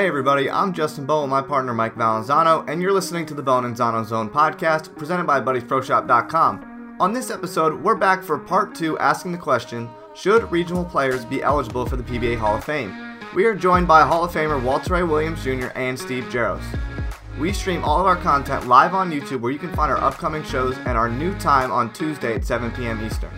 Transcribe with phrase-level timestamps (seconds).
[0.00, 3.42] Hey everybody, I'm Justin Bone with my partner Mike Valenzano, and you're listening to the
[3.42, 6.96] Bone and Zano Zone podcast presented by BuddiesProShop.com.
[6.98, 11.42] On this episode, we're back for part two asking the question Should regional players be
[11.42, 13.18] eligible for the PBA Hall of Fame?
[13.34, 15.68] We are joined by Hall of Famer Walter Ray Williams Jr.
[15.74, 16.64] and Steve Jaros.
[17.38, 20.44] We stream all of our content live on YouTube where you can find our upcoming
[20.44, 23.04] shows and our new time on Tuesday at 7 p.m.
[23.04, 23.32] Eastern.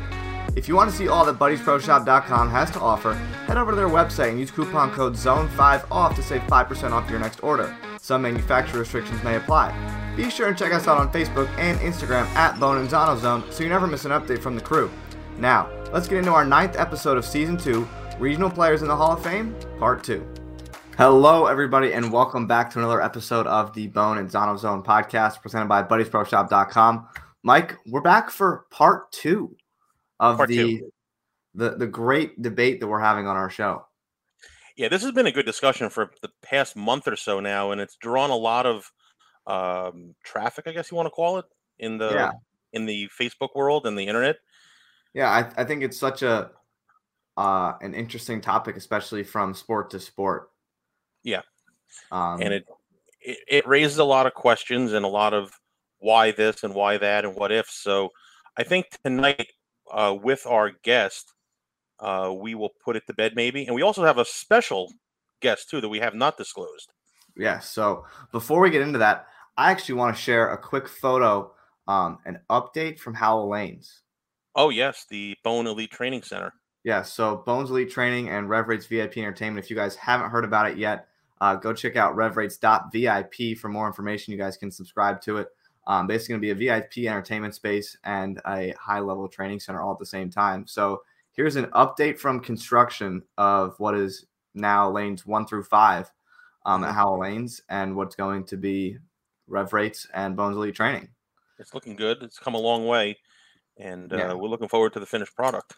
[0.55, 3.15] If you want to see all that BuddiesProShop.com has to offer,
[3.47, 7.19] head over to their website and use coupon code ZONE5OFF to save 5% off your
[7.19, 7.75] next order.
[7.99, 9.73] Some manufacturer restrictions may apply.
[10.15, 13.43] Be sure and check us out on Facebook and Instagram at Bone and Zano Zone
[13.51, 14.91] so you never miss an update from the crew.
[15.39, 17.89] Now, let's get into our ninth episode of Season 2,
[18.19, 20.23] Regional Players in the Hall of Fame, Part 2.
[20.99, 25.41] Hello, everybody, and welcome back to another episode of the Bone and Zano Zone podcast
[25.41, 27.09] presented by BuddiesProShop.com.
[27.43, 29.57] Mike, we're back for Part 2
[30.23, 30.93] of Part the, two.
[31.55, 33.85] the the great debate that we're having on our show.
[34.77, 37.81] Yeah, this has been a good discussion for the past month or so now, and
[37.81, 38.91] it's drawn a lot of
[39.47, 41.45] um, traffic, I guess you want to call it,
[41.79, 42.31] in the Yeah.
[42.73, 44.37] in the Facebook world and the internet.
[45.13, 46.53] Yeah, I, I think it's such a
[47.37, 50.51] uh, an interesting topic, especially from sport to sport.
[51.23, 51.43] Yeah.
[52.11, 52.65] um, and it,
[53.21, 55.53] it it raises a lot of questions and a lot of
[55.99, 57.69] why this and why that and what if.
[57.69, 58.11] So
[58.57, 59.53] I think tonight
[59.93, 61.33] uh, with our guest,
[62.01, 64.93] uh, we will put it to bed maybe, and we also have a special
[65.41, 66.93] guest too that we have not disclosed.
[67.37, 67.61] Yeah.
[67.61, 69.27] So before we get into that,
[69.57, 71.53] I actually want to share a quick photo,
[71.87, 74.01] um, an update from Howell Lanes.
[74.55, 76.53] Oh yes, the Bone Elite Training Center.
[76.85, 77.03] Yeah.
[77.03, 79.65] So Bones Elite Training and Rev Rates VIP Entertainment.
[79.65, 81.07] If you guys haven't heard about it yet,
[81.41, 84.33] uh, go check out RevRates.vip for more information.
[84.33, 85.49] You guys can subscribe to it.
[85.87, 89.81] Um, basically, going to be a VIP entertainment space and a high level training center
[89.83, 90.67] all at the same time.
[90.67, 91.03] So
[91.33, 96.11] here's an update from construction of what is now lanes one through five
[96.67, 98.99] um, at Howell Lanes and what's going to be
[99.49, 101.09] Rev Rates and Bones Elite Training.
[101.59, 102.23] It's looking good.
[102.23, 103.19] It's come a long way,
[103.77, 104.35] and uh, Yeah.
[104.35, 105.75] we're looking forward to the finished product.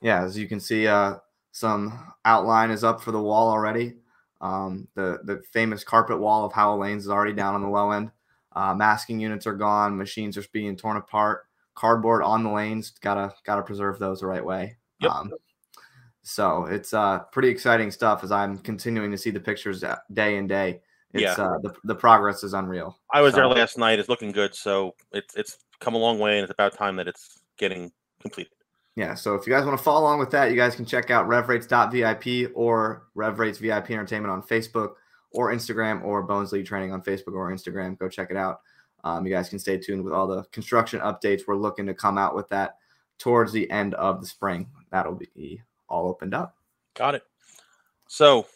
[0.00, 1.16] yeah, as you can see, uh,
[1.50, 3.96] some outline is up for the wall already.
[4.40, 7.90] Um, the the famous carpet wall of Howell Lanes is already down on the low
[7.90, 8.12] end.
[8.58, 9.96] Uh, masking units are gone.
[9.96, 11.44] Machines are being torn apart.
[11.76, 12.90] Cardboard on the lanes.
[12.90, 14.76] Gotta gotta preserve those the right way.
[15.00, 15.12] Yep.
[15.12, 15.32] Um,
[16.22, 20.38] so it's uh, pretty exciting stuff as I'm continuing to see the pictures uh, day
[20.38, 20.80] and day.
[21.12, 21.34] It's Yeah.
[21.44, 22.98] uh, the the progress is unreal.
[23.12, 24.00] I was there last night.
[24.00, 27.06] It's looking good, so it's it's come a long way, and it's about time that
[27.06, 28.52] it's getting completed.
[28.96, 31.12] Yeah, so if you guys want to follow along with that, you guys can check
[31.12, 34.94] out revrates.vip or RevRates VIP Entertainment on Facebook
[35.32, 37.98] or Instagram or Bones Elite Training on Facebook or Instagram.
[37.98, 38.60] Go check it out.
[39.04, 41.42] Um, you guys can stay tuned with all the construction updates.
[41.46, 42.76] We're looking to come out with that
[43.18, 44.68] towards the end of the spring.
[44.90, 46.56] That'll be all opened up.
[46.94, 47.22] Got it.
[48.08, 48.46] So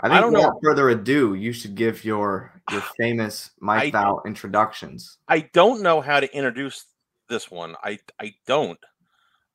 [0.00, 0.60] I think don't without know.
[0.62, 5.18] further ado, you should give your your famous Mike I- Val introductions.
[5.28, 6.86] I don't know how to introduce
[7.28, 7.76] this one.
[7.82, 8.78] I I don't.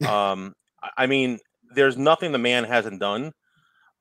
[0.07, 1.39] Um, I- I mean,
[1.75, 3.34] there's nothing the man hasn't done.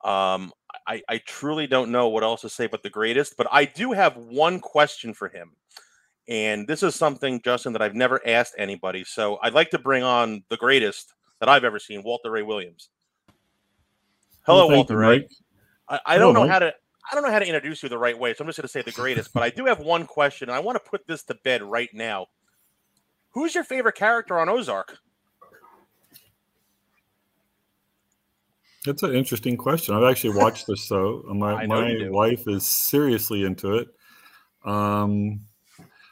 [0.03, 0.53] Um,
[0.89, 3.37] I I truly don't know what else to say but the greatest.
[3.37, 5.51] But I do have one question for him,
[6.27, 9.03] and this is something Justin that I've never asked anybody.
[9.03, 12.89] So I'd like to bring on the greatest that I've ever seen, Walter Ray Williams.
[14.45, 15.19] Hello, Well, Walter Ray.
[15.19, 15.29] Mike.
[15.87, 16.49] I, I Hello, don't know Mike.
[16.49, 16.73] how to
[17.11, 18.71] I don't know how to introduce you the right way, so I'm just going to
[18.71, 19.33] say the greatest.
[19.33, 21.89] but I do have one question, and I want to put this to bed right
[21.93, 22.27] now.
[23.31, 24.97] Who's your favorite character on Ozark?
[28.85, 29.93] That's an interesting question.
[29.93, 31.23] I've actually watched this show.
[31.27, 33.89] My I know you my wife is seriously into it.
[34.63, 35.41] Um,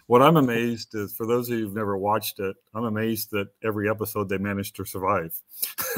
[0.07, 3.49] what I'm amazed is, for those of you who've never watched it, I'm amazed that
[3.63, 5.37] every episode they managed to survive.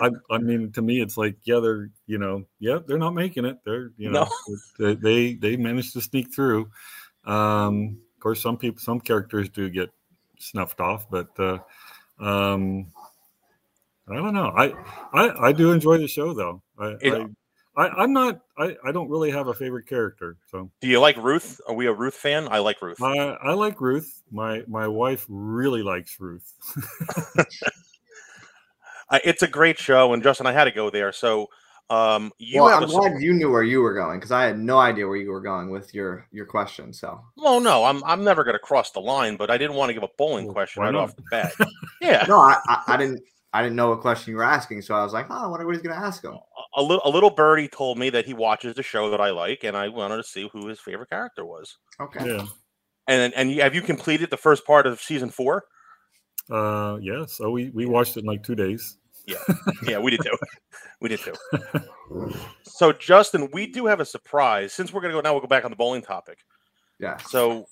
[0.00, 3.44] I, I mean, to me, it's like, yeah, they're, you know, yeah, they're not making
[3.44, 3.58] it.
[3.64, 4.28] They're, you know,
[4.78, 6.68] they, they they managed to sneak through.
[7.24, 9.90] Um, of course, some people, some characters do get
[10.40, 11.58] snuffed off, but uh,
[12.18, 12.92] um,
[14.10, 14.52] I don't know.
[14.56, 14.72] I,
[15.12, 16.62] I I do enjoy the show though.
[16.78, 17.14] I, It-
[17.76, 18.40] I, I I'm not.
[18.58, 20.36] I I don't really have a favorite character.
[20.50, 21.60] So Do you like Ruth?
[21.68, 22.48] Are we a Ruth fan?
[22.50, 23.00] I like Ruth.
[23.00, 24.22] I I like Ruth.
[24.30, 26.52] My my wife really likes Ruth.
[29.24, 31.12] It's a great show, and Justin, I had to go there.
[31.12, 31.48] So,
[31.88, 34.58] um, you well, I'm a glad you knew where you were going because I had
[34.58, 36.92] no idea where you were going with your your question.
[36.92, 39.88] So well, no, I'm I'm never going to cross the line, but I didn't want
[39.88, 41.52] to give a bowling Well, question right off the bat.
[42.00, 43.20] Yeah, no, I, I, I didn't
[43.52, 45.66] I didn't know what question you were asking, so I was like, oh, I wonder
[45.66, 46.38] what he's gonna ask him.
[46.76, 49.64] a little a little birdie told me that he watches the show that I like,
[49.64, 51.76] and I wanted to see who his favorite character was.
[52.00, 52.24] Okay.
[52.26, 52.46] Yeah.
[53.08, 55.64] And and you- have you completed the first part of season four?
[56.50, 56.98] Uh.
[57.00, 57.24] Yeah.
[57.26, 58.96] So we we watched it in like two days.
[59.26, 59.36] Yeah,
[59.86, 60.36] yeah, we did too.
[61.00, 61.34] We did too.
[62.64, 64.72] So, Justin, we do have a surprise.
[64.72, 66.38] Since we're gonna go now, we'll go back on the bowling topic.
[66.98, 67.16] Yeah.
[67.18, 67.66] So,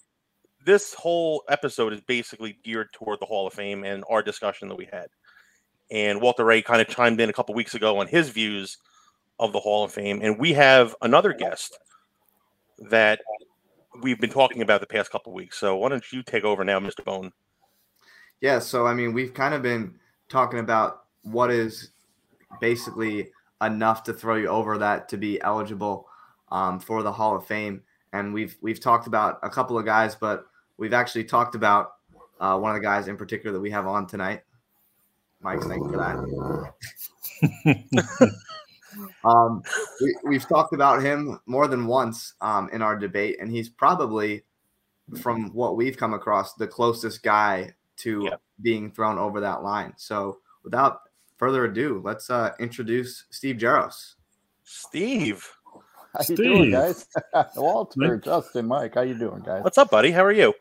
[0.64, 4.76] this whole episode is basically geared toward the Hall of Fame and our discussion that
[4.76, 5.08] we had.
[5.90, 8.78] And Walter Ray kind of chimed in a couple weeks ago on his views
[9.38, 11.78] of the Hall of Fame, and we have another guest
[12.90, 13.20] that
[14.02, 15.58] we've been talking about the past couple weeks.
[15.58, 17.04] So, why don't you take over now, Mr.
[17.04, 17.32] Bone?
[18.40, 19.94] Yeah, so I mean, we've kind of been
[20.28, 21.90] talking about what is
[22.60, 23.30] basically
[23.62, 26.06] enough to throw you over that to be eligible
[26.50, 27.82] um, for the Hall of Fame,
[28.12, 30.46] and we've we've talked about a couple of guys, but
[30.76, 31.94] we've actually talked about
[32.40, 34.42] uh, one of the guys in particular that we have on tonight.
[35.40, 36.72] Mike's thank you for
[37.40, 38.34] that.
[39.24, 39.62] um,
[40.00, 44.44] we, we've talked about him more than once um, in our debate, and he's probably,
[45.22, 48.40] from what we've come across, the closest guy to Yep.
[48.62, 49.92] being thrown over that line.
[49.96, 51.00] So, without
[51.36, 54.14] further ado, let's uh, introduce Steve Jaros.
[54.64, 55.48] Steve,
[56.14, 57.06] How you doing, guys?
[57.56, 59.62] Walter, Justin, Mike, how you doing, guys?
[59.62, 60.10] what's up, buddy?
[60.10, 60.52] How are you?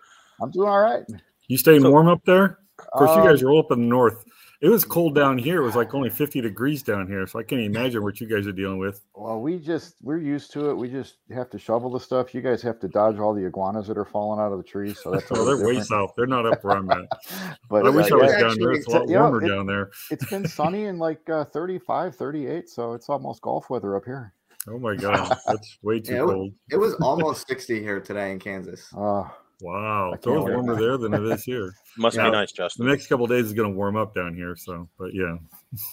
[0.42, 1.04] I'm doing all right.
[1.48, 2.60] You staying So- warm up there?
[2.80, 4.24] Of course, you Um, guys are all up in the north.
[4.60, 5.62] It was cold down here.
[5.62, 7.28] It was like only 50 degrees down here.
[7.28, 9.06] So I can't imagine what you guys are dealing with.
[9.14, 10.74] Well, we just we're used to it.
[10.76, 12.34] We just have to shovel the stuff.
[12.34, 15.00] You guys have to dodge all the iguanas that are falling out of the trees.
[15.00, 16.14] So that's a Oh, they're way south.
[16.18, 17.06] They're not up where I'm at.
[17.70, 18.72] But I wish uh, I was yeah, down there.
[18.72, 19.92] It's a lot you know, warmer it- down there.
[20.10, 24.34] it's been sunny and like uh, 35, 38, so it's almost golf weather up here.
[24.70, 25.38] Oh my God.
[25.46, 26.54] That's way too Yeah, it was- cold.
[26.72, 28.92] It was almost 60 here today in Kansas.
[28.98, 29.26] Uh,
[29.62, 30.14] Wow.
[30.14, 31.74] It's always can't warmer there than it is here.
[31.98, 32.26] Must Yeah.
[32.26, 32.86] be nice, Justin.
[32.86, 34.56] The next couple of days is going to warm up down here.
[34.56, 35.38] So, but yeah.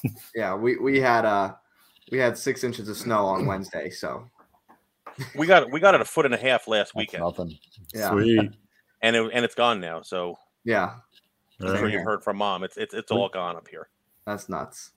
[0.35, 1.55] Yeah, we, we had uh
[2.13, 4.25] we had six inches of snow on Wednesday, so
[5.37, 7.57] We got we got it a foot and a half last that's weekend, nothing.
[7.95, 8.51] yeah, Sweet.
[9.03, 10.03] and it, and it's gone now.
[10.03, 10.95] So yeah,
[11.61, 11.79] I'm Yeah.
[11.79, 12.65] sure you've heard from mom.
[12.65, 13.89] It's it's it's all gone up here.
[14.27, 14.91] that's nuts.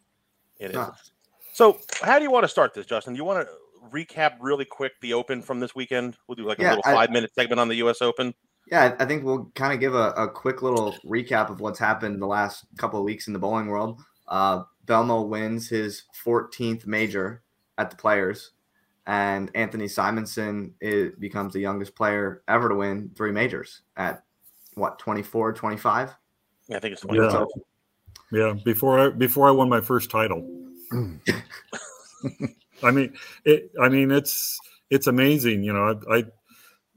[0.60, 0.76] It is.
[0.76, 1.12] Nuts.
[1.54, 3.14] So, how do you want to start this, Justin?
[3.14, 3.54] Do you want to
[3.90, 6.18] recap really quick the Open from this weekend?
[6.28, 8.02] We'll do like a Yeah, little I- five minute segment on the U.S.
[8.02, 8.34] Open.
[8.72, 11.80] Yeah, I I think we'll kind of give a, a quick little recap of what's
[11.80, 14.02] happened the last couple of weeks in the bowling world.
[14.28, 17.44] Uh, Belmo wins his 14th major
[17.78, 18.52] at the Players,
[19.06, 24.24] and Anthony Simonsen is, becomes the youngest player ever to win three majors at
[24.76, 26.16] what 24, 25.
[26.70, 27.30] I think it's Yeah.
[27.30, 27.48] 25.
[28.32, 30.46] Yeah, before I before I won my first title.
[32.84, 33.14] I mean,
[33.46, 33.72] it.
[33.82, 34.60] I mean, it's
[34.90, 35.64] it's amazing.
[35.64, 36.24] You know, I, I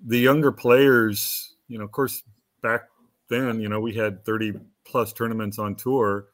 [0.04, 1.49] the younger players.
[1.70, 2.22] You know, of course,
[2.62, 2.82] back
[3.28, 4.52] then, you know, we had thirty
[4.84, 6.26] plus tournaments on tour,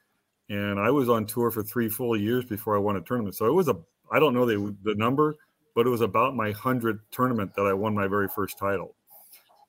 [0.49, 3.37] and I was on tour for three full years before I won a tournament.
[3.37, 3.77] So it was a.
[4.11, 5.37] I don't know the the number,
[5.75, 8.97] but it was about my hundredth tournament that I won my very first title.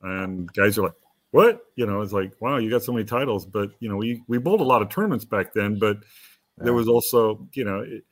[0.01, 0.93] And guys are like,
[1.31, 4.21] what you know it's like wow you got so many titles but you know we
[4.27, 5.97] we bowled a lot of tournaments back then but
[6.57, 8.03] there was also you know it,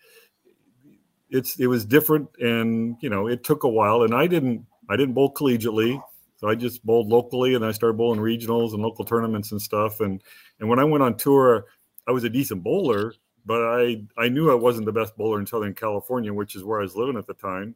[1.29, 4.95] it's it was different and you know it took a while and i didn't i
[4.95, 6.01] didn't bowl collegiately
[6.49, 9.99] i just bowled locally and i started bowling regionals and local tournaments and stuff.
[9.99, 10.21] And
[10.59, 11.65] and when i went on tour
[12.07, 13.13] i was a decent bowler
[13.45, 16.79] but i i knew i wasn't the best bowler in southern california which is where
[16.79, 17.75] i was living at the time.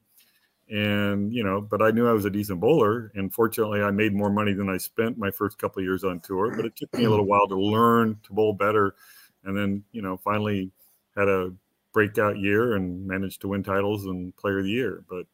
[0.70, 3.12] And you know but i knew i was a decent bowler.
[3.16, 6.56] And fortunately i made more money than i spent my first couple years on tour
[6.56, 8.96] but it took me a little while to learn to bowl better.
[9.44, 10.72] And then you know finally
[11.16, 11.54] had a
[11.92, 15.04] breakout year and managed to win titles and player of the year.
[15.10, 15.26] But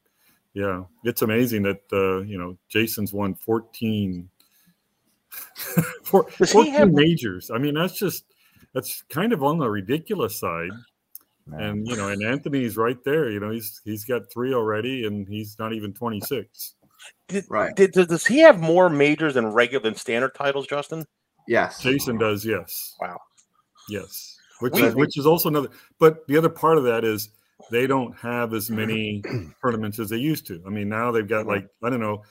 [0.56, 4.28] yeah it's amazing that uh you know jason's won 14
[6.04, 8.24] four- 14 have- majors i mean that's just
[8.74, 10.71] that's kind of on the ridiculous side
[11.47, 11.62] Man.
[11.62, 13.30] and you know, and Anthony's right there.
[13.30, 16.74] You know, he's he's got three already, and he's not even twenty six.
[17.28, 17.76] Did, Right.
[17.76, 21.06] did, does- does he have more majors and regular than standard titles, Justin?
[21.47, 21.80] Yes.
[21.81, 23.19] Jason does, yes, Wow.
[23.88, 25.69] yes, which We- is which is also another.
[26.00, 27.30] But the other part of that is
[27.72, 29.24] they don't have as many
[29.62, 30.62] tournaments as they used to.
[30.66, 32.24] I mean, now they've got like I don't know,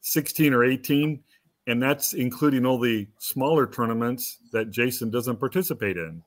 [0.00, 1.22] sixteen or eighteen,
[1.66, 6.22] and that's including all the smaller tournaments that Jason doesn't participate in.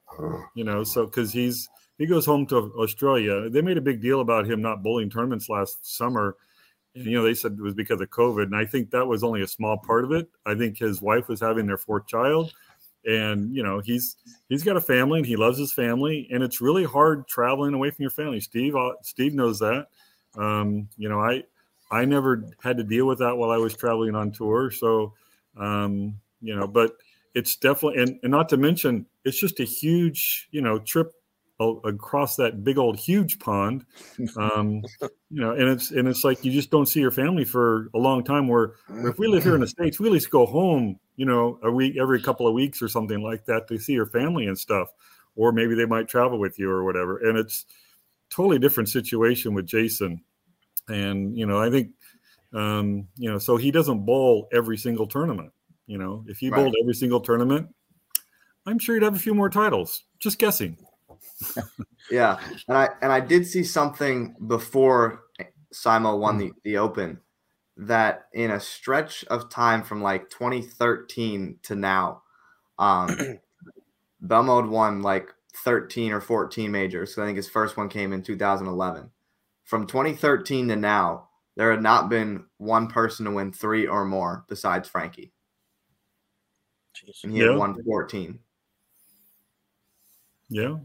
[0.55, 1.67] You know, so because he's
[1.97, 3.49] he goes home to Australia.
[3.49, 6.35] They made a big deal about him not bowling tournaments last summer.
[6.93, 8.43] And, you know, they said it was because of COVID.
[8.43, 10.27] And I think that was only a small part of it.
[10.45, 12.53] I think his wife was having their fourth child.
[13.05, 14.17] And, you know, he's
[14.49, 16.27] he's got a family and he loves his family.
[16.31, 18.39] And it's really hard traveling away from your family.
[18.39, 19.87] Steve uh, Steve knows that.
[20.37, 21.43] Um, you know, I
[21.91, 24.71] I never had to deal with that while I was traveling on tour.
[24.71, 25.13] So
[25.57, 26.93] um, you know, but
[27.33, 31.13] it's definitely and, and not to mention it's just a huge, you know, trip
[31.59, 33.85] across that big old huge pond
[34.35, 34.83] um
[35.29, 37.97] you know and it's and it's like you just don't see your family for a
[37.97, 38.73] long time where
[39.05, 41.71] if we live here in the states we at least go home you know a
[41.71, 44.89] week every couple of weeks or something like that to see your family and stuff
[45.35, 47.17] or maybe they might travel with you or whatever.
[47.17, 47.65] And it's
[48.29, 50.23] totally different situation with Jason.
[50.87, 51.91] And you know, I think
[52.53, 55.51] um, you know, so he doesn't bowl every single tournament.
[55.87, 56.57] You know, if he Right.
[56.57, 57.67] bowled every single tournament,
[58.65, 60.03] I'm sure he'd have a few more titles.
[60.19, 60.77] Just guessing.
[62.11, 65.23] Yeah, and I and I did see something before
[65.73, 67.19] Simo won the, the Open
[67.77, 72.23] that in a stretch of time from like 2013 to now,
[72.79, 73.09] um,
[74.23, 75.29] Belmo had won like
[75.63, 77.13] 13 or 14 majors.
[77.15, 79.11] So I think his first one came in 2011.
[79.65, 84.45] From 2013 to now, there had not been one person to win three or more
[84.49, 85.33] besides Frankie,
[86.93, 87.23] Jeez.
[87.23, 87.51] and he Yeah.
[87.51, 88.39] had won 14.
[90.49, 90.77] Yeah,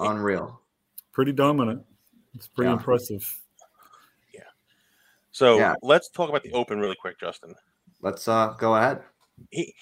[0.00, 0.60] Unreal.
[1.12, 1.84] pretty dominant.
[2.34, 2.76] It's pretty Yeah.
[2.78, 3.43] impressive.
[5.34, 5.74] So Yeah.
[5.82, 7.54] let's talk about the Open really quick, Justin.
[8.00, 9.02] Let's uh, go ahead.
[9.50, 9.74] He,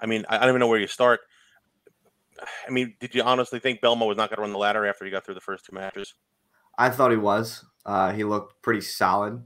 [0.00, 1.20] I mean, I I don't even know where you start.
[2.66, 5.04] I mean, did you honestly think Belmo was not going to run the ladder after
[5.04, 6.14] he got through the first two matches?
[6.78, 7.64] I thought he was.
[7.84, 9.42] Uh, he looked pretty solid.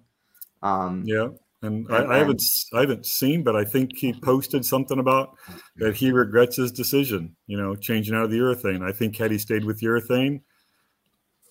[0.63, 1.29] Um, Yeah,
[1.63, 4.99] and I, And- I haven't s- I haven't seen, but I think he posted something
[4.99, 5.37] about
[5.77, 7.35] that he regrets his decision.
[7.47, 8.87] You know, changing out of the urethane.
[8.87, 10.43] I think had he stayed with urethane,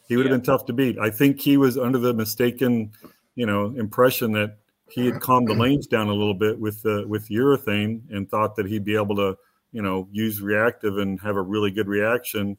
[0.07, 0.99] he would have been tough to beat.
[0.99, 2.91] I think he was under the mistaken,
[3.35, 4.57] you know, impression that
[4.89, 8.55] he had calmed the lanes down a little bit with the with urethane and thought
[8.55, 9.37] that he'd be able to,
[9.71, 12.57] you know, use reactive and have a really good reaction.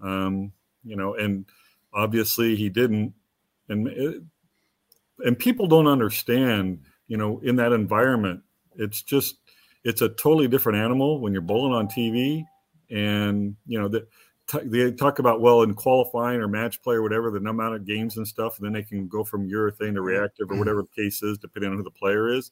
[0.00, 0.52] Um,
[0.84, 1.46] you know, and
[1.92, 3.14] obviously he didn't.
[3.68, 4.22] And it,
[5.24, 8.42] and people don't understand, you know, in that environment,
[8.76, 9.36] it's just
[9.84, 12.44] it's a totally different animal when you're bowling on TV,
[12.90, 14.08] and you know that
[14.64, 18.16] they talk about well in qualifying or match play or whatever the amount of games
[18.16, 20.58] and stuff, and then they can go from urethane to reactive or mm-hmm.
[20.60, 22.50] whatever the case is, depending on who the player is.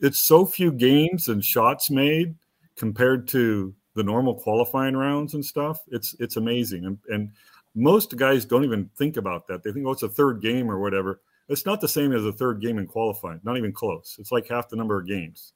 [0.00, 2.34] It's so few games and shots made
[2.76, 5.80] compared to the normal qualifying rounds and stuff.
[5.88, 7.30] It's it's amazing, and, and
[7.74, 9.62] most guys don't even think about that.
[9.62, 11.20] They think, oh, it's a third game or whatever.
[11.48, 13.40] It's not the same as a third game in qualifying.
[13.42, 14.16] Not even close.
[14.18, 15.52] It's like half the number of games,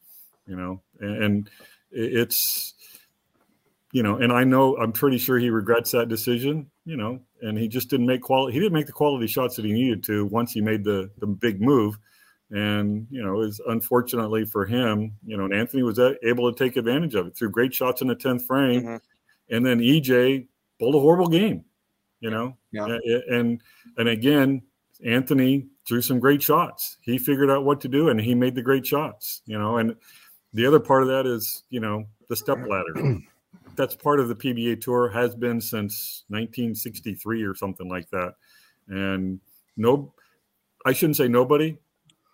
[0.46, 0.80] you know.
[1.00, 1.50] And, and
[1.90, 2.74] it's,
[3.92, 7.20] you know, and I know I'm pretty sure he regrets that decision, you know.
[7.42, 8.54] And he just didn't make quality.
[8.54, 11.26] He didn't make the quality shots that he needed to once he made the the
[11.26, 11.96] big move.
[12.50, 16.76] And you know, is unfortunately for him, you know, and Anthony was able to take
[16.76, 19.00] advantage of it through great shots in the tenth frame, Mhm.
[19.50, 20.46] and then EJ
[20.78, 21.64] bowled a horrible game,
[22.20, 22.56] you know.
[22.70, 22.98] Yeah.
[23.30, 23.60] And
[23.96, 24.62] and again,
[25.04, 26.98] Anthony threw some great shots.
[27.00, 29.78] He figured out what to do, and he made the great shots, you know.
[29.78, 29.96] And
[30.52, 32.94] the other part of that is, you know, the step ladder.
[33.76, 38.34] That's part of the PBA tour has been since 1963 or something like that.
[38.88, 39.40] And
[39.76, 40.12] no,
[40.84, 41.76] I shouldn't say nobody.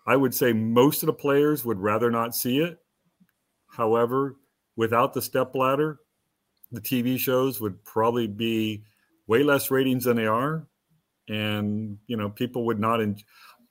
[0.05, 2.79] I would say most of the players would rather not see it.
[3.67, 4.35] However,
[4.75, 5.99] without the step ladder,
[6.71, 8.83] the TV shows would probably be
[9.27, 10.67] way less ratings than they are,
[11.27, 13.01] and you know people would not.
[13.01, 13.17] En-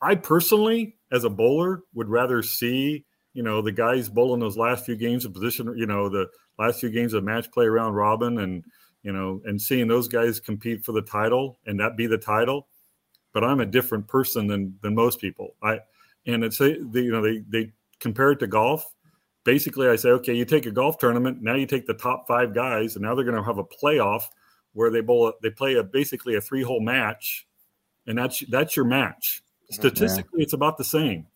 [0.00, 4.84] I personally, as a bowler, would rather see you know the guys bowling those last
[4.84, 5.72] few games of position.
[5.76, 8.64] You know the last few games of match play around robin, and
[9.02, 12.68] you know and seeing those guys compete for the title and that be the title.
[13.32, 15.54] But I'm a different person than than most people.
[15.62, 15.80] I
[16.26, 18.94] and it's a, they, you know they they compare it to golf
[19.48, 21.40] basically I say, okay, you take a golf tournament.
[21.40, 24.24] Now you take the top five guys, and now they're going to have a playoff
[24.74, 25.32] where they bowl.
[25.42, 27.46] They play a basically a three hole match,
[28.06, 29.42] and that's that's your match.
[29.70, 31.26] Statistically, it's about the same,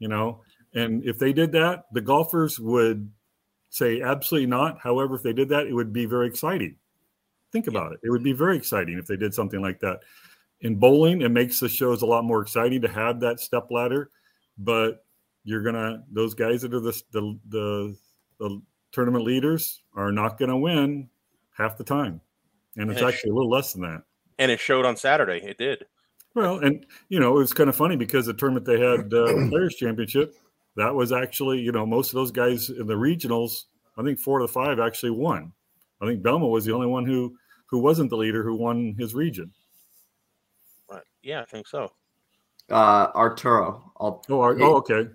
[0.00, 0.40] you know.
[0.74, 3.08] And if they did that, the golfers would
[3.70, 4.78] say absolutely not.
[4.80, 6.76] However, if they did that, it would be very exciting.
[7.52, 8.00] Think about it.
[8.02, 10.00] It would be very exciting if they did something like that.
[10.60, 14.10] In bowling, it makes the shows a lot more exciting to have that step ladder,
[14.58, 15.04] but
[15.44, 17.96] you're gonna those guys that are the the the,
[18.38, 18.62] the
[18.92, 21.08] tournament leaders are not gonna win
[21.56, 22.20] half the time,
[22.76, 24.02] and it's actually a little less than that.
[24.38, 25.40] And it showed on Saturday.
[25.42, 25.86] It did.
[26.34, 29.48] Well, and you know it was kind of funny because the tournament they had uh,
[29.48, 30.34] players championship
[30.80, 33.64] that was actually you know most of those guys in the regionals.
[33.98, 35.52] I think four of the five actually won.
[36.00, 39.14] I think Belmo was the only one who who wasn't the leader who won his
[39.14, 39.52] region.
[40.90, 41.02] Right.
[41.22, 41.92] Yeah, I think so.
[42.70, 43.92] Uh, Arturo.
[44.00, 45.08] I'll, Oh, are, He- oh, okay,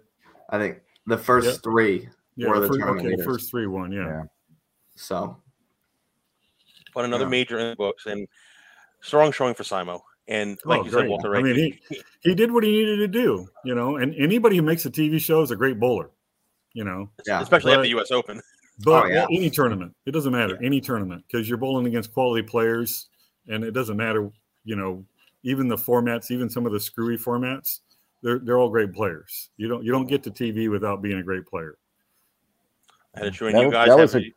[0.49, 1.57] I think the first Yeah.
[1.63, 2.09] three.
[2.35, 3.25] yeah, Or the the first, tournament okay, leaders.
[3.25, 4.07] first three won, yeah.
[4.07, 4.23] Yeah.
[4.95, 5.41] So
[6.93, 7.29] But another Yeah.
[7.29, 8.27] major in the books and
[9.01, 10.01] strong showing for Simo.
[10.27, 11.01] And like Oh, you great.
[11.03, 11.79] said, Walter I mean, he,
[12.21, 13.97] he did what he needed to do, you know.
[13.97, 16.09] And anybody who makes a TV show is a great bowler,
[16.73, 17.09] you know.
[17.27, 18.09] yeah, especially at the U.S.
[18.11, 18.41] Open.
[18.83, 19.25] But Oh, yeah.
[19.31, 20.57] any tournament, it doesn't matter.
[20.63, 23.07] Any tournament, because you're bowling against quality players,
[23.47, 24.29] and it doesn't matter,
[24.63, 25.05] you know,
[25.43, 27.81] even the formats, even some of the screwy formats,
[28.23, 29.51] they're they're all great players.
[29.57, 31.77] You don't you don't get to TV without being a great player.
[33.13, 34.31] And it's showing That you guys that have was a-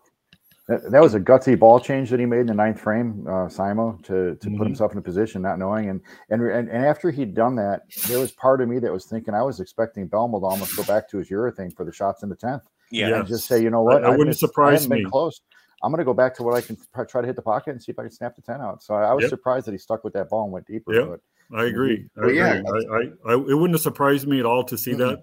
[0.69, 3.49] That, that was a gutsy ball change that he made in the ninth frame, uh,
[3.49, 4.59] Simo, to to Mhm.
[4.59, 5.89] put himself in a position, not knowing.
[5.89, 9.07] And, and and and after he'd done that, there was part of me that was
[9.07, 12.23] thinking I was expecting Belmo to almost go back to his urethane for the shots
[12.23, 13.09] in the tenth Yeah.
[13.09, 13.19] Yeah.
[13.21, 15.11] and just say, you know what, I wouldn't missed- surprise haven't been me.
[15.11, 15.41] close.
[15.83, 17.71] I'm going to go back to what I can try try to hit the pocket
[17.71, 18.83] and see if I can snap the ten out.
[18.83, 19.31] So I, I was Yep.
[19.31, 20.93] surprised that he stuck with that ball and went deeper.
[20.93, 21.17] Yeah,
[21.57, 22.11] I agree.
[22.17, 22.61] I Well, yeah.
[22.67, 24.99] I, I, I, it wouldn't have surprised me at all to see Mhm.
[24.99, 25.23] that.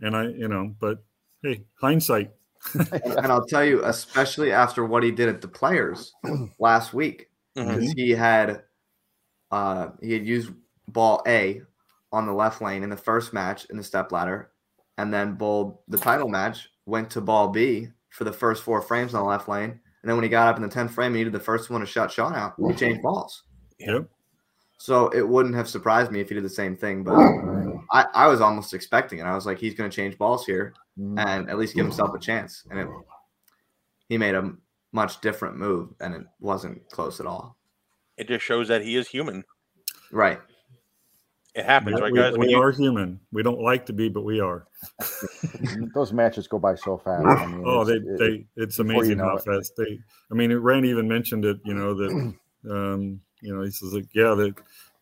[0.00, 1.02] And I, you know, but
[1.42, 2.30] hey, hindsight.
[2.74, 6.12] And, and I'll tell you, especially after what he did at the Players
[6.58, 8.62] last week, because he had
[9.50, 10.50] uh, he had used
[10.88, 11.62] ball A
[12.12, 14.50] on the left lane in the first match in the step ladder,
[14.98, 19.14] and then bowled the title match went to ball B for the first four frames
[19.14, 21.18] on the left lane, and then when he got up in the tenth frame, he
[21.18, 22.54] needed the first one to shut Sean out.
[22.58, 23.42] He changed balls.
[23.78, 24.08] Yep.
[24.78, 27.14] So it wouldn't have surprised me if he did the same thing, but
[27.92, 29.22] I, I was almost expecting it.
[29.22, 31.18] I was like, he's going to change balls here Mhm.
[31.26, 32.64] and at least give himself a chance.
[32.70, 32.88] And it,
[34.08, 34.52] he made a
[34.92, 37.56] much different move, and it wasn't close at all.
[38.16, 39.44] It just shows that he is human.
[40.12, 40.40] Right.
[41.54, 42.32] It happens, Yeah, right, we, guys?
[42.32, 43.18] When we you, are human.
[43.32, 44.66] We don't like to be, but we are.
[45.94, 47.26] those matches go by so fast.
[47.26, 48.18] I mean, Oh, it's- they, it-
[48.56, 49.44] they, it's before you amazing know how it.
[49.44, 49.98] fast they,
[50.30, 52.34] I mean, Rand even mentioned it, you know, that,
[52.70, 54.54] um, you know, he says like, yeah, that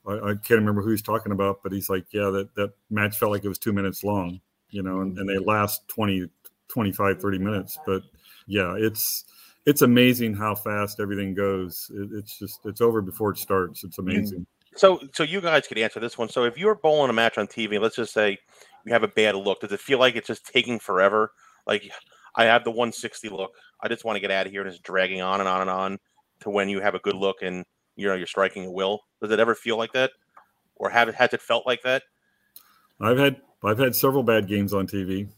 [0.07, 3.17] I, I can't remember who he's talking about, but he's like, yeah, that, that match
[3.17, 6.29] felt like it was two minutes long, you know, and, and they last 20,
[6.69, 7.79] 25, 30 minutes.
[7.87, 8.03] But
[8.47, 9.25] yeah, it's,
[9.65, 11.91] it's amazing how fast everything goes.
[11.95, 13.83] It, it's just, it's over before it starts.
[13.83, 14.09] It's hmm.
[14.09, 14.47] amazing.
[14.77, 16.29] so, so you guys could answer this one.
[16.29, 18.39] So, if you're bowling a match on TV, let's just say
[18.85, 21.33] you have a bad look, does it feel like it's just taking forever?
[21.67, 21.91] Like,
[22.37, 23.53] I have the 160 look.
[23.81, 25.71] I just want to get out of here, and it's dragging on and on and
[25.71, 25.99] on
[26.41, 27.65] to when you have a good look and
[27.97, 29.01] you know you're striking a will.
[29.21, 30.13] Does it ever feel like that,
[30.77, 32.03] or have it has it felt like that?
[33.01, 35.29] I've had, I've had several bad games on TV.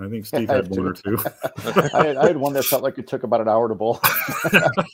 [0.00, 1.16] I think Steve had one or two.
[1.94, 4.00] I, had, I had one that felt like it took about an hour to bowl.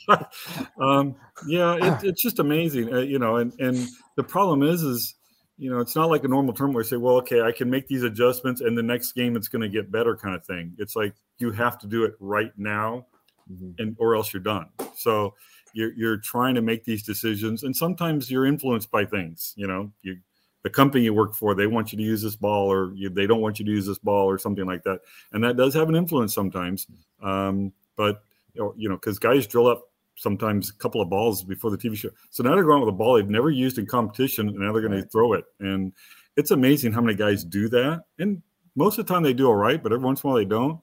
[0.79, 1.15] um,
[1.47, 3.37] yeah, it, it's just amazing, uh, you know.
[3.37, 5.15] And and the problem is, is
[5.57, 7.69] you know, it's not like a normal term where I say, well, okay, I can
[7.69, 10.75] make these adjustments, and the next game it's going to get better, kind of thing.
[10.77, 13.07] It's like you have to do it right now,
[13.51, 13.79] Mhm.
[13.79, 14.67] and or else you're done.
[14.95, 15.33] So
[15.73, 19.53] you're you're trying to make these decisions, and sometimes you're influenced by things.
[19.55, 20.17] You know, you
[20.63, 23.27] the company you work for they want you to use this ball, or you, they
[23.27, 24.99] don't want you to use this ball, or something like that,
[25.33, 26.87] and that does have an influence sometimes.
[27.21, 29.83] Um, but you know, because guys drill up
[30.15, 32.09] sometimes a couple of balls before the TV show.
[32.29, 34.87] So now they're going with a ball they've never used in competition, and now they're
[34.87, 35.45] going to throw it.
[35.59, 35.93] And
[36.37, 38.03] it's amazing how many guys do that.
[38.19, 38.41] And
[38.75, 40.45] most of the time they do all right, but every once in a while they
[40.45, 40.79] don't.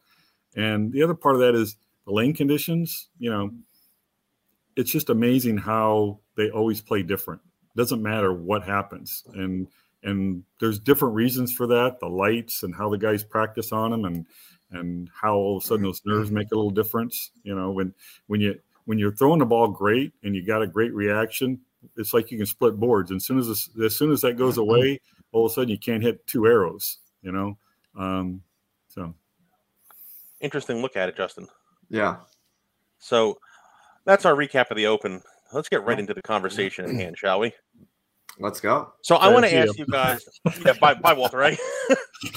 [0.57, 3.09] And the other part of that is the lane conditions.
[3.18, 3.51] You know,
[4.79, 7.43] it's just amazing how they always play different.
[7.77, 9.67] Doesn't matter what happens, and
[10.05, 11.99] and there's different reasons for that.
[11.99, 14.27] The lights and how the guys practice on them, and
[14.71, 17.33] and how all of a sudden those nerves make a little difference.
[17.43, 17.93] You know, when
[18.29, 21.61] when you when you're throwing the ball great and you got a great reaction,
[21.97, 23.11] it's like you can split boards.
[23.11, 25.01] And as soon as this, as soon as that goes away,
[25.33, 26.99] all of a sudden you can't hit two arrows.
[27.23, 27.59] You know,
[27.97, 28.43] um,
[28.88, 29.12] so
[30.41, 31.49] Interesting look at it, Justin.
[31.91, 32.19] Yeah.
[33.01, 33.38] So
[34.09, 35.23] that's our recap of the Open.
[35.53, 37.53] Let's get right into the conversation at hand, shall we?
[38.40, 38.92] Let's go.
[39.03, 40.27] So I want to ask you guys.
[40.64, 41.37] Yeah, bye, bye, Walter.
[41.37, 41.59] Right.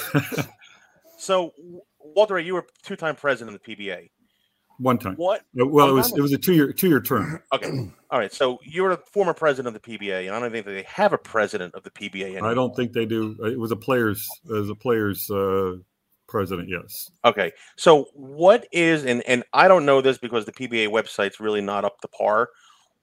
[1.18, 1.54] so,
[2.00, 4.10] Walter, Ray, you were two-time president of the PBA.
[4.80, 5.16] one time.
[5.16, 5.42] What?
[5.60, 7.42] Uh, Well, it was it was a two year two year term.
[7.54, 7.70] Okay.
[8.10, 8.34] All right.
[8.34, 11.14] So you're a former president of the PBA, and I don't think that they have
[11.14, 12.50] a president of the PBA anymore.
[12.50, 13.38] I don't think they do.
[13.46, 15.76] It was a players as a players uh,
[16.32, 16.70] president.
[16.70, 17.12] Yes.
[17.26, 17.52] Okay.
[17.76, 21.86] So what is and and I don't know this because the PBA website's really not
[21.86, 22.50] up to par.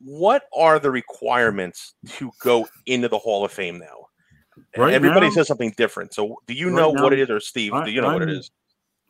[0.01, 4.07] What are the requirements to go into the Hall of Fame now?
[4.77, 6.15] Right Everybody now- says something different.
[6.15, 7.73] So do you Right know what it is, or Steve?
[7.75, 8.51] I- do you know what it I'm- is?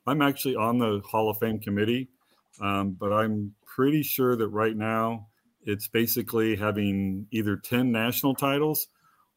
[0.07, 2.09] I'm actually on the Hall of Fame committee,
[2.61, 5.26] um, but I'm pretty sure that right now
[5.64, 8.88] it's basically having either 10 national titles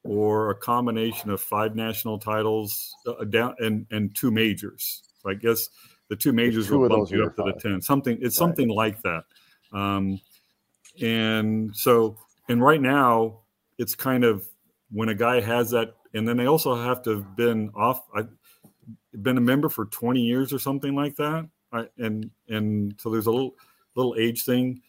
[0.04, 5.04] or a combination of five national titles uh, down and, and two majors.
[5.22, 5.70] So I guess
[6.10, 7.82] the two majors two will bump you up to the 10.
[7.82, 8.34] Something it's Right.
[8.34, 9.24] something like that.
[9.72, 10.20] Um,
[11.02, 12.18] and so
[12.50, 13.40] and right now
[13.78, 14.46] it's kind of
[14.92, 18.24] when a guy has that and then they also have to have been off I,
[19.22, 23.28] been a member for 20 years or something like that I, and and so there's
[23.28, 23.56] a little
[23.96, 24.82] little age thing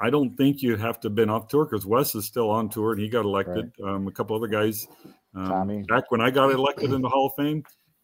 [0.00, 2.68] i don't think you have to have been off tour because wes is still on
[2.68, 4.88] tour and he got elected um, a couple other guys
[5.34, 5.82] um, Tommy.
[5.82, 7.62] back when i got elected in the hall of fame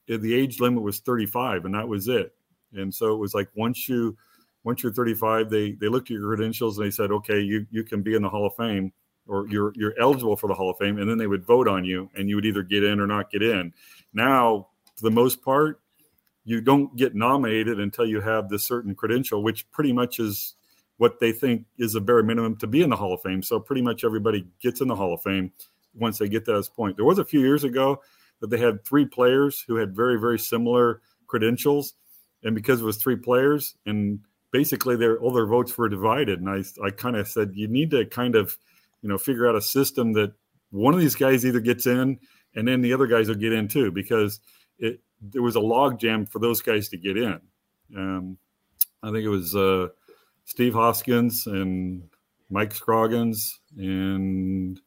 [0.09, 2.33] eh, the age limit was 35 and that was it.
[2.73, 4.17] And so it was like once you
[4.65, 7.85] once you're 35 they they looked at your credentials and they said okay you you
[7.85, 8.93] can be in the hall of fame
[9.27, 11.85] or you're you're eligible for the hall of fame and then they would vote on
[11.85, 13.73] you and you would either get in or not get in.
[14.13, 15.81] Now for the most part
[16.45, 20.56] you don't get nominated until you have this certain credential which pretty much is
[20.99, 23.43] what they think is a bare minimum to be in the Hall of Fame.
[23.43, 25.53] So pretty much everybody gets in the Hall of Fame
[25.95, 26.97] once they get to this point.
[26.97, 28.01] There was a few years ago
[28.41, 31.95] that they had three players who had very, very similar credentials.
[32.43, 34.21] And because it was three players and
[34.53, 36.41] basically their all their votes were divided.
[36.41, 38.57] And I, I kind of said, you need to kind of,
[39.03, 40.33] you know, figure out a system that
[40.71, 42.19] one of these guys either gets in
[42.55, 44.41] and then the other guys will get in too, because
[44.79, 47.41] it there was a log jam for those guys to get in.
[47.97, 48.39] Um,
[49.03, 49.89] I think it was uh,
[50.47, 52.03] Steve Hoskins and
[52.51, 54.81] Mike Scroggins and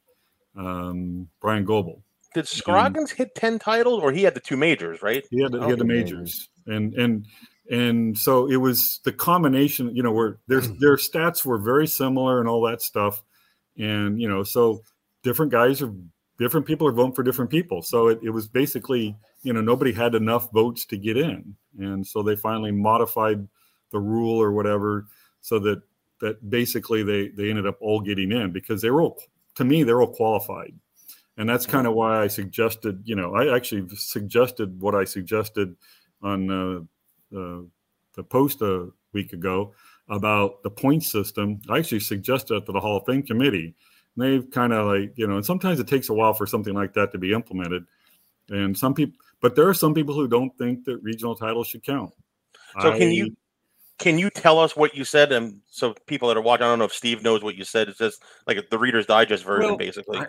[0.58, 2.02] um, Bryan Goebel.
[2.34, 5.26] Did Scroggins hit ten titles, or he had the two majors, right?
[5.30, 7.26] He had, he had the majors, and and
[7.72, 9.96] and so it was the combination.
[9.96, 13.22] You know, where their their stats were very similar and all that stuff,
[13.78, 14.82] and you know, so
[15.24, 15.94] different guys are
[16.38, 17.82] different people are voting for different people.
[17.82, 22.06] So it, it was basically you know nobody had enough votes to get in, and
[22.06, 23.48] so they finally modified
[23.92, 25.08] the rule or whatever
[25.42, 25.82] so that
[26.22, 29.22] that basically they they ended up all getting in because they were all
[29.56, 30.74] to me they're all qualified.
[31.38, 35.74] And that's kind of why i suggested you know i actually suggested what i suggested
[36.22, 37.62] on uh, uh,
[38.16, 39.74] the post a week ago
[40.10, 41.62] about the point system.
[41.70, 43.76] I actually suggested it to the hall of fame committee.
[44.16, 46.74] And they've kind of like you know and sometimes it takes a while for something
[46.74, 47.86] like that to be implemented.
[48.50, 51.84] And some people but there are some people who don't think that regional titles should
[51.84, 52.12] count.
[52.82, 53.36] So can you
[54.00, 55.32] can you tell us what you said?
[55.32, 57.90] And so people that are watching, I don't know if Steve knows what you said.
[57.90, 60.20] It's just like the Reader's Digest version, Well, basically.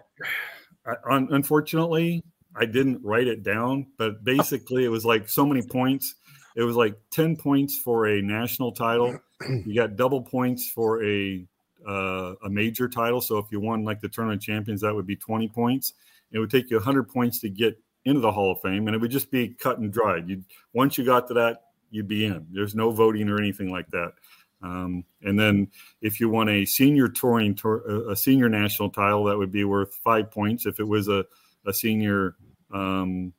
[0.87, 2.23] I, I, unfortunately,
[2.57, 6.17] I didn't write it down, but basically, it was like so many points.
[6.57, 9.19] It was like ten points for a national title.
[9.65, 11.43] You got double points for a
[11.89, 13.23] uh, a major title.
[13.23, 15.95] So if you won like the tournament champions, that would be twenty points.
[16.31, 19.01] It would take you hundred points to get into the Hall of Fame, and it
[19.01, 20.29] would just be cut and dried.
[20.29, 22.47] You once you got to that, you'd be in.
[22.51, 24.13] There's no voting or anything like that.
[24.63, 25.69] Um, and then
[26.03, 29.95] if you won a senior touring tour, a senior national title, that would be worth
[30.05, 30.67] five points.
[30.67, 31.25] If it was a,
[31.67, 32.37] a senior
[32.73, 33.33] um,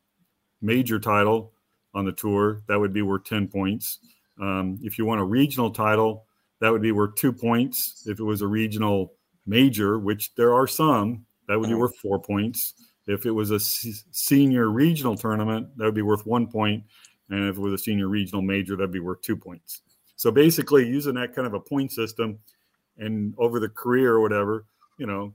[0.62, 1.54] major title
[1.94, 4.00] on the tour, that would be worth 10 points.
[4.40, 6.26] Um, if you won a regional title,
[6.60, 8.04] that would be worth two points.
[8.08, 9.14] If it was a regional
[9.46, 12.74] major, which there are some, that would be worth four points.
[13.08, 16.84] If it was a senior regional tournament, that would be worth one point.
[17.32, 19.82] And if it was a senior regional major, that'd be worth two points.
[20.15, 22.38] So basically, using that kind of a point system,
[22.98, 24.65] and over the career or whatever,
[24.98, 25.34] you know,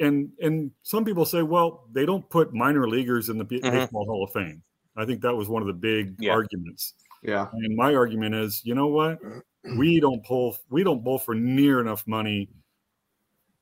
[0.00, 3.70] and and some people say, well, they don't put minor leaguers in the B- Mhm.
[3.70, 4.62] baseball Hall of Fame.
[4.96, 6.32] I think that was one of the big Yeah.
[6.32, 6.94] arguments.
[7.22, 7.48] Yeah.
[7.52, 9.20] And my argument is, you know what?
[9.78, 12.50] We don't pull we don't bowl for near enough money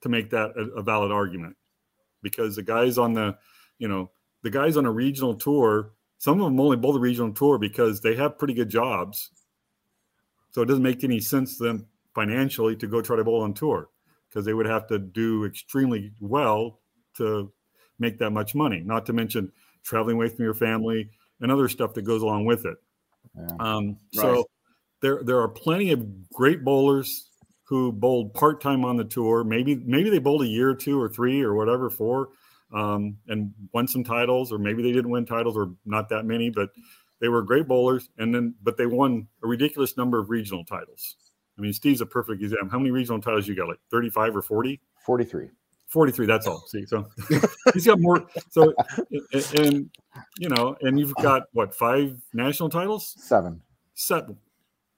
[0.01, 1.57] to make that a, a valid argument.
[2.23, 3.37] Because the guys on the,
[3.79, 4.11] you know,
[4.43, 8.01] the guys on a regional tour, some of them only bowl the regional tour because
[8.01, 9.33] they have pretty good jobs.
[10.53, 13.55] So it doesn't make any sense to them financially to go try to bowl on
[13.55, 13.89] tour
[14.29, 16.79] because they would have to do extremely well
[17.17, 17.53] to
[17.99, 18.79] make that much money.
[18.87, 19.51] Not to mention
[19.83, 22.77] traveling away from your family and other stuff that goes along with it.
[23.37, 23.57] Yeah.
[23.59, 24.23] Um, Right.
[24.23, 24.45] So
[25.01, 27.31] there there are plenty of great bowlers
[27.65, 29.43] who bowled part time on the tour.
[29.43, 32.29] Maybe maybe they bowled a year or two or three or whatever four,
[32.73, 36.51] um, and won some titles, or maybe they didn't win titles or not that many,
[36.51, 36.71] but
[37.21, 38.09] they were great bowlers.
[38.19, 41.17] And then but they won a ridiculous number of regional titles.
[41.59, 42.71] I mean, Steve's a perfect example.
[42.71, 43.69] How many regional titles you got?
[43.69, 44.81] Like thirty five or forty?
[45.05, 45.49] 43.
[45.89, 47.07] 43 that's all see so
[47.75, 48.73] he's got more so
[49.35, 49.91] and, and
[50.39, 53.61] you know and you've got what five national titles Seven.
[53.93, 54.39] seven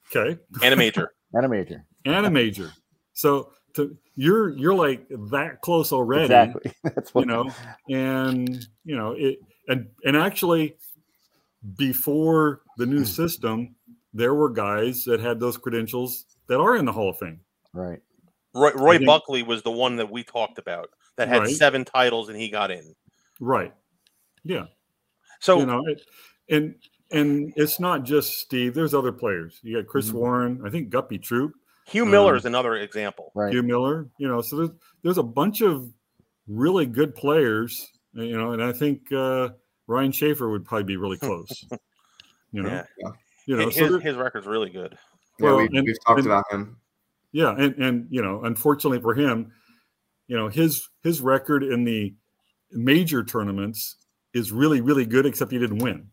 [0.09, 1.15] okay and a major.
[1.33, 1.85] And a major.
[2.05, 2.71] and a major
[3.13, 6.73] so to you're you're like that close already Exactly.
[6.85, 7.51] That's what you know
[7.91, 10.77] and you know it and and actually
[11.77, 13.75] before the new system
[14.13, 17.41] there were guys that had those credentials that are in the hall of fame
[17.73, 18.01] Right.
[18.55, 21.51] Roy, Roy think- Buckley was the one that we talked about that had Right.
[21.51, 22.95] seven titles and he got in.
[23.41, 23.73] right
[24.45, 24.67] yeah
[25.41, 26.03] So you know it,
[26.51, 26.75] and
[27.11, 30.15] and it's not just steve there's other players you got chris Mhm.
[30.15, 31.53] warren i think guppy troup
[31.87, 33.31] Hugh Miller um, is another example.
[33.35, 33.53] Right.
[33.53, 34.71] hugh miller you know so there's
[35.03, 35.91] there's a bunch of
[36.49, 39.49] really good players you know and i think uh
[39.87, 41.49] ryan shafer would probably be really close
[42.53, 42.69] you know
[42.99, 43.11] Yeah.
[43.47, 44.97] you know his, so there- his record's really good.
[45.41, 46.77] Yeah, Well, we, and- we've talked and- about him.
[47.33, 49.51] Yeah, and and you know, unfortunately for him,
[50.29, 52.15] you know, his his record in the
[52.71, 53.97] major tournaments
[54.33, 56.09] is really really good, except he didn't win.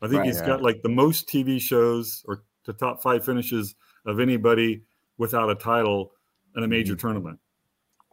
[0.00, 0.26] I think Right.
[0.28, 0.46] he's Yeah.
[0.46, 3.74] got like the most TV shows or the top five finishes
[4.06, 4.82] of anybody
[5.18, 6.12] without a title
[6.56, 7.00] in a major mm-hmm.
[7.00, 7.38] tournament,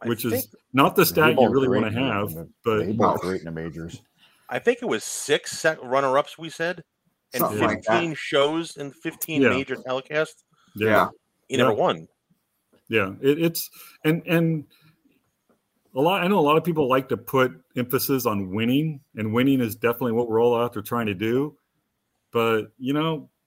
[0.02, 2.94] I which is not the stat you really want to have, the- but he oh.
[2.94, 4.02] bowled great in the majors.
[4.50, 6.82] I think it was six sec- runner-ups we said,
[7.34, 9.50] and Something like 15 shows and 15 Yeah.
[9.50, 10.44] major telecasts.
[10.74, 11.08] Yeah.
[11.48, 11.76] he never Yeah.
[11.76, 12.08] won.
[12.88, 13.70] Yeah, it, it's
[14.04, 14.64] and and
[15.94, 16.22] a lot.
[16.22, 19.76] I know a lot of people like to put emphasis on winning, and winning is
[19.76, 21.56] definitely what we're all out there trying to do.
[22.32, 23.37] But you know, se- se-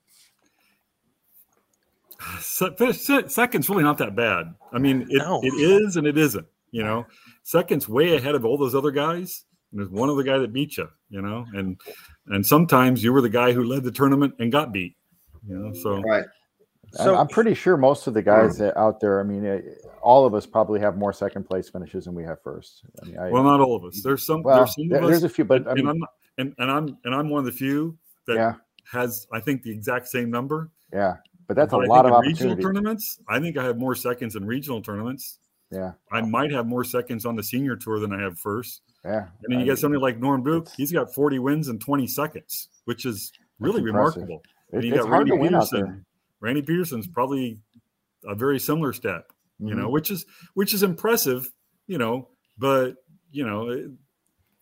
[2.39, 4.53] second's really not that bad.
[4.73, 5.39] I mean, it, No.
[5.43, 6.47] it is and it isn't.
[6.71, 7.05] You know,
[7.43, 9.43] second's way ahead of all those other guys.
[9.71, 10.87] And there's one other guy that beat you.
[11.09, 11.79] You know, and
[12.27, 14.95] and sometimes you were the guy who led the tournament and got beat.
[15.47, 16.25] You know, so Right.
[16.93, 19.61] So I'm pretty sure most of the guys that out there, I mean, eh,
[20.01, 22.83] all of us probably have more second place finishes than we have first.
[23.01, 24.01] I mean, I, well, not all of us.
[24.03, 24.43] There's some.
[24.43, 26.03] well, there's some there- of us there's a few, but I and, mean, I'm
[26.37, 28.53] and, and I'm and I'm one of the few that yeah,
[28.91, 30.69] has I think the exact same number.
[30.91, 31.15] yeah,
[31.53, 33.19] but that's a But I lot of regional tournaments.
[33.27, 35.37] I think I have more seconds in regional tournaments.
[35.69, 38.81] Yeah, I might have more seconds on the senior tour than I have first.
[39.03, 39.27] yeah.
[39.43, 42.07] And then you I get somebody like Norm it's- He's got 40 wins in 20
[42.07, 44.43] seconds, which is really remarkable.
[44.71, 45.81] it- and you got Randy Pedersen.
[45.81, 46.05] there.
[46.39, 47.59] Randy Pedersen's probably
[48.25, 49.91] a very similar step, you know, Mhm.
[49.91, 51.51] which is which is impressive,
[51.87, 52.29] you know.
[52.57, 52.95] But
[53.31, 53.91] you know,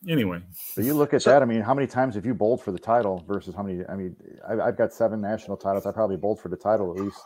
[0.08, 0.42] anyway,
[0.76, 1.42] But you look at So- that.
[1.42, 3.84] I mean, how many times have you bowled for the title versus how many?
[3.88, 4.16] I mean,
[4.48, 5.86] I've, I've got seven national titles.
[5.86, 7.20] I probably bowled for the title at least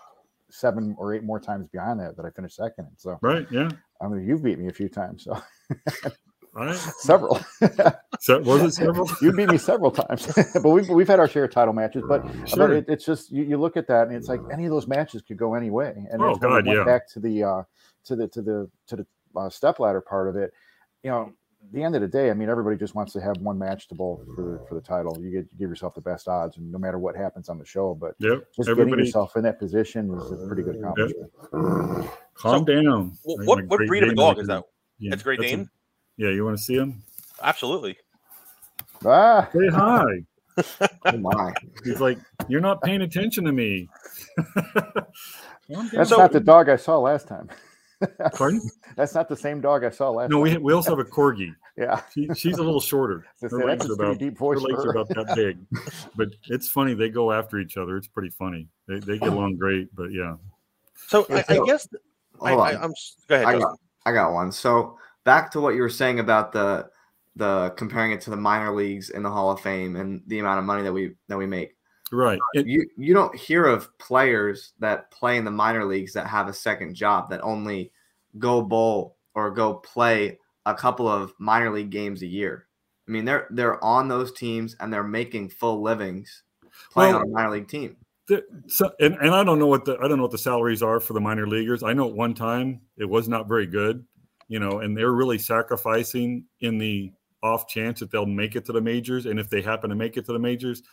[0.49, 2.85] seven or eight more times behind that that I finished second.
[2.85, 2.97] in.
[2.97, 3.47] So right?
[3.51, 3.69] Yeah.
[4.01, 5.23] I mean, you've beat me a few times.
[5.23, 5.41] So
[6.53, 6.75] right.
[6.75, 7.39] several.
[8.19, 9.09] So was it several?
[9.21, 12.03] you beat me several times, but we've we've had our share of title matches.
[12.07, 12.71] But but Sure.
[12.73, 15.21] it, it's just you, you look at that and it's like any of those matches
[15.23, 15.93] could go any way.
[16.09, 16.85] And Oh, we God, went yeah.
[16.85, 17.63] back to the uh,
[18.05, 19.05] to the to the to the
[19.35, 20.53] uh, step ladder part of it.
[21.03, 21.33] You know,
[21.71, 23.95] the end of the day, I mean, everybody just wants to have one match to
[23.95, 25.17] bowl for the for the title.
[25.19, 27.65] You get you give yourself the best odds, and no matter what happens on the
[27.65, 28.47] show, but Yep.
[28.55, 31.31] just getting yourself in that position is a pretty good accomplishment.
[32.35, 33.17] calm down.
[33.23, 34.63] Wh- Like what what Great breed of dog right is that?
[34.99, 35.69] Yeah, It's Great that's a- Dane.
[36.17, 37.01] yeah, you want to see him?
[37.41, 37.97] Absolutely.
[39.05, 40.03] Ah, Say hi.
[41.05, 41.51] Oh my.
[41.83, 43.89] He's like, you're not paying attention to me.
[45.91, 47.49] That's So- not the dog I saw last time.
[48.33, 48.61] Pardon?
[48.95, 50.29] That's not the same dog I saw last.
[50.29, 50.55] No, time.
[50.55, 51.55] we, we also have a corgi.
[51.77, 52.01] yeah.
[52.13, 53.25] She, she's a little shorter.
[53.41, 55.57] Her that's legs a are about deep her legs for are about that big.
[56.15, 56.93] But it's funny.
[56.93, 57.97] They go after each other.
[57.97, 58.67] It's pretty funny.
[58.87, 59.93] They, they get along great.
[59.95, 60.35] But yeah.
[61.07, 61.87] So I, I So- guess
[62.41, 62.83] I, Hold I, on.
[62.83, 62.93] I'm
[63.27, 63.47] go ahead.
[63.47, 63.69] I Justin.
[63.69, 64.51] got, I got one.
[64.51, 66.89] So back to what you were saying about the
[67.35, 70.59] the comparing it to the minor leagues in the Hall of Fame and the amount
[70.59, 71.75] of money that we that we make.
[72.13, 72.39] Right.
[72.53, 76.47] It- You you don't hear of players that play in the minor leagues that have
[76.47, 77.91] a second job that only
[78.39, 82.67] go bowl or go play a couple of minor league games a year.
[83.07, 86.43] I mean, they're they're on those teams and they're making full livings
[86.91, 87.97] playing Well- on a minor league team.
[88.27, 90.83] the- so, and, and I don't know what the I don't know what the salaries
[90.83, 91.81] are for the minor leaguers.
[91.83, 94.05] I know at one time it was not very good,
[94.47, 98.71] you know, and they're really sacrificing in the off chance that they'll make it to
[98.71, 99.25] the majors.
[99.25, 100.83] And if they happen to make it to the majors,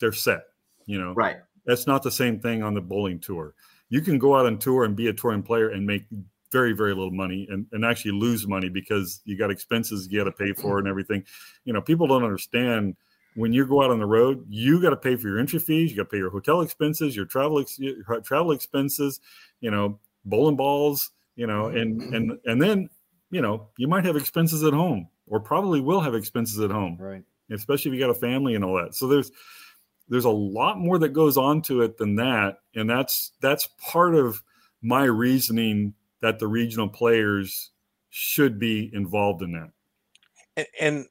[0.00, 0.44] they're set.
[0.86, 1.36] You know, Right.
[1.64, 3.54] that's not the same thing on the bowling tour.
[3.88, 6.04] You can go out on tour and be a touring player and make
[6.52, 10.24] very, very little money and, and actually lose money because you got expenses you got
[10.24, 11.24] to pay for and everything.
[11.64, 12.96] You know, people don't understand
[13.34, 15.90] when you go out on the road, you got to pay for your entry fees,
[15.90, 19.20] you got to pay your hotel expenses, your travel ex- your travel expenses,
[19.60, 22.88] you know, bowling balls, you know, and and and then
[23.30, 26.96] you know you might have expenses at home or probably will have expenses at home
[27.00, 27.24] Right.
[27.50, 28.94] especially if you got a family and all that.
[28.94, 29.30] So there's
[30.08, 34.14] there's a lot more that goes on to it than that, and that's that's part
[34.14, 34.42] of
[34.82, 37.70] my reasoning that the regional players
[38.10, 39.70] should be involved in that.
[40.56, 41.06] and, and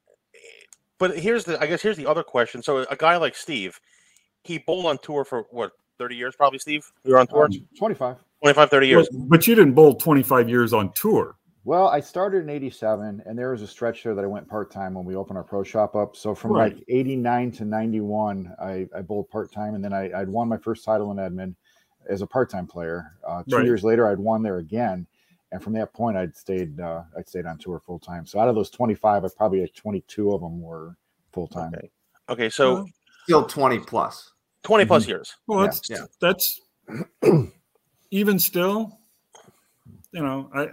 [0.98, 2.62] but here's the I guess here's the other question.
[2.62, 3.80] So a guy like Steve,
[4.44, 6.90] he bowled on tour for what 30 years probably Steve.
[7.04, 8.16] You were on tour Um, 25.
[8.42, 9.08] 25 30 years.
[9.10, 11.36] But, but you didn't bowl 25 years on tour.
[11.66, 14.70] Well, I started in 87, and there was a stretch there that I went part
[14.70, 16.14] time when we opened our pro shop up.
[16.14, 16.76] So from Right.
[16.76, 20.58] like 89 to 91, I, I bowled part time, and then I, I'd won my
[20.58, 21.56] first title in Edmond
[22.08, 23.16] as a part time player.
[23.26, 23.64] Uh, two Right.
[23.64, 25.08] years later, I'd won there again.
[25.50, 28.26] And from that point, I'd stayed uh, I'd stayed on tour full time.
[28.26, 30.96] So out of those 25, I probably had 22 of them were
[31.32, 31.74] full time.
[31.74, 31.90] Okay.
[32.28, 32.86] Okay, so
[33.24, 34.34] Still 20 plus.
[34.62, 35.34] 20 plus years.
[35.48, 35.66] Well, Yeah.
[35.66, 36.04] that's Yeah.
[36.20, 36.60] that's
[38.12, 39.00] even still,
[40.12, 40.68] you know, I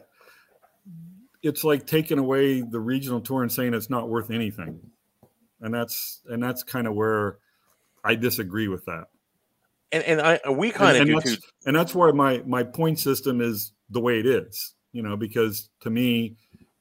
[1.44, 4.80] it's like taking away the regional tour and saying it's not worth anything.
[5.62, 7.38] And that's and that's kind of where
[8.04, 9.06] I disagree with that.
[9.92, 11.30] And and I we kind of and, do and too.
[11.32, 15.16] that's, and that's why my my point system is the way it is you know
[15.18, 16.36] because to me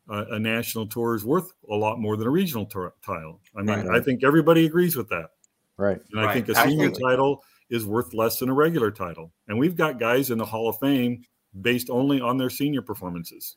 [0.09, 3.63] uh, a national tour is worth a lot more than a regional tour title i
[3.63, 4.01] mean Right.
[4.01, 5.31] i think everybody agrees with that
[5.77, 6.01] Right.
[6.13, 6.35] and i Right.
[6.35, 7.03] think a senior Absolutely.
[7.03, 10.69] title is worth less than a regular title and we've got guys in the hall
[10.69, 11.23] of fame
[11.61, 13.57] based only on their senior performances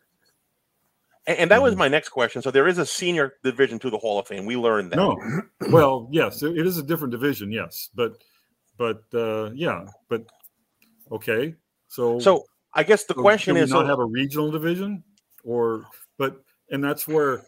[1.27, 1.77] And, and that was Mhm.
[1.79, 2.41] my next question.
[2.41, 4.45] So there is a senior division to the Hall of Fame.
[4.45, 4.97] We learned that.
[4.97, 5.17] no
[5.71, 8.21] well yes it it is a different division yes but
[8.77, 10.21] but uh yeah but
[11.11, 11.55] okay
[11.87, 15.03] So, So I guess the so question is, not have a regional division,
[15.43, 15.85] or
[16.17, 17.43] but and that's where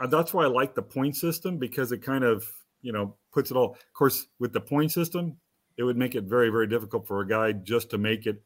[0.00, 2.48] uh, that's why I like the point system because it kind of
[2.82, 3.72] you know puts it all.
[3.74, 5.36] Of course, with the point system,
[5.76, 8.42] it would make it very very difficult for a guy just to make it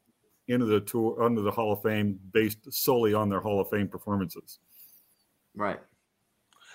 [0.49, 3.89] into the tour under the Hall of Fame based solely on their Hall of Fame
[3.89, 4.59] performances.
[5.55, 5.81] Right.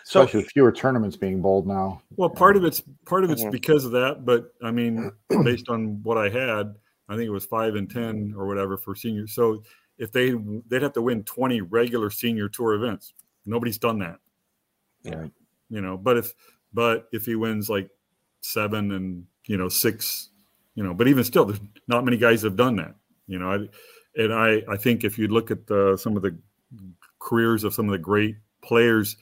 [0.06, 2.02] so Especially with fewer tournaments being bowled now.
[2.18, 3.52] Well, part of it's part of it's Mhm.
[3.52, 5.12] because of that, but I mean,
[5.44, 6.76] based on what I had,
[7.10, 9.34] I think it was five and ten or whatever for seniors.
[9.34, 9.64] So
[9.98, 10.32] if they
[10.68, 13.14] they'd have to win twenty regular senior tour events.
[13.46, 14.20] Nobody's done that,
[15.04, 15.28] Yeah.
[15.70, 15.98] You know.
[15.98, 16.34] But if
[16.74, 17.90] but if he wins like
[18.42, 20.30] seven and you know six,
[20.76, 22.96] you know, but even still, there's not many guys have done that,
[23.28, 23.52] you know.
[23.52, 26.38] I, and I I think if you look at the, some of the
[27.20, 29.16] careers of some of the great players,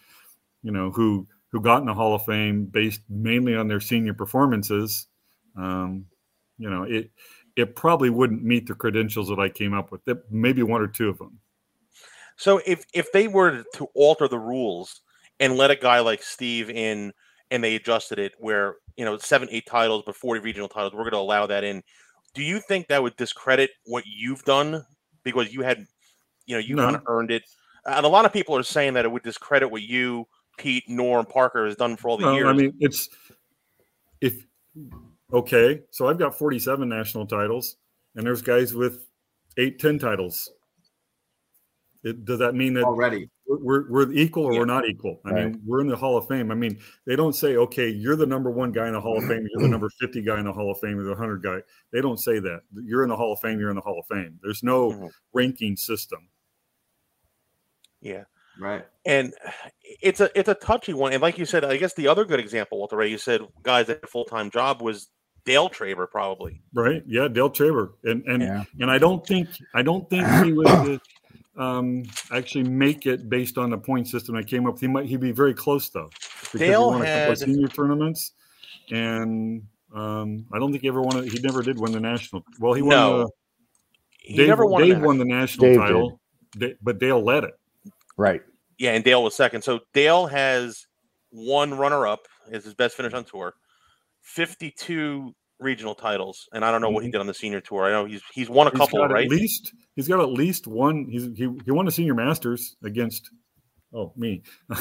[0.64, 4.14] you know, who who got in the Hall of Fame based mainly on their senior
[4.14, 5.08] performances,
[5.58, 6.06] um,
[6.58, 7.12] you know, it
[7.56, 10.02] it probably wouldn't meet the credentials that I came up with.
[10.30, 11.40] Maybe one or two of them.
[12.38, 15.02] So if if they were to alter the rules
[15.40, 17.14] and let a guy like Steve in
[17.50, 21.04] and they adjusted it where you know seven eight titles but 40 regional titles we're
[21.04, 21.84] going to allow that in
[22.34, 24.86] do you think that would discredit what you've done
[25.24, 25.86] because you had
[26.46, 26.84] you know you No.
[26.84, 27.44] kind of earned it
[27.86, 31.26] and a lot of people are saying that it would discredit what you Pete Norm
[31.26, 33.10] Parker has done for all the Well, years I mean, it's
[34.22, 34.46] if
[35.34, 35.82] okay.
[35.90, 37.78] So I've got 47 national titles,
[38.16, 39.08] and there's guys with
[39.58, 40.52] eight, 10 titles.
[42.04, 43.30] It, does that mean that Already.
[43.60, 44.60] We're, we're equal or Yeah.
[44.60, 45.20] we're not equal?
[45.26, 45.46] I Right.
[45.52, 46.52] mean, we're in the Hall of Fame.
[46.52, 49.24] I mean, they don't say, okay, you're the number one guy in the Hall of
[49.26, 51.62] Fame, you're the number 50 guy in the Hall of Fame, or the 100 guy.
[51.92, 52.62] They don't say that.
[52.74, 54.40] You're in the Hall of Fame, you're in the Hall of Fame.
[54.42, 55.10] There's no Mhm.
[55.34, 56.28] ranking system.
[58.04, 58.24] yeah
[58.60, 58.84] Right.
[59.06, 59.34] and
[59.84, 62.40] it's a it's a touchy one and like you said I guess the other good
[62.40, 65.10] example Walter Ray you said guys that full-time job was
[65.46, 67.04] Dale Traber probably Right?
[67.08, 68.64] Yeah, Dale Traber, and and Yeah.
[68.80, 70.98] and I don't think I don't think he would uh,
[71.58, 74.82] um, actually make it based on the point system I came up with.
[74.82, 76.10] He might he'd be very close though,
[76.42, 78.32] because Dale he won a couple had- of senior tournaments,
[78.90, 81.18] and um, I don't think he ever won.
[81.24, 81.32] it.
[81.32, 82.44] He never did win the national.
[82.60, 82.90] Well, he won.
[82.92, 83.18] No.
[83.24, 83.30] the,
[84.20, 86.22] he Dave, never won Dave won the national Dave title,
[86.58, 87.54] Da- but Dale led it.
[88.18, 88.42] Right.
[88.78, 89.64] Yeah, and Dale was second.
[89.64, 90.86] So Dale has
[91.32, 93.54] one runner up, is his best finish on tour,
[94.22, 96.50] 52 regional titles.
[96.54, 97.86] And I don't know what he did on the senior tour.
[97.86, 99.26] I know he's he's won a He's couple, got right?
[99.26, 101.06] At least he's got at least one.
[101.10, 103.30] He's he, he won a senior masters against.
[103.94, 104.42] Oh me.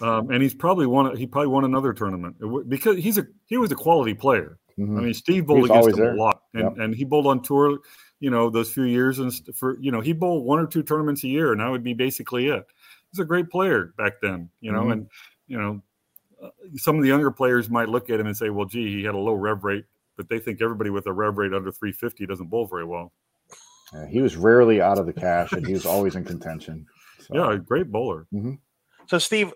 [0.00, 1.16] um, and he's probably won.
[1.16, 2.36] He probably won another tournament
[2.68, 4.58] because he's a he was a quality player.
[4.78, 4.98] Mhm.
[4.98, 6.14] I mean, Steve bowled was against always him there.
[6.14, 6.78] a lot, and Yep.
[6.78, 7.78] and he bowled on tour.
[8.20, 10.82] You know, those few years and st- for you know he bowled one or two
[10.82, 12.64] tournaments a year, and that would be basically it.
[13.10, 14.48] He's a great player back then.
[14.60, 14.92] You know, Mhm.
[14.92, 15.06] and
[15.48, 15.82] you know,
[16.76, 19.14] some of the younger players might look at him and say, "Well, gee, he had
[19.14, 19.84] a low rev rate,"
[20.16, 23.12] but they think everybody with a rev rate under 350 doesn't bowl very well.
[23.92, 26.86] Yeah, he was rarely out of the cash, and he was always in contention.
[27.20, 28.26] So, Yeah, a great bowler.
[28.32, 28.54] Mm-hmm.
[29.06, 29.52] So Steve,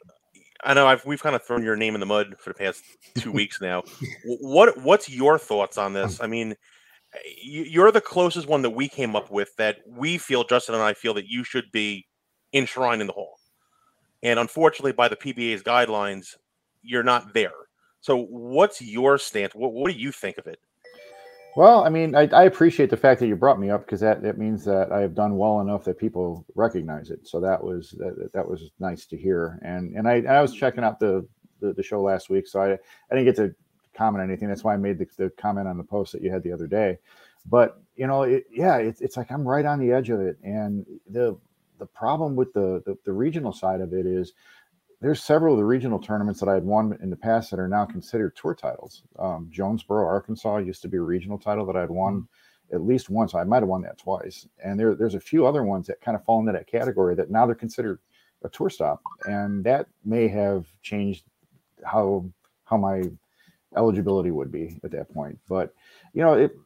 [0.65, 2.83] I know I've we've kind of thrown your name in the mud for the past
[3.17, 3.83] two weeks now.
[4.25, 6.21] What what's your thoughts on this?
[6.21, 6.57] I mean,
[7.43, 10.95] you're the closest one that we came up with that we feel Justin and I
[10.95, 12.07] feel that you should be
[12.53, 13.39] enshrined in the hall.
[14.23, 16.37] And unfortunately, by the PBA's guidelines,
[16.87, 17.53] you're not there.
[18.01, 19.55] So, what's your stance?
[19.55, 20.61] What, what do you think of it?
[21.57, 24.23] Well, I mean, I, I appreciate the fact that you brought me up because that,
[24.23, 27.27] that means that I have done well enough that people recognize it.
[27.27, 29.59] So that was that, that was nice to hear.
[29.63, 31.27] And and I, I was checking out the,
[31.61, 32.79] the the show last week, so I I
[33.11, 33.55] didn't get to
[33.97, 34.49] comment anything.
[34.49, 36.67] That's why I made the, the comment on the post that you had the other
[36.67, 36.99] day.
[37.47, 40.39] But you know, it, yeah, it's it's like I'm right on the edge of it.
[40.43, 41.39] And the
[41.79, 44.35] the problem with the, the the regional side of it is
[45.01, 47.69] there's several of the regional tournaments that I had won in the past that are
[47.69, 49.03] now considered tour titles.
[49.19, 52.29] Um, Jonesboro, Arkansas used to be a regional title that I'd won
[52.73, 53.35] at least once.
[53.35, 54.47] I might have won that twice.
[54.65, 57.31] And there, there's a few other ones that kind of fall into that category that
[57.31, 58.01] now they're considered
[58.43, 59.03] a tour stop.
[59.27, 61.25] And that may have changed
[61.85, 62.25] how
[62.65, 63.03] how my
[63.77, 65.39] eligibility would be at that point.
[65.49, 65.75] But
[66.13, 66.57] you know, it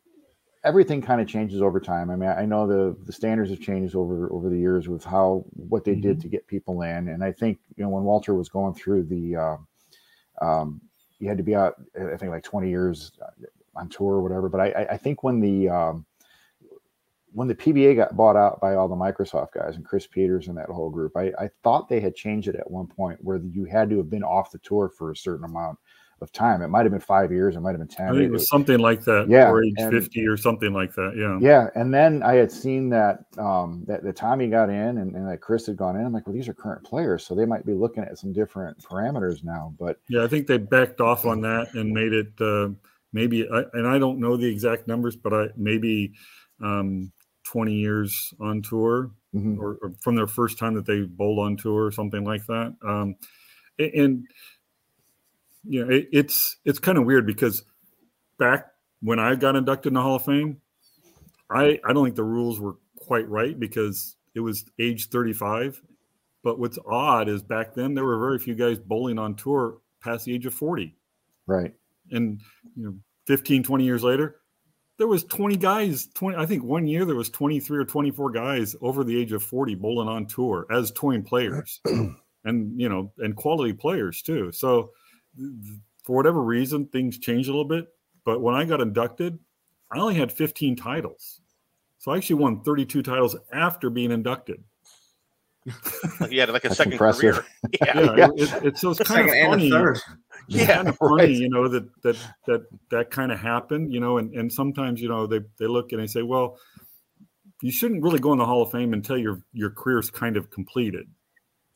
[0.64, 2.10] everything kind of changes over time.
[2.10, 5.44] I mean, I know the the standards have changed over over the years with how
[5.54, 8.48] what they did to get people in, and I think you know when Walter was
[8.48, 9.56] going through the, uh,
[10.44, 10.80] um,
[11.18, 13.12] you had to be out I think like twenty years
[13.76, 14.48] on tour or whatever.
[14.48, 16.06] But I I- I think when the um,
[17.32, 20.58] when the PBA got bought out by all the Microsoft guys and Chris Peters and
[20.58, 23.64] that whole group, I, I thought they had changed it at one point where you
[23.64, 25.78] had to have been off the tour for a certain amount
[26.22, 26.62] of time.
[26.62, 28.08] It might have been five years, it might have been ten.
[28.08, 30.94] I think it was something like that, Yeah, or age and- 50 or something like
[30.94, 31.14] that.
[31.16, 31.38] Yeah.
[31.40, 35.28] Yeah, and then I had seen that um, that the Tommy got in and, and
[35.28, 36.04] that Chris had gone in.
[36.04, 38.78] I'm like, well, these are current players, so they might be looking at some different
[38.82, 39.74] parameters now.
[39.78, 42.68] But Yeah, I think they backed off on that and made it uh,
[43.12, 46.12] maybe, I, and I don't know the exact numbers, but I maybe
[46.62, 47.10] um,
[47.44, 49.58] 20 years on tour Mhm.
[49.58, 52.74] or, or from their first time that they bowled on tour or something like that.
[52.84, 53.14] Um,
[53.78, 54.26] a- and
[55.64, 57.64] you know, it, it's it's kind of weird because
[58.38, 58.66] back
[59.02, 60.60] when I got inducted in the Hall of Fame,
[61.50, 65.80] I I don't think the rules were quite right because it was age 35.
[66.42, 70.24] But what's odd is back then there were very few guys bowling on tour past
[70.24, 70.96] the age of 40
[71.46, 71.74] Right.
[72.10, 72.40] and
[72.76, 72.94] you know
[73.26, 74.36] 15 20 years later
[74.96, 78.74] there was 20 guys 20 i think one year there was 23 or 24 guys
[78.80, 81.80] over the age of 40 bowling on tour as touring players
[82.44, 84.92] and you know and quality players too so
[86.04, 87.86] for whatever reason things changed a little bit
[88.24, 89.38] but when i got inducted
[89.92, 91.40] i only had 15 titles
[91.98, 94.62] so i actually won 32 titles after being inducted
[96.20, 97.34] Like, you had like a That's second impressive.
[97.34, 97.44] career.
[97.84, 98.00] Yeah.
[98.00, 98.28] yeah, Yeah.
[98.34, 99.70] It, it, it's so it's kind of funny
[100.48, 101.30] Yeah, kind of funny, right.
[101.30, 102.16] you know, that that
[102.46, 105.92] that that kind of happened, you know, and and sometimes, you know, they they look
[105.92, 106.56] and they say, well,
[107.60, 110.50] you shouldn't really go in the Hall of Fame until your your career's kind of
[110.50, 111.06] completed.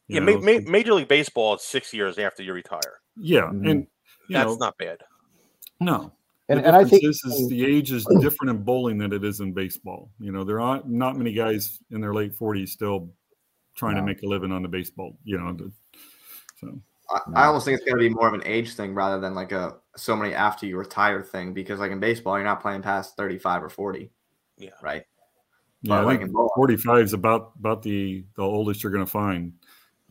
[0.08, 3.00] you Yeah, ma- ma- Major League Baseball is six years after you retire.
[3.16, 3.70] Yeah, Mhm.
[3.70, 3.86] and
[4.28, 4.98] you That's know, not bad.
[5.80, 6.12] no.
[6.50, 9.24] And, the and I think this is the age is different in bowling than it
[9.24, 10.10] is in baseball.
[10.20, 13.10] You know, there aren't not many guys in their late forties still
[13.74, 15.16] trying to make a living on the baseball.
[15.24, 15.72] You know, the,
[16.60, 16.78] so
[17.10, 17.36] I, No.
[17.36, 19.52] I almost think it's going to be more of an age thing rather than like
[19.52, 23.16] a so many after you retire thing because like in baseball you're not playing past
[23.16, 24.10] 35 or 40
[24.58, 24.70] Yeah.
[24.82, 25.04] right
[25.82, 29.52] yeah, like, in bowling- 45 is about about the the oldest you're going to find.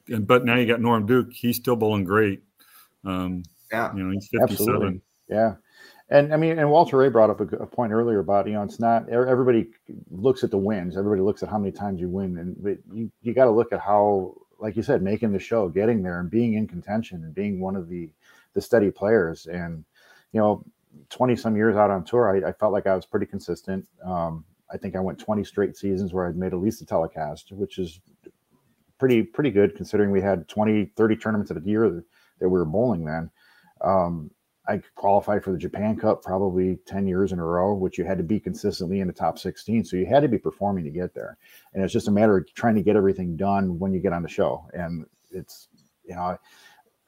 [0.07, 1.31] And but now you got Norm Duke.
[1.33, 2.43] He's still bowling great.
[3.05, 4.43] Um, yeah you know, he's 57.
[4.51, 5.01] Absolutely.
[5.29, 5.55] Yeah.
[6.09, 8.79] And I mean, and Walter Ray brought up a point earlier about, you know, it's
[8.79, 9.69] not everybody
[10.11, 10.97] looks at the wins.
[10.97, 12.37] Everybody looks at how many times you win.
[12.37, 15.69] And but you, you got to look at how, like you said, making the show,
[15.69, 18.09] getting there and being in contention and being one of the,
[18.53, 19.47] the steady players.
[19.47, 19.83] And,
[20.33, 20.63] you know,
[21.09, 23.87] 20 some years out on tour, I, I felt like I was pretty consistent.
[24.05, 27.51] Um, I think I went 20 straight seasons where I'd made at least a telecast,
[27.51, 27.99] which is
[28.99, 32.03] pretty, pretty good considering we had 20, 30 tournaments at a year
[32.43, 33.31] that, we were bowling then.
[33.81, 34.29] Um,
[34.67, 38.17] I qualified for the Japan Cup probably 10 years in a row, which you had
[38.17, 39.83] to be consistently in the top 16.
[39.83, 41.37] So you had to be performing to get there.
[41.73, 44.23] And it's just a matter of trying to get everything done when you get on
[44.23, 44.65] the show.
[44.73, 45.67] And it's,
[46.05, 46.37] you know,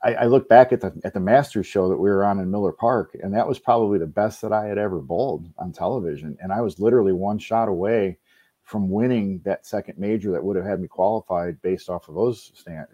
[0.03, 2.51] I, I look back at the at the Masters show that we were on in
[2.51, 6.38] Miller Park, and that was probably the best that I had ever bowled on television.
[6.41, 8.19] And I was literally one shot away
[8.63, 12.51] from winning that second major that would have had me qualified based off of those
[12.55, 12.88] stand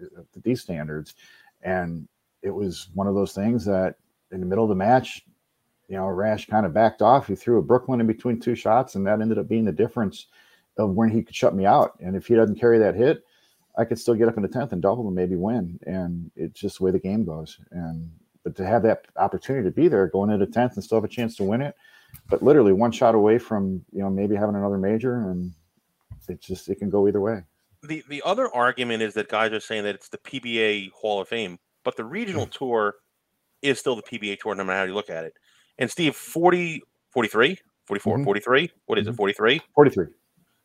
[0.44, 1.16] these standards.
[1.64, 2.08] And
[2.42, 3.96] it was one of those things that
[4.32, 5.26] in the middle of the match,
[5.88, 7.28] you know, Rash kind of backed off.
[7.28, 10.28] He threw a Brooklyn in between two shots, and that ended up being the difference
[10.78, 11.98] of when he could shut me out.
[12.00, 13.26] And if he doesn't carry that hit,
[13.78, 15.80] I could still get up in the tenth and double and maybe win.
[15.86, 17.60] And it's just the way the game goes.
[17.72, 18.10] And
[18.44, 21.08] but to have that opportunity to be there, going into tenth and still have a
[21.08, 21.76] chance to win it,
[22.30, 25.52] but literally one shot away from you know maybe having another major, and
[26.28, 27.44] it just it can go either way.
[27.84, 31.28] The the other argument is that guys are saying that it's the PBA Hall of
[31.28, 32.96] Fame, but the regional tour
[33.62, 35.34] is still the PBA tour no matter how you look at it.
[35.78, 38.24] And Steve, 40, 43, 44, Mhm.
[38.24, 39.62] 43, what is it, 43?
[39.76, 40.08] Forty three.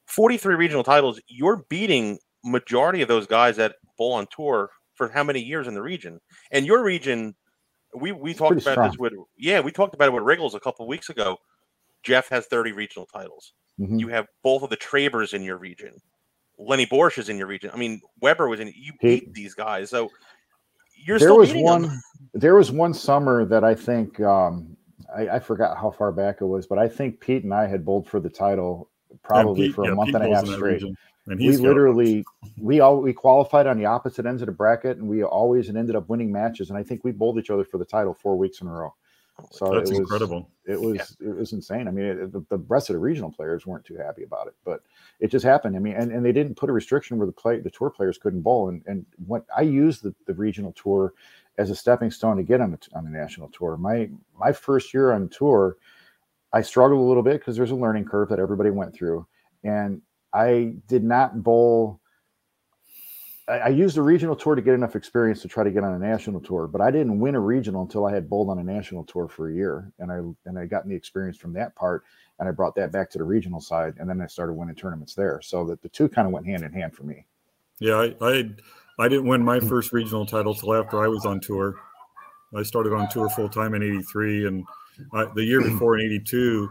[0.06, 1.20] 43 regional titles.
[1.26, 5.74] You're beating majority of those guys that bowl on tour for how many years in
[5.74, 6.20] the region?
[6.52, 7.34] And your region,
[7.94, 10.86] we we talked about this with yeah, we talked about it with Wriggles a couple
[10.86, 11.38] weeks ago.
[12.02, 13.52] Jeff has 30 regional titles.
[13.80, 13.98] Mhm.
[13.98, 16.00] You have both of the Trabers in your region.
[16.58, 17.70] Lenny Boresch is in your region.
[17.74, 18.68] I mean, Weber was in.
[18.68, 20.10] You beat these guys, so
[20.97, 22.03] you're there still was one them.
[22.34, 24.76] there was one summer that i think um
[25.14, 27.84] I, I forgot how far back it was but i think pete and i had
[27.84, 28.90] bowled for the title
[29.22, 32.24] probably Pete- for a yeah, month Pete and a half straight region, and we literally
[32.59, 35.97] we all we qualified on the opposite ends of the bracket and we always ended
[35.97, 38.61] up winning matches and i think we bowled each other for the title four weeks
[38.61, 38.94] in a row
[39.51, 40.51] so that's it was incredible.
[40.66, 41.88] it was it was insane.
[41.88, 44.55] I mean, it, the, the rest of the regional players weren't too happy about it,
[44.64, 44.82] but
[45.18, 45.76] it just happened.
[45.76, 48.18] I mean, and, and they didn't put a restriction where the play the tour players
[48.18, 48.68] couldn't bowl.
[48.68, 51.14] And and what I used the, the regional tour
[51.58, 53.76] as a stepping stone to get on the on the national tour.
[53.76, 55.76] My my first year on tour,
[56.52, 59.26] I struggled a little bit because there's a learning curve that everybody went through,
[59.64, 60.02] and
[60.32, 62.00] I did not bowl.
[63.48, 65.94] I, I used the regional tour to get enough experience to try to get on
[65.94, 68.64] a national tour, but I didn't win a regional until I had bowled on a
[68.64, 72.04] national tour for a year, and I and I gotten the experience from that part,
[72.39, 75.14] and I brought that back to the regional side, and then I started winning tournaments
[75.14, 75.41] there.
[75.43, 77.24] So that the two kind of went hand in hand for me.
[77.78, 78.51] Yeah, I, I
[78.99, 81.74] I didn't win my first regional title till after I was on tour.
[82.55, 84.64] I started on tour full time in '83, and
[85.12, 86.70] I, the year before in '82,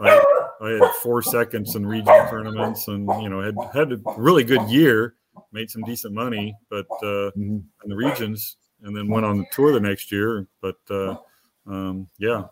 [0.00, 0.24] I,
[0.62, 4.62] I had four seconds in regional tournaments, and you know had had a really good
[4.68, 5.14] year,
[5.52, 7.62] made some decent money, but uh, Mhm.
[7.84, 10.46] in the regions, and then went on the tour the next year.
[10.62, 11.16] But uh,
[11.66, 12.44] um, yeah,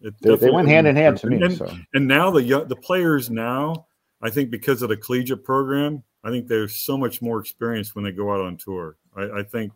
[0.00, 1.42] They, they went hand in hand to me.
[1.42, 3.86] And, So and now the the players now,
[4.22, 8.04] I think because of the collegiate program, I think they're so much more experienced when
[8.04, 8.96] they go out on tour.
[9.16, 9.72] I, I think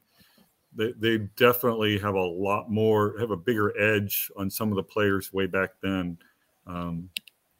[0.74, 4.82] they, they definitely have a lot more, have a bigger edge on some of the
[4.82, 6.18] players way back then,
[6.66, 7.08] um,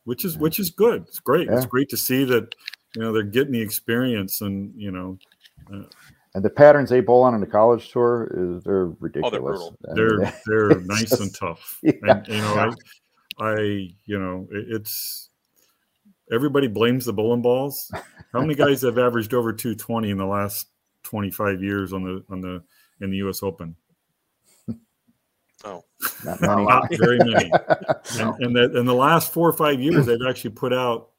[0.04, 1.02] which is which is good.
[1.08, 1.48] It's great.
[1.48, 2.54] It's great to see that
[2.96, 5.18] you know they're getting the experience and you know
[6.34, 9.40] and the patterns they bowl on in the college tour is they're oh, ridiculous.
[9.40, 9.76] brutal.
[9.88, 11.78] I mean, they're they're nice just- and tough.
[11.82, 11.92] Yeah.
[12.02, 12.72] And you know,
[13.38, 13.60] I, I
[14.06, 15.30] you know, it, it's
[16.32, 17.90] everybody blames the bowling balls.
[18.32, 20.68] How many guys have averaged over 220 in the last
[21.04, 22.62] 25 years on the on the
[23.00, 23.42] in the U.S.
[23.42, 23.76] Open?
[25.66, 25.82] Oh,
[26.24, 26.64] not many.
[26.64, 27.50] Not very many.
[28.18, 31.10] and and that in the last four or five years, they've actually put out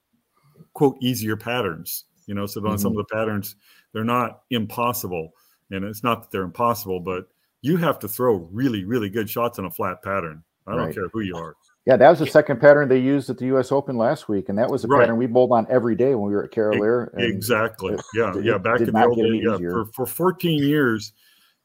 [0.73, 2.05] quote easier patterns.
[2.27, 3.55] You know, so on some of the patterns,
[3.93, 5.31] they're not impossible,
[5.71, 7.27] and it's not that they're impossible, but
[7.61, 10.43] you have to throw really, really good shots on a flat pattern.
[10.67, 10.93] I don't Right.
[10.95, 11.55] care who you are.
[11.85, 13.71] Yeah, that was the second pattern they used at the U.S.
[13.71, 15.01] Open last week, and that was a Right.
[15.01, 17.11] pattern we bowled on every day when we were at Carolier.
[17.17, 17.93] Exactly.
[17.93, 18.35] it- yeah.
[18.35, 18.57] it Yeah.
[18.57, 19.57] Back in the old days, yeah.
[19.57, 21.13] For, for 14 years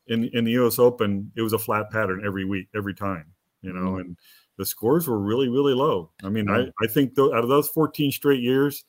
[0.08, 3.24] in, in the US Open, it was a flat pattern every week, every time,
[3.62, 4.00] you know, Mhm.
[4.00, 4.16] and
[4.58, 6.10] the scores were really, really low.
[6.22, 6.66] I mean, Yeah.
[6.80, 8.84] I, I think tho- out of those 14 straight years,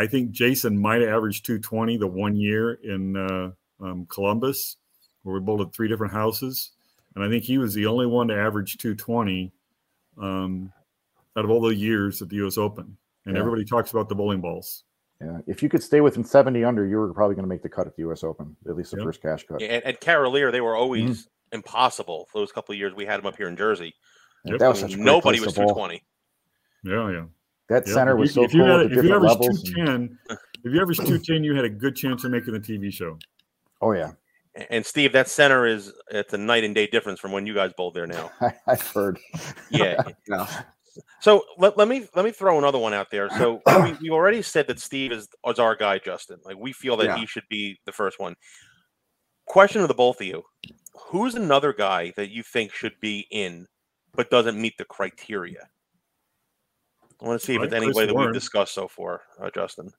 [0.00, 3.50] I think Jason might have averaged 220 the one year in uh,
[3.84, 4.76] um, Columbus,
[5.22, 6.72] where we bowled at three different houses.
[7.14, 9.52] And I think he was the only one to average 220
[10.18, 10.72] um,
[11.36, 12.96] out of all the years at the US Open.
[13.26, 13.40] And Yeah.
[13.40, 14.84] everybody talks about the bowling balls.
[15.20, 17.68] Yeah, if you could stay within 70 under, you were probably going to make the
[17.68, 18.24] cut at the U.S.
[18.24, 19.04] Open, at least the Yeah.
[19.04, 19.60] first cash cut.
[19.60, 21.56] Yeah, and, and Carolier, they were always Mm-hmm.
[21.58, 22.26] impossible.
[22.32, 23.92] For those couple of years we had them up here in Jersey.
[24.46, 24.58] Yep.
[24.60, 26.02] That was such a great Nobody was 220.
[26.84, 27.24] Yeah, yeah.
[27.70, 29.30] That Yeah, center if was so if you cool had- with the if you different
[29.30, 29.64] averaged levels.
[29.64, 32.92] and- 210, if you averaged 210, you had a good chance of making the TV
[32.92, 33.16] show.
[33.80, 34.10] oh yeah,
[34.68, 37.72] And Steve, that center is it's a night and day difference from when you guys
[37.76, 38.30] bowled there now.
[38.42, 39.18] I, I've heard.
[39.70, 40.02] Yeah.
[40.28, 40.62] Yeah.
[41.20, 43.30] So let, let me let me throw another one out there.
[43.30, 46.38] So we, we already said that Steve is, is our guy, Justin.
[46.44, 47.16] Like we feel that Yeah.
[47.18, 48.34] he should be the first one.
[49.46, 50.42] Question of the both of you:
[51.10, 53.66] Who's another guy that you think should be in,
[54.14, 55.68] but doesn't meet the criteria?
[57.22, 58.28] I want to see if it's like Chris that Warren.
[58.28, 59.90] we've discussed so far, uh, Justin.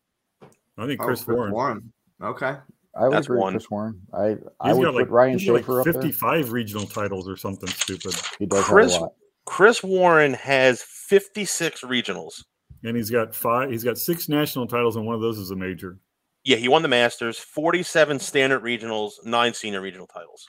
[0.78, 1.92] I think Oh, Chris Warren.
[2.22, 2.56] Okay.
[2.94, 3.54] I would That's agree one.
[3.54, 4.02] with Chris Warren.
[4.14, 5.94] I I He's would got put like, Ryan he's like Shafer up there.
[5.94, 8.14] 55 regional titles or something stupid.
[8.40, 9.14] He does Chris- have a lot.
[9.46, 12.44] Chris Warren has 56 regionals.
[12.84, 15.56] And he's got five, he's got six national titles, and one of those is a
[15.56, 15.98] major.
[16.44, 20.48] Yeah, he won the Masters, 47 standard regionals, nine senior regional titles.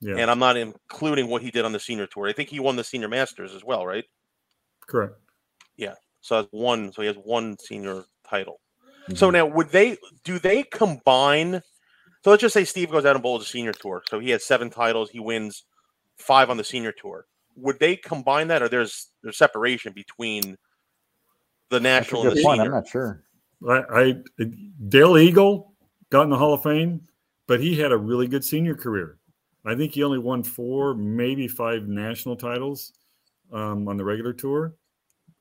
[0.00, 2.28] Yeah, And I'm not including what he did on the senior tour.
[2.28, 4.04] I think he won the senior masters as well, right?
[4.88, 5.14] correct.
[6.20, 6.92] So that's one.
[6.92, 8.60] So he has one senior title.
[9.14, 9.32] So Mm-hmm.
[9.32, 11.62] now, would they do they combine?
[12.22, 14.02] So let's just say Steve goes out and bowls a senior tour.
[14.10, 15.08] So he has seven titles.
[15.08, 15.64] He wins
[16.18, 17.24] five on the senior tour.
[17.56, 20.58] Would they combine that, or there's there's separation between
[21.70, 22.60] the national and good the point.
[22.60, 23.22] I'm not sure.
[23.66, 24.14] I, I
[24.88, 25.72] Dale Eagle
[26.10, 27.00] got in the Hall of Fame,
[27.46, 29.16] but he had a really good senior career.
[29.64, 32.92] I think he only won four, maybe five national titles
[33.52, 34.74] um, on the regular tour,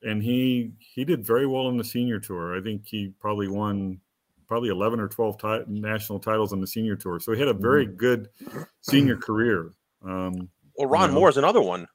[0.04, 2.58] and he he did very well on the senior tour.
[2.58, 4.00] I think he probably won
[4.48, 7.20] probably eleven or twelve ti- national titles on the senior tour.
[7.20, 8.30] So he had a very good
[8.82, 9.74] senior career.
[10.06, 11.16] Um, Well, Ron Yeah.
[11.16, 11.88] Moore's another one.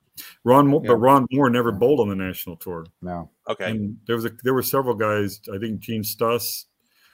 [0.45, 0.89] Ron, Mo- Yeah.
[0.91, 2.85] but Ron Moore never bowled on the national tour.
[3.01, 3.31] No.
[3.49, 5.41] Okay, And there was a, there were several guys.
[5.55, 6.67] I think Gene Stus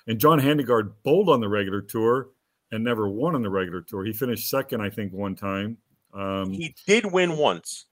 [0.08, 2.30] and John Handegard bowled on the regular tour
[2.72, 4.04] and never won on the regular tour.
[4.04, 5.76] He finished second, I think, one time.
[6.12, 7.84] Um, he did win once.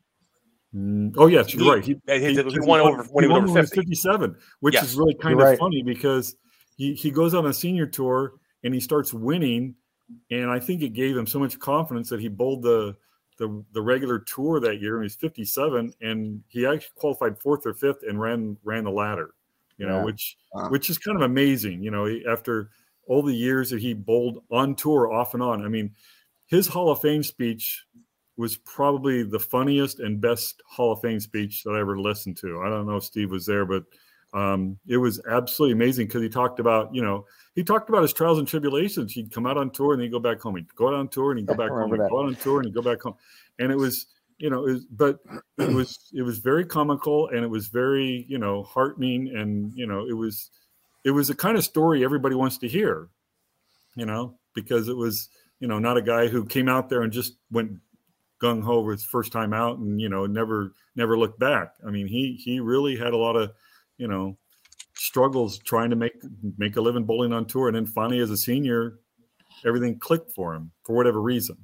[0.76, 1.84] Mm, oh yes, you're He- right.
[1.84, 3.76] He, He, he, he- won over when he was over 50.
[3.76, 4.84] 57, which Yes.
[4.84, 5.58] is really kind You're of right.
[5.58, 6.36] funny because
[6.76, 9.74] he, he goes on a senior tour and he starts winning.
[10.30, 12.96] And I think it gave him so much confidence that he bowled the
[13.38, 17.74] the, the regular tour that year and he's 57 and he actually qualified fourth or
[17.74, 19.34] fifth and ran ran the ladder,
[19.76, 20.04] you know, Yeah.
[20.04, 20.70] which Wow.
[20.70, 22.70] which is kind of amazing, you know, after
[23.08, 25.64] all the years that he bowled on tour off and on.
[25.64, 25.90] I mean,
[26.46, 27.84] his Hall of Fame speech
[28.36, 32.60] was probably the funniest and best Hall of Fame speech that I ever listened to.
[32.60, 33.84] I don't know if Steve was there, but
[34.34, 37.24] um, it was absolutely amazing because he talked about, you know,
[37.54, 39.12] he talked about his trials and tribulations.
[39.12, 40.56] He'd come out on tour and then he'd go back home.
[40.56, 41.90] He'd go out on tour and he'd go back home.
[41.90, 43.14] He'd go out on tour and he'd go back home.
[43.58, 44.06] And it was,
[44.38, 45.20] you know, it was, but
[45.58, 49.86] it was it was very comical and it was very, you know, heartening and you
[49.86, 50.50] know, it was
[51.04, 53.08] it was the kind of story everybody wants to hear,
[53.94, 55.30] you know, because it was,
[55.60, 57.70] you know, not a guy who came out there and just went
[58.42, 61.72] gung ho with his first time out and you know never never looked back.
[61.86, 63.52] I mean, he he really had a lot of
[63.98, 64.36] you know
[64.94, 66.14] struggles trying to make
[66.58, 68.98] make a living bowling on tour, and then finally as a senior,
[69.64, 71.56] everything clicked for him for whatever reason.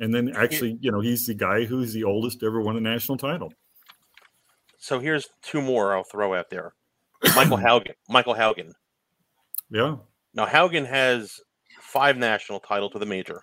[0.00, 2.80] And then actually, you know, he's the guy who's the oldest to ever won a
[2.80, 3.52] national title.
[4.78, 6.74] so here's two more I'll throw out there.
[7.36, 7.94] Michael Haugen.
[8.08, 8.72] Michael Haugen.
[9.70, 9.96] Yeah.
[10.34, 11.40] Now Haugen has
[11.80, 13.42] five national title to the major.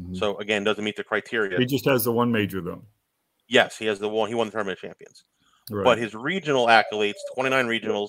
[0.00, 0.16] Mhm.
[0.16, 1.58] So again, doesn't meet the criteria.
[1.58, 2.84] He just has the one major though.
[3.48, 4.28] Yes, he has the one.
[4.28, 5.24] He won the tournament of champions.
[5.70, 5.84] Right.
[5.84, 8.08] But his regional accolades: 29 regionals,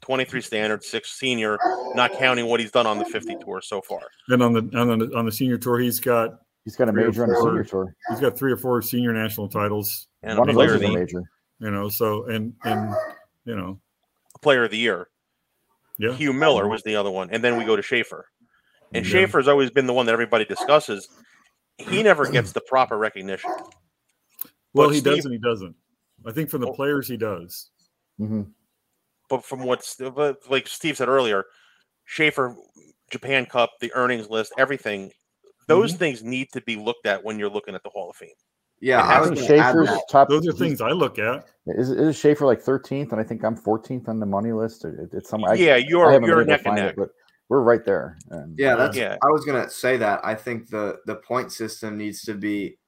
[0.00, 1.58] 23 standard, six senior,
[1.94, 4.00] not counting what he's done on the 50 tour so far.
[4.28, 7.22] and on the on the on the senior tour, he's got He's got a major
[7.22, 7.94] on the senior tour.
[8.10, 10.08] he's got three or four senior national titles.
[10.22, 11.22] And One a of those is a major.
[11.60, 12.94] You know, so and and
[13.44, 13.80] you know,
[14.42, 15.08] player of the year.
[15.98, 16.12] yeah.
[16.12, 18.26] Hugh Miller was the other one, and then we go to Shafer.
[18.92, 19.10] And Yeah.
[19.12, 21.08] Shafer's always been the one that everybody discusses.
[21.78, 23.50] He never gets the proper recognition.
[24.74, 25.74] Well, But he does Steve- and he doesn't.
[26.26, 26.74] I think from the Oh.
[26.74, 27.70] players he does.
[28.18, 28.42] hmm
[29.30, 31.44] But from what's but like Steve said earlier,
[32.04, 32.56] Shafer,
[33.10, 35.12] Japan Cup, the earnings list, everything,
[35.66, 35.98] those Mm-hmm.
[35.98, 38.30] things need to be looked at when you're looking at the Hall of Fame.
[38.80, 40.28] Yeah, I I think going to add Shafer's top.
[40.28, 41.46] Those are things I look at.
[41.66, 44.84] Is, is Shafer like 13th, and I think I'm 14th on the money list.
[44.84, 45.40] It, it's some.
[45.56, 46.90] Yeah, I you're haven't you're neck and neck.
[46.90, 47.08] it, but
[47.48, 48.18] we're right there.
[48.30, 48.96] And Yeah, that's.
[48.96, 49.16] Yeah.
[49.22, 50.20] I was gonna say that.
[50.24, 52.78] I think the the point system needs to be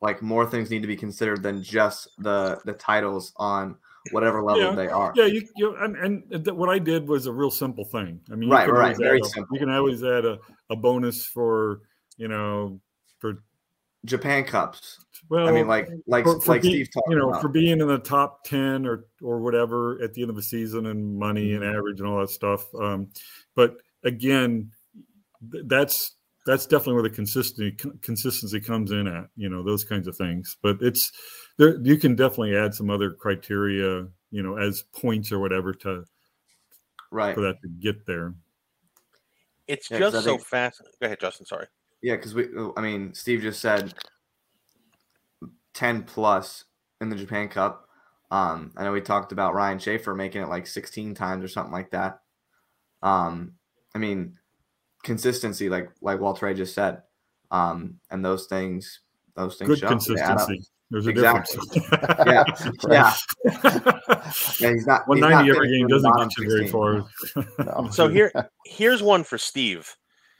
[0.00, 3.76] like more things need to be considered than just the the titles on
[4.12, 4.74] whatever level Yeah.
[4.74, 5.12] they are.
[5.16, 8.20] Yeah, you, you and, and th- what I did was a real simple thing.
[8.30, 9.56] I mean, you Right, can right, always very add a- simple.
[9.56, 10.38] You can always add a,
[10.70, 11.80] a bonus for
[12.18, 12.80] you know
[13.18, 13.42] for
[14.04, 14.98] Japan Cups.
[15.30, 17.40] well, I mean, like like for, for like be- Steve talked you know about.
[17.40, 20.84] for being in the top 10 or or whatever at the end of the season
[20.86, 21.74] and money and Mm-hmm.
[21.78, 23.08] average and all that stuff um
[23.56, 24.70] but again
[25.64, 30.16] that's that's definitely where the consistency consistency comes in at you know those kinds of
[30.16, 31.10] things but it's
[31.58, 36.04] there you can definitely add some other criteria you know as points or whatever to
[37.10, 37.34] right.
[37.34, 38.34] for that to get there
[39.66, 40.82] It's Yeah, 'cause just so think- fast.
[41.00, 41.46] Go ahead, Justin.
[41.46, 41.66] Sorry.
[42.02, 42.48] Yeah, because we.
[42.76, 43.94] I mean, Steve just said
[45.72, 46.64] ten plus
[47.00, 47.88] in the Japan Cup.
[48.30, 51.72] Um, I know we talked about Ryan Shafer making it like sixteen times or something
[51.72, 52.20] like that.
[53.02, 53.54] Um,
[53.94, 54.36] I mean,
[55.02, 57.02] consistency, like like Walter Ray just said,
[57.50, 59.00] um, and those things,
[59.36, 59.88] those things good show.
[59.88, 61.60] They consistency there's a Exactly.
[61.60, 62.44] difference Yeah,
[62.88, 63.12] yeah,
[63.44, 64.30] yeah yeah.
[64.72, 65.08] He's not.
[65.08, 67.06] one he's not ninety every game doesn't bottom get you very far.
[67.64, 67.88] No.
[67.92, 68.30] So here,
[68.66, 69.92] here's one for Steve.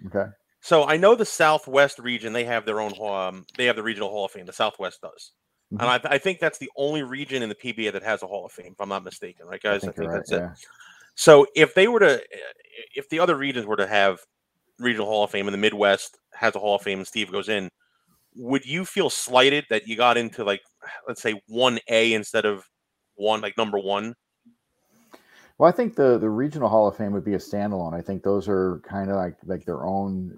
[0.06, 0.26] okay.
[0.60, 2.92] So I know the Southwest region; they have their own.
[3.00, 4.46] Um, they have the regional Hall of Fame.
[4.46, 5.32] The Southwest does,
[5.72, 5.80] Mhm.
[5.80, 8.46] and I, I think that's the only region in the PBA that has a Hall
[8.46, 9.46] of Fame, if I'm not mistaken.
[9.46, 9.82] Right, guys?
[9.84, 10.36] I think, you're right, that's it.
[10.36, 10.54] yeah.
[11.14, 12.22] So if they were to,
[12.94, 14.18] if the other regions were to have
[14.78, 17.48] regional Hall of Fame, and the Midwest has a Hall of Fame, and Steve goes
[17.48, 17.68] in,
[18.36, 20.62] would you feel slighted that you got into like,
[21.08, 22.64] let's say one A instead of
[23.16, 24.14] one, like number one?
[25.58, 27.94] Well, I think the the regional Hall of Fame would be a standalone.
[27.94, 30.36] I think those are kind of like like their own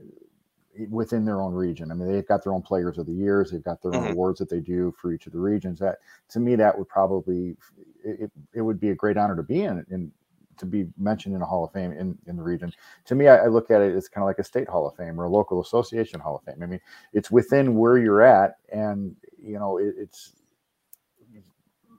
[0.90, 1.90] within their own region.
[1.90, 3.50] I mean, they've got their own players of the years.
[3.50, 4.10] They've got their own Mhm.
[4.12, 5.78] awards that they do for each of the regions.
[5.78, 5.98] That
[6.30, 7.56] to me, that would probably
[8.04, 10.12] it, it- it would be a great honor to be in in
[10.58, 12.72] to be mentioned in a Hall of Fame in, in the region.
[13.06, 14.96] To me, I, I look at it as kind of like a state Hall of
[14.96, 16.62] Fame or a local association Hall of Fame.
[16.62, 16.80] I mean,
[17.12, 20.32] it's within where you're at, and you know, it, it's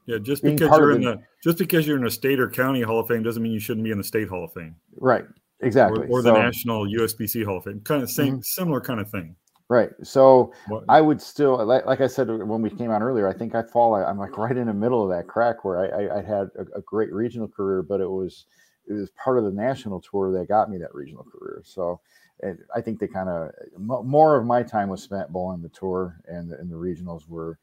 [0.06, 2.82] Yeah, just because you're in the- the just because you're in a state or county
[2.82, 5.26] Hall of Fame doesn't mean you shouldn't be in the state Hall of Fame right,
[5.62, 7.82] exactly, or, or the So- national USBC Hall of Fame.
[7.82, 8.42] Kind of same, mm-hmm.
[8.42, 9.36] similar kind of thing.
[9.70, 9.90] Right.
[10.04, 13.34] So What- I would still, like, like I said when we came on earlier, I
[13.34, 13.94] think I fall.
[13.96, 16.50] I, I'm like right in the middle of that crack where I, I, I had
[16.58, 18.46] a, a great regional career, but it was
[18.88, 21.62] it was part of the national tour that got me that regional career.
[21.66, 22.00] So
[22.42, 26.20] and I think they kind of more of my time was spent bowling the tour,
[26.28, 27.58] and the, and the regionals were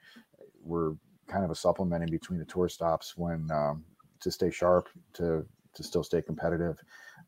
[0.62, 0.96] were
[1.26, 3.84] kind of a supplement in between the tour stops when um,
[4.20, 5.44] to stay sharp to
[5.74, 6.78] to still stay competitive.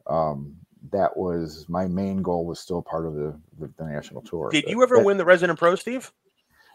[0.06, 0.56] Um,
[0.92, 4.50] that was my main goal was still part of the the, the national tour.
[4.50, 6.12] Did But you ever that- win the Resident Pro, Steve?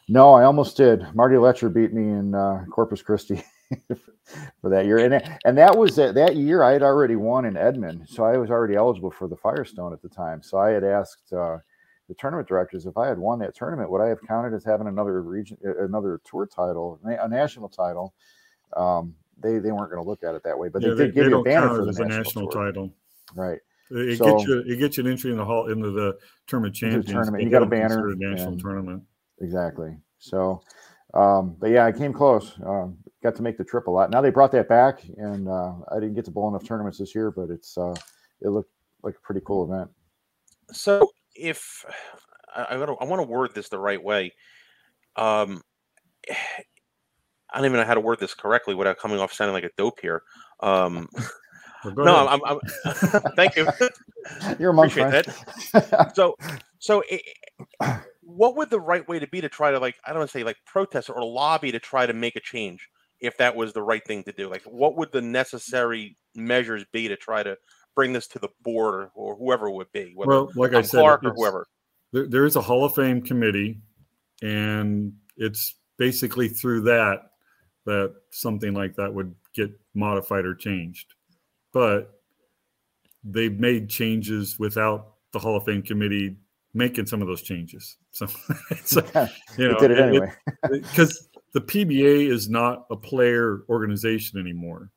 [0.10, 1.06] no, I almost did.
[1.14, 3.44] Marty Letscher beat me in uh, Corpus Christi
[4.62, 7.56] for that year, and and that was that, that year I had already won in
[7.56, 10.42] Edmond, so I was already eligible for the Firestone at the time.
[10.42, 11.58] So I had asked uh,
[12.10, 14.88] the tournament directors if I had won that tournament, would I have counted as having
[14.88, 18.14] another region, uh, another tour title, a national title?
[18.76, 21.16] Um, they they weren't going to look at it that way, but Yeah, they did
[21.16, 22.94] give you a banner for the as a national, national title.
[23.36, 23.60] right?
[23.92, 26.18] It So- gets you it gets you an entry in the hall into the
[26.48, 27.44] tournament Into the tournament.
[27.44, 29.04] You got a banner it a national and- tournament.
[29.42, 29.98] exactly.
[30.20, 30.62] So,
[31.14, 32.54] um, but yeah, I came close.
[32.66, 34.12] Um, got to make the trip a lot.
[34.12, 37.14] Now they brought that back, and uh, I didn't get to bowl enough tournaments this
[37.16, 37.96] year, but it's uh,
[38.42, 38.72] it looked
[39.04, 39.90] like a pretty cool event.
[40.72, 41.86] So if
[42.56, 44.32] I, I, gotta, I want to word this the right way,
[45.16, 45.62] um,
[46.30, 49.72] I don't even know how to word this correctly without coming off sounding like a
[49.78, 50.24] dope here.
[50.62, 51.10] Um,
[51.84, 52.40] Well, go no, ahead.
[52.46, 53.68] I'm, I'm thank you.
[54.60, 55.90] You're a monk, Appreciate friend.
[55.90, 56.12] that.
[56.16, 56.36] So,
[56.80, 57.04] so
[57.82, 60.32] i what would the right way to be to try to like I don't want
[60.32, 62.88] to say like protest or lobby to try to make a change?
[63.22, 64.50] if that was the right thing to do.
[64.50, 67.56] Like, what would the necessary measures be to try to
[67.96, 70.14] bring this to the board or, or whoever it would be?
[70.16, 71.68] Well, like I said, Clark or whoever.
[72.12, 73.80] There, there is a Hall of Fame committee,
[74.42, 77.20] and it's basically through that
[77.86, 81.14] that something like that would get modified or changed.
[81.74, 82.22] But
[83.24, 86.38] they've made changes without the Hall of Fame committee
[86.74, 87.98] making some of those changes.
[88.14, 88.28] So,
[88.84, 90.34] so you know, did it anyway.
[90.70, 94.92] Because the PBA is not a player organization anymore.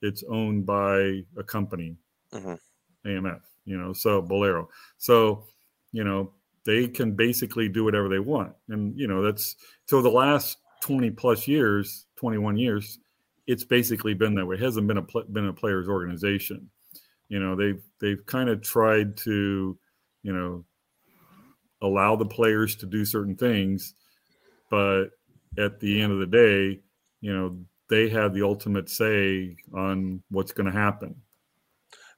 [0.00, 1.96] It's owned by a company,
[2.32, 2.58] Mhm.
[3.04, 4.68] AMF, you know, so Bowlero.
[4.96, 5.44] So,
[5.92, 6.32] you know,
[6.64, 8.54] they can basically do whatever they want.
[8.70, 12.98] And, you know, that's so the last 20 plus years, 21 years,
[13.46, 14.56] it's basically been that way.
[14.56, 16.68] It hasn't been a pl- been a players organization.
[17.28, 19.78] You know, they've they've kind of tried to,
[20.22, 20.64] you know,
[21.82, 23.94] allow the players to do certain things,
[24.70, 25.06] but
[25.58, 26.80] at the end of the day,
[27.20, 31.14] you know, they have the ultimate say on what's going to happen.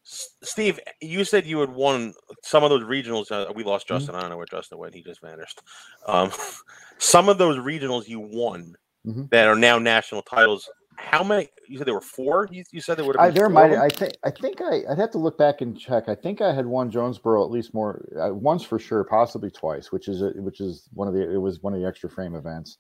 [0.03, 3.31] Steve, you said you had won some of those regionals.
[3.31, 3.99] Uh, we lost Mm-hmm.
[3.99, 4.15] Justin.
[4.15, 4.95] I don't know where Justin went.
[4.95, 5.61] He just vanished.
[6.07, 6.31] Um,
[6.99, 8.75] some of those regionals you won
[9.07, 9.31] Mhm.
[9.31, 10.69] that are now national titles.
[10.99, 11.49] How many?
[11.69, 12.49] You said there were four.
[12.51, 13.35] You, you said there would have I, been.
[13.37, 13.79] there four might.
[13.79, 14.15] I think.
[14.25, 14.83] I think I.
[14.91, 16.09] I'd have to look back and check.
[16.09, 19.93] I think I had won Jonesboro at least more uh, once for sure, possibly twice,
[19.93, 21.33] which is a, which is one of the.
[21.33, 22.79] It was one of the extra frame events,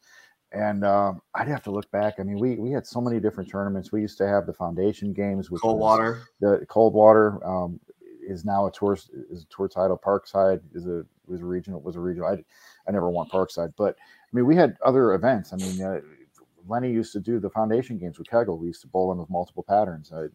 [0.52, 2.14] and um, I'd have to look back.
[2.18, 3.92] I mean, we we had so many different tournaments.
[3.92, 6.22] We used to have the foundation games, which cold water.
[6.40, 7.78] the Coldwater um,
[8.26, 8.98] is now a tour
[9.30, 9.96] is a tour title.
[9.96, 12.28] Parkside is a was a regional was a regional.
[12.28, 12.44] I
[12.88, 15.52] I never won Parkside, but I mean we had other events.
[15.52, 15.80] I mean.
[15.80, 16.00] Uh,
[16.68, 18.58] Lenny used to do the foundation games with Kegel.
[18.58, 20.12] We used to bowl them with multiple patterns.
[20.12, 20.28] Uh,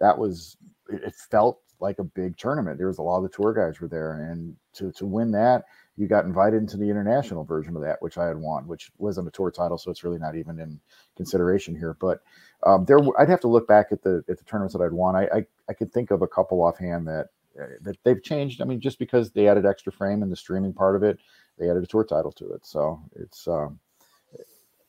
[0.00, 0.56] that was
[0.88, 2.78] it, felt like a big tournament.
[2.78, 5.64] There was a lot of the tour guys were there, and to to win that,
[5.96, 9.28] you got invited into the international version of that, which I had won, which wasn't
[9.28, 10.80] a tour title, so it's really not even in
[11.16, 11.96] consideration here.
[12.00, 12.20] But
[12.64, 15.16] um, there, I'd have to look back at the at the tournaments that I'd won.
[15.16, 17.28] I I, I could think of a couple offhand that
[17.60, 18.60] uh, that they've changed.
[18.60, 21.18] I mean, just because they added extra frame and the streaming part of it,
[21.58, 22.64] they added a tour title to it.
[22.64, 23.78] So it's um,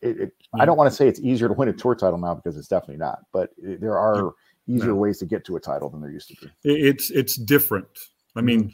[0.01, 2.33] it, it, I don't want to say it's easier to win a tour title now
[2.35, 4.31] because it's definitely not, but it- there are
[4.67, 4.95] easier No.
[4.95, 7.87] ways to get to a title than there used to be, It's it's different.
[8.35, 8.73] I mean,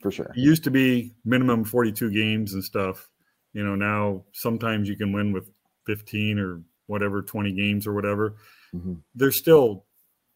[0.00, 0.26] for sure.
[0.26, 3.08] it used to be minimum 42 games and stuff.
[3.52, 5.48] You know, now sometimes you can win with
[5.86, 8.36] 15 or whatever, 20 games or whatever.
[8.74, 9.00] Mhm.
[9.14, 9.86] They're still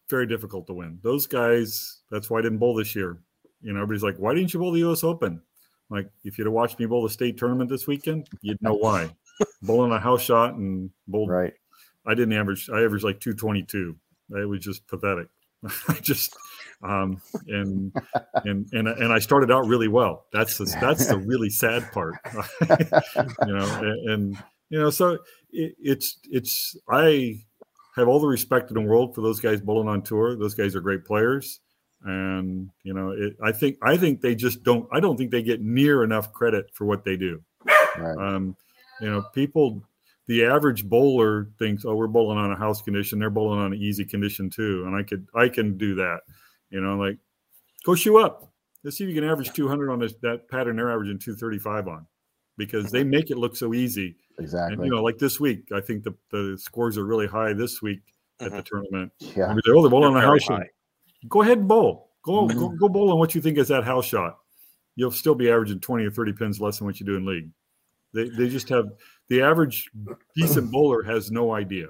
[0.09, 0.99] very difficult to win.
[1.03, 3.19] Those guys, that's why I didn't bowl this year.
[3.61, 5.41] You know, everybody's like, why didn't you bowl the US Open?
[5.89, 9.15] Like, if you'd have watched me bowl the state tournament this weekend, you'd know why.
[9.61, 11.53] Bowling a house shot and bowled Right.
[12.05, 12.69] I didn't average.
[12.69, 13.95] I averaged like 222.
[14.31, 15.27] It was just pathetic.
[15.87, 16.35] I just
[16.83, 17.91] um, and
[18.43, 20.25] and and and I started out really well.
[20.31, 22.15] That's the that's the really sad part.
[22.69, 25.17] you know, and, and you know, so
[25.51, 27.39] it, it's it's I
[27.95, 30.35] have all the respect in the world for those guys bowling on tour.
[30.35, 31.59] Those guys are great players,
[32.03, 34.87] and you know, it, I think I think they just don't.
[34.91, 37.41] I don't think they get near enough credit for what they do.
[37.97, 38.17] Right.
[38.17, 38.55] Um,
[39.01, 39.83] you know, people,
[40.27, 43.19] the average bowler thinks, "Oh, we're bowling on a house condition.
[43.19, 46.21] They're bowling on an easy condition too." And I could, I can do that.
[46.69, 47.17] You know, like
[47.83, 48.51] go shoe up.
[48.83, 50.75] Let's see if you can average 200 on this that pattern.
[50.75, 52.05] They're averaging 235 on,
[52.57, 54.15] because they make it look so easy.
[54.37, 54.85] And Exactly.
[54.85, 58.01] you know, like this week, I think the the scores are really high this week
[58.41, 58.65] at the Mhm.
[58.65, 59.11] tournament.
[59.19, 59.47] yeah.
[59.47, 60.63] Maybe they're, oh, they're bowling on They're a very house shot.
[61.29, 62.11] Go ahead and bowl.
[62.23, 62.53] Go, Mhm.
[62.55, 64.39] go go bowl on what you think is that house shot.
[64.95, 67.49] You'll still be averaging 20 or 30 pins less than what you do in league.
[68.15, 68.85] They, they just have
[69.29, 69.91] the average
[70.35, 71.89] decent bowler has no idea.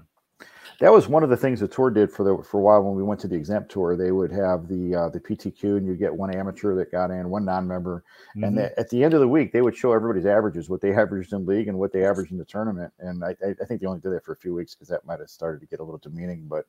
[0.80, 2.96] That was one of the things the tour did for the for a while when
[2.96, 3.96] we went to the exempt tour.
[3.96, 7.30] They would have the uh, the PTQ, and you get one amateur that got in,
[7.30, 8.04] one non-member,
[8.36, 8.48] Mhm.
[8.48, 10.94] and the, at the end of the week, they would show everybody's averages, what they
[10.94, 12.92] averaged in league and what they averaged in the tournament.
[13.00, 15.20] And I, I, think they only did that for a few weeks because that might
[15.20, 16.46] have started to get a little demeaning.
[16.48, 16.66] But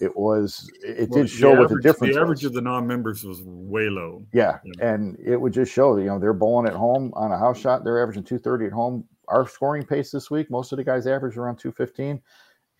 [0.00, 2.14] it was it Well, did show what the difference.
[2.14, 2.46] The average was.
[2.46, 4.22] of the non-members was way low.
[4.32, 4.86] Yeah, Yeah.
[4.92, 7.58] and it would just show that you know they're bowling at home on a house
[7.58, 7.84] shot.
[7.84, 9.04] They're averaging 230 at home.
[9.28, 12.20] Our scoring pace this week, most of the guys average around 215.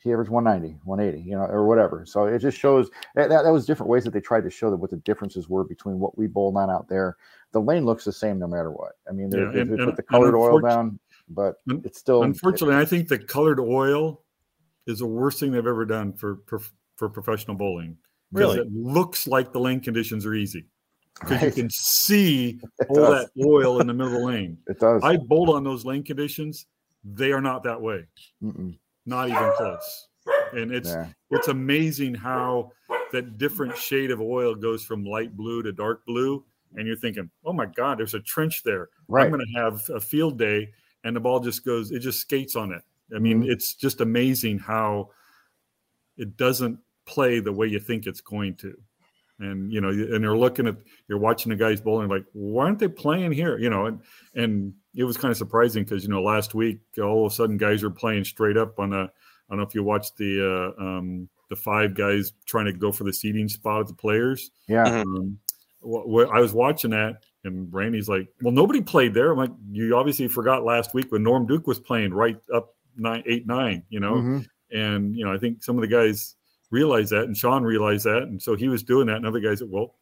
[0.07, 2.07] He averaged 190, 180, you know, or whatever.
[2.07, 4.70] So it just shows that, that that was different ways that they tried to show
[4.70, 7.16] that what the differences were between what we bowled on out there.
[7.50, 8.92] The lane looks the same no matter what.
[9.09, 11.98] I mean, they, Yeah, they, and- they and- put the colored oil down, but it's
[11.98, 14.22] still Unfortunately, I think the colored oil
[14.86, 16.61] is the worst thing they've ever done for for,
[16.94, 17.96] for professional bowling.
[18.30, 18.61] Really?
[18.61, 20.66] it looks like the lane conditions are easy
[21.20, 23.24] because you can see It all does.
[23.34, 24.59] that oil in the middle of the lane.
[24.68, 25.02] It does.
[25.02, 26.66] I bowled on those lane conditions.
[27.04, 28.07] They are not that way.
[28.40, 28.78] Mm-mm.
[29.07, 30.09] Not even close.
[30.52, 32.72] And it's yeah, it's amazing how
[33.12, 36.44] that different shade of oil goes from light blue to dark blue.
[36.74, 38.88] And you're thinking, oh my God, there's a trench there.
[39.09, 39.24] right.
[39.26, 40.72] I'm going to have a field day,
[41.04, 42.82] and the ball just goes, it just skates on it.
[43.14, 43.50] I mean, Mhm.
[43.50, 45.11] it's just amazing how
[46.16, 48.76] it doesn't play the way you think it's going to.
[49.38, 50.76] And you know, and you're looking at
[51.09, 53.59] you're watching the guys bowling like, why aren't they playing here?
[53.59, 54.00] You know, and
[54.34, 57.57] and it was kind of surprising because you know last week all of a sudden
[57.59, 59.03] guys are playing straight up on a.
[59.03, 59.09] I
[59.51, 63.05] don't know if you watched the uh, um, the five guys trying to go for
[63.05, 64.51] the seating spot at the players.
[64.66, 64.84] Yeah.
[64.84, 65.03] Mhm.
[65.03, 65.38] Um,
[65.80, 69.53] wh- wh- I was watching that, and Randy's like, "Well, nobody played there." I'm like,
[69.70, 73.84] "You obviously forgot last week when Norm Duke was playing right up nine, eight, nine.
[73.90, 74.47] You know, Mhm.
[74.72, 76.34] and you know, I think some of the guys
[76.72, 79.16] realized that, and Sean realized that, and so he was doing that.
[79.18, 79.94] And other guys said, "Well,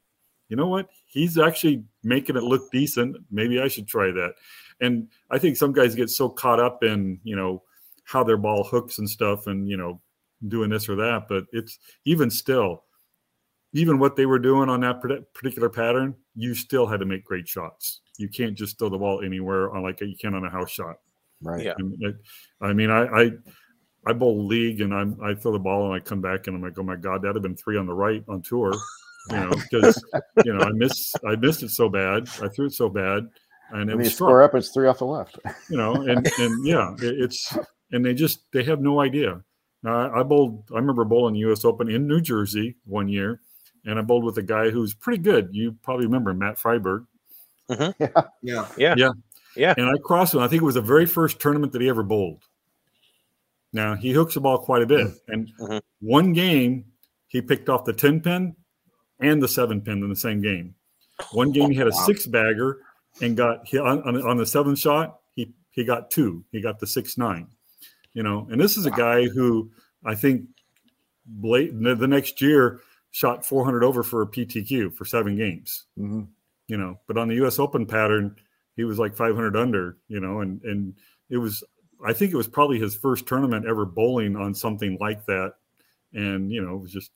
[0.48, 0.88] you know what?
[1.06, 3.16] He's actually making it look decent.
[3.30, 4.36] Maybe I should try that."
[4.80, 7.62] And I think some guys get so caught up in you know
[8.04, 10.00] how their ball hooks and stuff, and you know
[10.48, 11.26] doing this or that.
[11.28, 12.84] But it's even still,
[13.72, 15.00] even what they were doing on that
[15.32, 18.00] particular pattern, you still had to make great shots.
[18.18, 20.96] You can't just throw the ball anywhere on like you can on a house shot.
[21.42, 21.64] Right.
[21.64, 21.74] Yeah.
[21.78, 22.16] And it-
[22.60, 23.30] I mean, I, I
[24.06, 26.62] I bowl league and I'm I throw the ball and I come back and I'm
[26.62, 28.72] like, oh my god, that'd have been three on the right on tour,
[29.30, 30.02] you know, because
[30.44, 33.28] you know I miss I missed it so bad, I threw it so bad,
[33.74, 35.38] and it When you was score up, it's three off the left.
[35.70, 37.56] you know, and and yeah, it, it's
[37.92, 39.42] and they just they have no idea.
[39.82, 40.64] Now, I, I bowled.
[40.72, 41.64] I remember bowling the U.S.
[41.64, 43.40] Open in New Jersey one year,
[43.84, 45.50] and I bowled with a guy who's pretty good.
[45.52, 47.06] You probably remember Matt Freiberg.
[47.68, 47.92] Yeah.
[48.42, 49.10] Yeah, yeah, yeah,
[49.56, 49.74] yeah.
[49.76, 50.40] And I crossed him.
[50.40, 52.42] I think it was the very first tournament that he ever bowled.
[53.72, 55.80] Now he hooks the ball quite a bit, and Mhm.
[56.00, 56.84] one game
[57.26, 58.54] he picked off the ten pin
[59.18, 60.74] and the seven pin in the same game.
[61.32, 62.78] One game he had a six bagger
[63.20, 66.44] and got he, on, on, on the seventh shot he he got two.
[66.52, 67.48] He got the six nine.
[68.12, 69.70] You know, and this is a guy who
[70.04, 70.46] I think
[71.40, 76.26] late the, next year shot 400 over for a PTQ for seven games Mhm.
[76.68, 78.36] you know but on the us open pattern
[78.76, 80.94] he was like 500 under you know and and
[81.30, 81.64] it was
[82.04, 85.54] i think it was probably his first tournament ever bowling on something like that
[86.12, 87.10] and you know it was just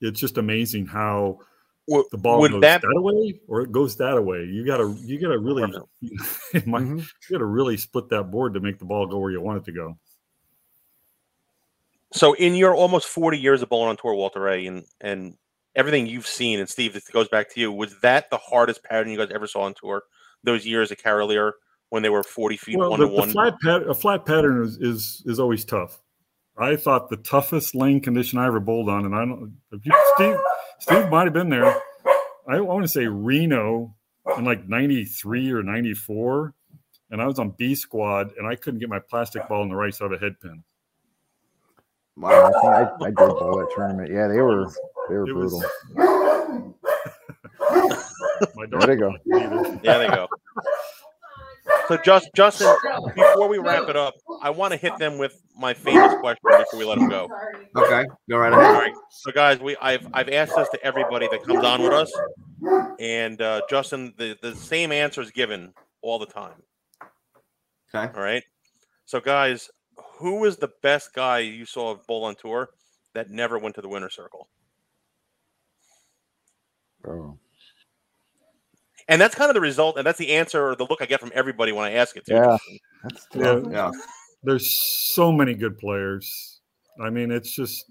[0.00, 1.40] it's just amazing how
[1.88, 4.94] Would, the ball would goes that that away or it goes that away you gotta
[5.00, 5.62] you gotta really
[6.66, 6.98] my- Mhm.
[7.00, 9.64] you gotta really split that board to make the ball go where you want it
[9.64, 9.96] to go
[12.12, 15.36] so in your almost 40 years of bowling on tour, Walter Ray, and and
[15.76, 17.70] everything you've seen, and Steve, this goes back to you.
[17.70, 20.02] Was that the hardest pattern you guys ever saw on tour?
[20.42, 21.52] Those years at Carolier
[21.90, 23.30] when they were 40 feet well one the, to the one.
[23.30, 26.00] flat pat- a flat pattern is, is is always tough
[26.58, 29.92] i thought the toughest lane condition i ever bowled on and i don't if you,
[30.14, 30.36] steve
[30.78, 31.74] steve might have been there
[32.48, 33.94] i want to say reno
[34.36, 36.54] in like 93 or 94
[37.10, 39.74] and i was on b squad and i couldn't get my plastic ball on the
[39.76, 40.62] right side of a head pin
[42.20, 42.50] I, Wow.
[42.50, 44.10] think I, I did bowl that tournament.
[44.12, 44.66] Yeah, they were
[45.08, 46.74] they were It was- brutal.
[48.56, 49.14] my There they go.
[49.84, 50.26] Yeah, they go.
[51.88, 52.74] So, just Justin,
[53.14, 56.78] before we wrap it up, I want to hit them with my famous question before
[56.78, 57.28] we let them go.
[57.76, 58.04] Okay.
[58.28, 58.74] Go right ahead.
[58.74, 58.92] right.
[59.10, 62.12] So, guys, we I've I've asked this to everybody that comes on with us,
[63.00, 65.72] and uh, Justin, the the same answer is given
[66.02, 66.62] all the time.
[67.94, 68.12] Okay.
[68.14, 68.42] All right.
[69.06, 69.70] So, guys,
[70.18, 72.68] who was the best guy you saw of bowl on tour
[73.14, 74.48] that never went to the winner circle?
[77.06, 77.38] Oh.
[79.08, 81.20] And that's kind of the result, and that's the answer or the look I get
[81.20, 82.26] from everybody when I ask it.
[82.26, 82.56] Too, Yeah.
[83.02, 83.60] That's Yeah.
[83.70, 83.90] Yeah.
[84.42, 84.70] there's
[85.14, 86.60] so many good players
[87.02, 87.84] i mean it's just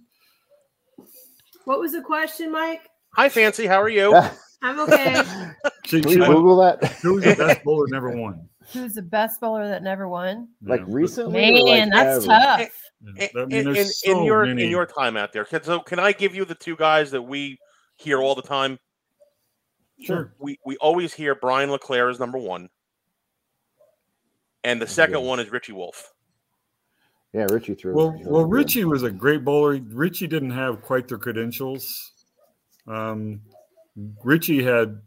[1.66, 2.82] What was the question, Mike?
[3.16, 3.66] Hi, Fancy.
[3.66, 4.14] How are you?
[4.64, 5.22] I'm okay.
[5.86, 6.84] she, she we went, Google that?
[7.02, 10.50] who was the best bowler never won Who's the best bowler that never won?
[10.62, 10.86] like Yeah.
[10.90, 11.50] recently?
[11.50, 12.28] or, like, Man, that's ever?
[12.28, 12.60] tough.
[13.16, 13.28] Yeah.
[13.36, 14.64] I in, mean, in, there's in so your many.
[14.66, 15.46] in your time out there.
[15.46, 17.58] Can, so can I give you the two guys that we
[17.96, 18.78] hear all the time?
[20.00, 22.70] Sure We we always hear Brian LeClair is number one,
[24.64, 26.14] and the second one is Richie Wolf.
[27.34, 27.94] Yeah, Richie threw.
[27.96, 28.46] Well, threw well.
[28.46, 29.80] Richie was a great bowler.
[29.90, 32.12] Richie didn't have quite the credentials.
[32.88, 33.42] Um,
[34.24, 35.02] Richie had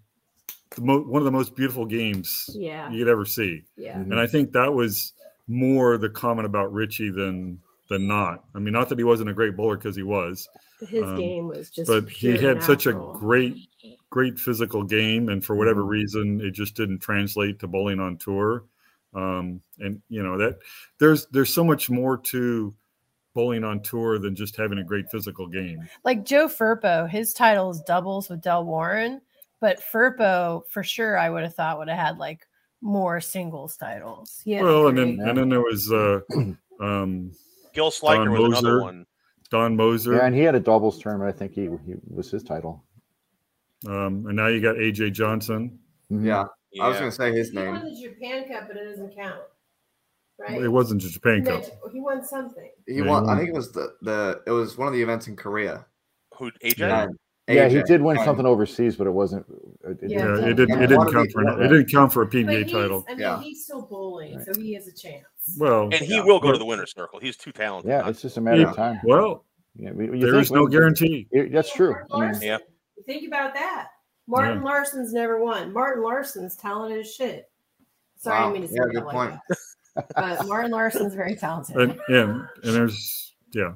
[0.77, 2.91] the mo- one of the most beautiful games Yeah.
[2.91, 3.97] you could ever see, Yeah.
[3.99, 5.13] and I think that was
[5.49, 7.61] more the comment about Richie than
[7.91, 8.45] than not.
[8.55, 10.49] I mean, not that he wasn't a great bowler because he was,
[10.89, 11.89] His Um, game was just.
[11.91, 13.55] but he pure had such a great,
[14.09, 15.89] great physical game, and for whatever Mhm.
[15.91, 18.65] reason, it just didn't translate to bowling on tour.
[19.13, 20.59] Um, and you know that
[20.99, 22.73] there's there's so much more to
[23.35, 25.87] bowling on tour than just having a great physical game.
[26.05, 29.21] Like Joe Firpo, his title is doubles with Del Warren,
[29.61, 32.47] but Firpo for sure I would have thought would have had like
[32.81, 34.41] more singles titles.
[34.47, 34.63] Yeah.
[34.63, 35.29] well, and then great.
[35.29, 36.21] and then there was uh,
[36.81, 37.33] um,
[37.75, 38.81] Gil Sliker Don was another Moser.
[38.83, 39.07] one.
[39.51, 41.35] Don Moser, Yeah, and he had a doubles tournament.
[41.35, 42.85] I think he, he was his title.
[43.87, 45.79] um, and now you got AJ Johnson.
[46.13, 46.25] Mhm.
[46.27, 46.45] Yeah.
[46.83, 47.65] I was gonna say his name.
[47.65, 47.95] He won name.
[47.95, 49.41] the Japan Cup, but it doesn't count.
[50.39, 50.63] right?
[50.63, 51.61] It wasn't the Japan Cup.
[51.63, 52.71] Mitch, he won something.
[52.87, 53.25] He won.
[53.25, 54.43] he I think it was the the.
[54.47, 55.87] It was one of the events in Korea.
[56.37, 57.09] Who AJ?
[57.55, 57.65] Yeah.
[57.65, 59.47] And Yeah, he did win something overseas, but it wasn't.
[59.85, 60.75] It, it Yeah, Yeah, didn't- it didn't.
[60.75, 61.63] And It didn't count the- for.
[61.63, 63.05] It didn't count for a But PBA he's, title.
[63.09, 63.41] I mean, Yeah.
[63.43, 64.47] he's still bowling, Right.
[64.47, 65.25] so he has a chance.
[65.59, 66.25] Well, And he Yeah.
[66.25, 67.19] will go to the winner's circle.
[67.21, 67.91] He's too talented.
[67.91, 68.71] Yeah, it's just a matter Yeah.
[68.71, 69.01] of time.
[69.05, 69.45] well,
[69.77, 71.29] Yeah, we- there think is no when- guarantee.
[71.31, 71.91] it- that's true.
[71.93, 72.47] Martin I mean, Larsen.
[72.47, 72.59] Yeah.
[73.07, 73.89] Think about that.
[74.27, 74.65] Martin Yeah.
[74.65, 75.73] Larsen's never won.
[75.73, 77.51] Martin Larsen's talented as shit.
[78.17, 78.53] Sorry, I Wow.
[78.53, 79.41] didn't mean to say Yeah, that good like point.
[79.49, 79.59] that.
[80.15, 81.77] But Martin Larsen's very talented.
[81.77, 82.23] And yeah,
[82.63, 83.75] and there's yeah,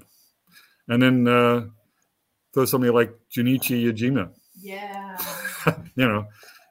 [0.89, 1.67] and then uh,
[2.55, 4.31] there's somebody like Junichi Yajima.
[4.61, 5.17] yeah.
[5.97, 6.27] you know,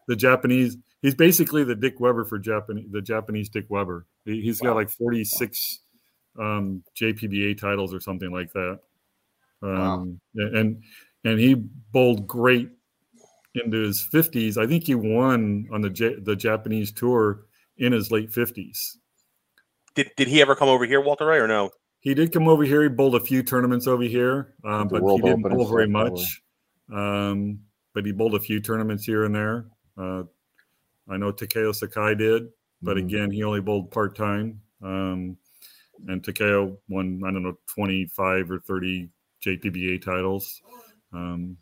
[0.08, 0.78] the Japanese.
[1.02, 2.88] He's basically the Dick Weber for Japanese.
[2.92, 4.06] The Japanese Dick Weber.
[4.26, 5.80] He, he's got like 46
[6.40, 8.80] um, JPBA titles or something like that.
[9.62, 10.84] Um, And
[11.26, 12.70] and he bowled great
[13.56, 14.58] into his 50s.
[14.58, 17.46] I think he won on the J, the Japanese tour
[17.78, 18.98] in his late 50s.
[19.96, 21.70] Did did he ever come over here, Walter Ray, or no?
[22.04, 22.84] He did come over here.
[22.84, 26.42] He bowled a few tournaments over here, um, The but he didn't bowl very much.
[26.92, 27.60] Um,
[27.94, 29.68] but he bowled a few tournaments here and there.
[29.98, 30.24] Uh,
[31.10, 32.50] I know Takeo Sakai did,
[32.82, 33.06] but Mhm.
[33.06, 34.62] again, he only bowled part time.
[34.82, 35.38] Um,
[36.10, 39.10] and Takeo won, I don't know, 25 or 30
[39.42, 40.62] JPBA titles.
[41.14, 41.58] Um,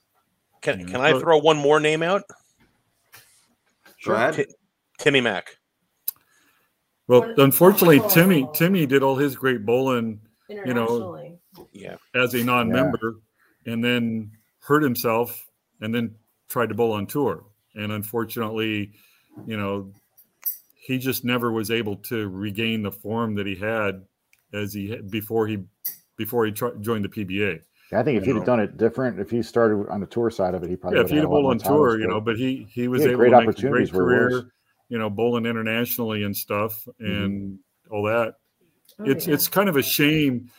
[0.62, 0.86] Can Yeah.
[0.86, 2.24] can I So- throw one more name out?
[4.06, 4.34] Go ahead.
[4.36, 4.56] Ti-
[5.00, 5.58] Timmy Mack.
[7.08, 8.00] well, unfortunately.
[8.10, 10.22] Timmy Timmy did all his great bowling
[10.74, 11.38] know,
[11.72, 11.96] Yeah.
[12.16, 13.18] as a non-member
[13.66, 15.48] and then hurt himself
[15.82, 16.16] and then
[16.50, 17.46] tried to bowl on tour.
[17.76, 18.94] And unfortunately
[19.46, 19.92] you know
[20.76, 24.04] he just never was able to regain the form that he had
[24.54, 25.60] as he had before he
[26.18, 27.62] before he tri- joined the PBA.
[27.94, 30.30] I think if you he'd have done it different, if he started on the tour
[30.30, 31.78] side of it, he probably Yeah, would if he'd have have had bowled on titles,
[31.78, 34.00] tour, you know, but he he was He able great to make a opportunities great
[34.00, 34.52] career,
[34.90, 37.06] you know, bowling internationally and stuff mm-hmm.
[37.06, 38.36] and all that.
[39.02, 39.34] Oh, it's yeah.
[39.34, 40.50] it's kind of a shame.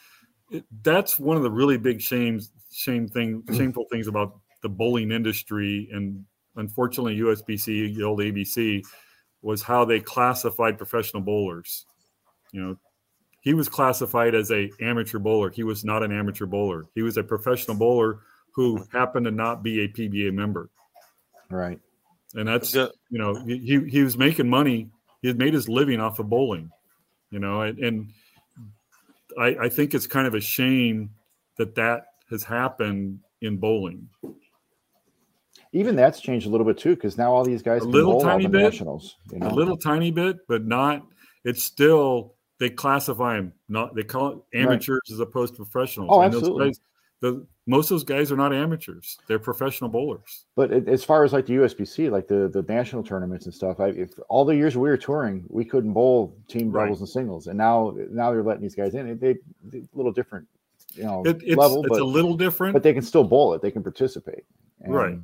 [0.50, 3.56] It, that's one of the really big shames, shame thing, mm.
[3.56, 6.24] shameful things about the bowling industry, and
[6.56, 8.82] unfortunately, USBC, the old ABC,
[9.42, 11.86] was how they classified professional bowlers.
[12.52, 12.76] You know,
[13.40, 15.50] he was classified as a amateur bowler.
[15.50, 16.86] He was not an amateur bowler.
[16.94, 18.20] He was a professional bowler
[18.54, 20.68] who happened to not be a PBA member,
[21.50, 21.80] right.
[22.34, 24.90] and that's The- you know he he- he was making money.
[25.22, 26.70] He had made his living off of bowling,
[27.30, 28.12] you know, and, and
[29.38, 31.10] I, I think it's kind of a shame
[31.58, 34.08] that that has happened in bowling.
[35.72, 38.46] Even that's changed a little bit too, because now all these guys A little tiny
[38.46, 38.60] bit.
[38.62, 39.16] nationals.
[39.30, 41.06] You know, A little tiny bit, but not.
[41.44, 43.94] It's still they classify them not.
[43.94, 46.10] They call it amateurs as opposed to professionals.
[46.12, 46.68] Oh, And those absolutely.
[46.68, 46.80] guys-
[47.20, 49.18] the most of those guys are not amateurs.
[49.28, 50.46] They're professional bowlers.
[50.56, 53.88] But as far as like the USBC, like the the national tournaments and stuff, I,
[53.88, 56.88] if all the years we were touring, we couldn't bowl team Right.
[56.88, 59.16] and singles, and now now they're letting these guys in.
[59.18, 60.46] They, they a little different,
[60.94, 62.72] you know, It, it's level, it's but a little different.
[62.72, 63.62] but they can still bowl it.
[63.62, 64.44] They can participate.
[64.80, 65.18] And, Right.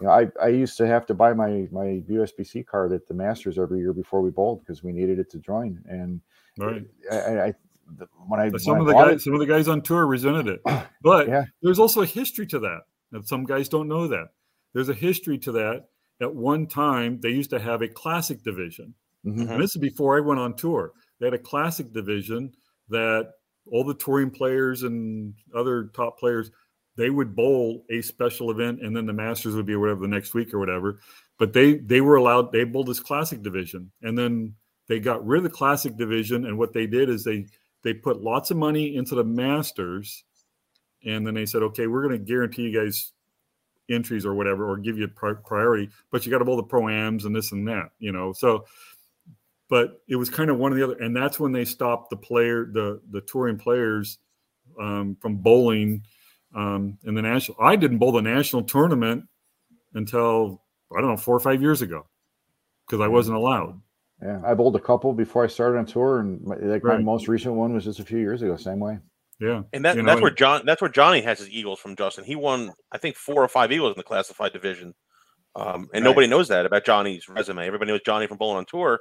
[0.00, 3.12] You know, I, I used to have to buy my my USBC card at the
[3.12, 5.78] Masters every year before we bowled because we needed it to join.
[5.86, 6.20] And
[6.56, 6.86] right.
[7.12, 7.54] I
[7.98, 10.06] the- when I some when of the guys, it- some of the guys on tour
[10.06, 10.60] resented it.
[11.02, 11.44] But Yeah.
[11.62, 12.80] there's also a history to that.
[13.12, 14.28] And some guys don't know that.
[14.74, 15.86] There's a history to that.
[16.20, 18.94] At one time, they used to have a classic division.
[19.26, 19.50] Mhm.
[19.52, 20.92] And this is before I went on tour.
[21.18, 22.52] They had a classic division
[22.88, 23.32] that
[23.66, 26.50] all the touring players and other top players
[26.96, 30.34] they would bowl a special event and then the masters would be whatever the next
[30.34, 30.98] week or whatever
[31.38, 34.54] but they they were allowed they bowled this classic division and then
[34.88, 37.46] they got rid of the classic division and what they did is they
[37.82, 40.24] they put lots of money into the masters
[41.04, 43.12] and then they said okay we're going to guarantee you guys
[43.88, 47.24] entries or whatever or give you pri- priority but you got to bowl the pro-ams
[47.24, 48.32] and this and that you know?
[48.32, 48.64] So
[49.68, 52.16] but it was kind of one of the other and that's when they stopped the
[52.16, 54.18] player the the touring players
[54.78, 56.02] um, from bowling
[56.54, 59.24] um, in the national i didn't bowl the national tournament
[59.94, 60.62] until
[60.96, 62.06] i don't know four or five years ago
[62.86, 63.80] because i wasn't allowed
[64.22, 67.26] Yeah, I bowled a couple before I started on tour, and my, like my most
[67.28, 68.56] recent one was just a few years ago.
[68.56, 68.98] Same way.
[69.40, 71.96] yeah And that, You know, that's where John that's where Johnny has his Eagles from
[71.96, 72.24] Justin.
[72.24, 74.94] He won, I think, four or five Eagles in the classified division.
[75.56, 76.10] Um, and Right.
[76.10, 77.66] nobody knows that about Johnny's resume.
[77.66, 79.00] Everybody knows Johnny from bowling on tour.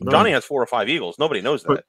[0.00, 0.10] No.
[0.10, 1.18] Johnny has four or five Eagles.
[1.18, 1.84] Nobody knows that.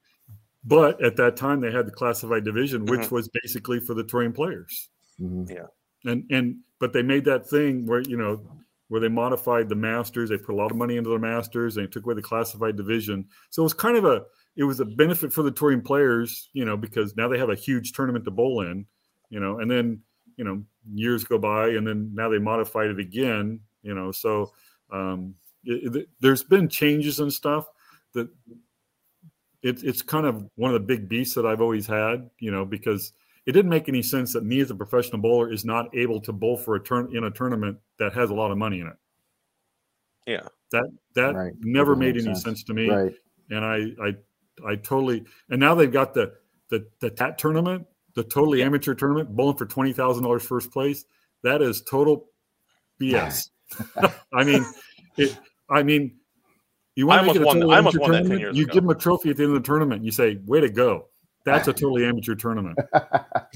[0.63, 3.11] but at that time they had the classified division which Mhm.
[3.11, 5.67] was basically for the touring players Mhm.
[6.05, 8.45] and and but they made that thing where you know
[8.91, 11.87] where they modified the masters they put a lot of money into the masters they
[11.87, 13.25] took away the classified division.
[13.49, 14.23] So it was kind of a
[14.57, 17.55] it was a benefit for the touring players you know because now they have a
[17.55, 18.85] huge tournament to bowl in
[19.29, 20.01] you know and then
[20.35, 20.61] you know
[20.93, 24.11] years go by and then now they modified it again you know.
[24.11, 24.51] So
[24.91, 27.65] um it, it- there's been changes and stuff
[28.13, 28.27] that
[29.63, 32.65] it's it's kind of one of the big beasts that I've always had, you know,
[32.65, 33.13] because
[33.45, 36.31] it didn't make any sense that me as a professional bowler is not able to
[36.33, 38.93] bowl for a turn in a tournament that has a lot of money in it.
[40.27, 40.47] Yeah.
[40.71, 40.85] That
[41.15, 41.53] that Right.
[41.61, 42.43] never Doesn't made any sense.
[42.43, 42.89] sense to me.
[42.89, 43.13] Right.
[43.49, 44.15] And I I
[44.65, 46.33] I totally and now they've got the
[46.69, 51.05] the the TAT tournament, the totally amateur tournament, bowling for twenty thousand dollars first place.
[51.43, 52.29] That is total
[53.01, 53.49] BS.
[54.33, 54.63] I mean,
[55.17, 55.37] it,
[55.69, 56.17] I mean,
[56.95, 58.41] you I want to make it a won- I almost amateur won that 10 tournament,
[58.41, 58.73] years you ago.
[58.73, 60.03] give them a trophy at the end of the tournament.
[60.05, 61.07] You say, "Way to go!"
[61.43, 62.77] That's a totally amateur tournament.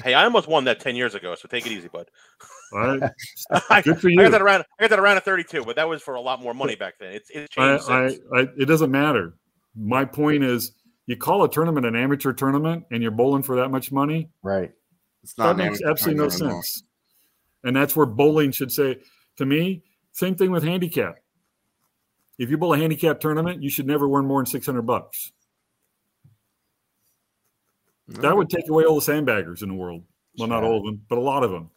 [0.03, 2.07] Hey, I almost won that ten years ago, so take it easy, bud.
[2.73, 3.11] All right,
[3.69, 4.19] I, good for you.
[4.19, 4.65] I got that around.
[4.77, 6.95] I got that around at thirty-two, but that was for a lot more money back
[6.99, 7.13] then.
[7.13, 7.89] It's it's changed.
[7.89, 8.21] I, since.
[8.33, 9.35] I, it doesn't matter.
[9.73, 10.73] My point is,
[11.07, 14.29] you call a tournament an amateur tournament, and you're bowling for that much money.
[14.43, 14.73] Right.
[15.23, 16.61] It's that makes absolutely no anymore.
[16.61, 16.83] sense.
[17.63, 18.97] And that's where bowling should say
[19.37, 21.15] to me, same thing with handicap.
[22.37, 25.31] If you bowl a handicap tournament, you should never win more than 600 bucks.
[28.07, 30.03] That would take away all the sandbaggers in the world.
[30.37, 31.69] Well, not all of them, but a lot of them.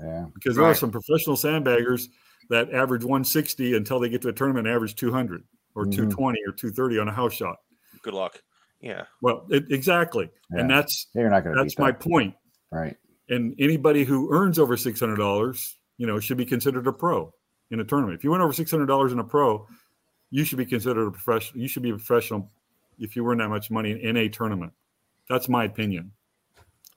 [0.00, 0.26] Yeah.
[0.34, 2.08] Because there are some professional sandbaggers
[2.50, 5.42] that average 160 until they get to a tournament average 200
[5.74, 5.92] or Mhm.
[5.92, 7.56] 220 or 230 on a house shot.
[8.02, 8.40] Good luck.
[8.80, 9.04] Yeah.
[9.22, 10.30] Well, it, exactly.
[10.50, 12.00] And that's You're not going to that's beat my that.
[12.00, 12.34] point.
[12.72, 12.96] Right.
[13.28, 17.32] and anybody who earns over six hundred dollars, you know, should be considered a pro
[17.70, 18.16] in a tournament.
[18.16, 19.66] If you win over six hundred dollars in a pro,
[20.30, 21.60] you should be considered a professional.
[21.60, 22.50] You should be a professional
[22.98, 24.72] if you earn that much money in a tournament.
[25.28, 26.12] That's my opinion.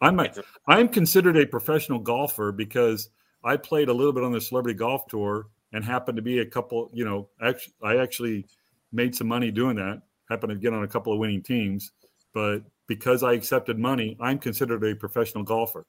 [0.02, 0.34] I'm a-
[0.68, 3.10] I'm considered a professional golfer because
[3.44, 6.46] I played a little bit on the celebrity golf tour and happened to be a
[6.46, 6.90] couple.
[6.94, 8.46] You know, actually, I actually
[8.92, 10.02] made some money doing that.
[10.30, 11.92] Happened to get on a couple of winning teams,
[12.34, 15.86] but because I accepted money, I'm considered a professional golfer.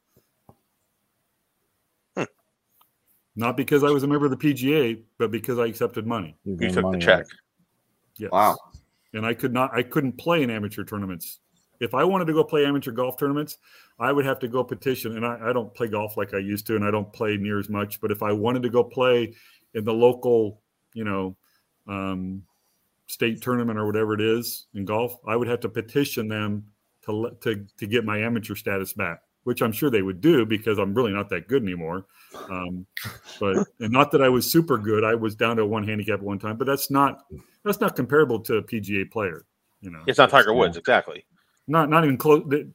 [2.17, 2.25] Hmm.
[3.37, 6.37] Not because I was a member of the PGA, but because I accepted money.
[6.45, 7.21] You You took the money on check.
[7.21, 7.33] it.
[8.17, 8.31] Yes.
[8.33, 8.57] Wow.
[9.13, 11.41] And I could not I couldn't play in amateur tournaments.
[11.81, 13.59] If I wanted to go play amateur golf tournaments,
[13.99, 15.17] I would have to go petition.
[15.17, 17.59] And I, I don't play golf like I used to, and I don't play near
[17.59, 18.01] as much.
[18.01, 19.35] But if I wanted to go play
[19.75, 20.61] in the local,
[20.93, 21.37] you know,
[21.89, 22.43] um,
[23.07, 26.65] state tournament or whatever it is in golf, I would have to petition them
[27.03, 30.45] to let to to get my amateur status back, which I'm sure they would do
[30.47, 32.07] because I'm really not that good anymore.
[32.49, 32.87] Um,
[33.41, 35.03] but and not that I was super good.
[35.03, 37.25] I was down to one handicap at one time, but that's not
[37.65, 39.45] that's not comparable to a PGA player.
[39.81, 41.25] You know, It's not Tiger Woods, exactly.
[41.71, 42.43] Not not even close.
[42.47, 42.71] The,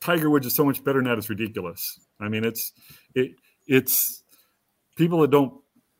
[0.00, 1.18] Tiger Woods is so much better than that.
[1.18, 2.00] It's ridiculous.
[2.20, 2.72] I mean, it's
[3.14, 3.32] it
[3.66, 4.22] it's
[4.96, 5.54] people that don't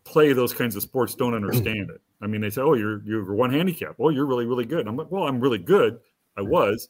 [0.04, 2.00] play those kinds of sports don't understand it.
[2.20, 3.94] I mean, they say, "Oh, you're you're one handicap.
[3.98, 6.00] Well, you're really really good." I'm like, "Well, I'm really good.
[6.36, 6.88] I was,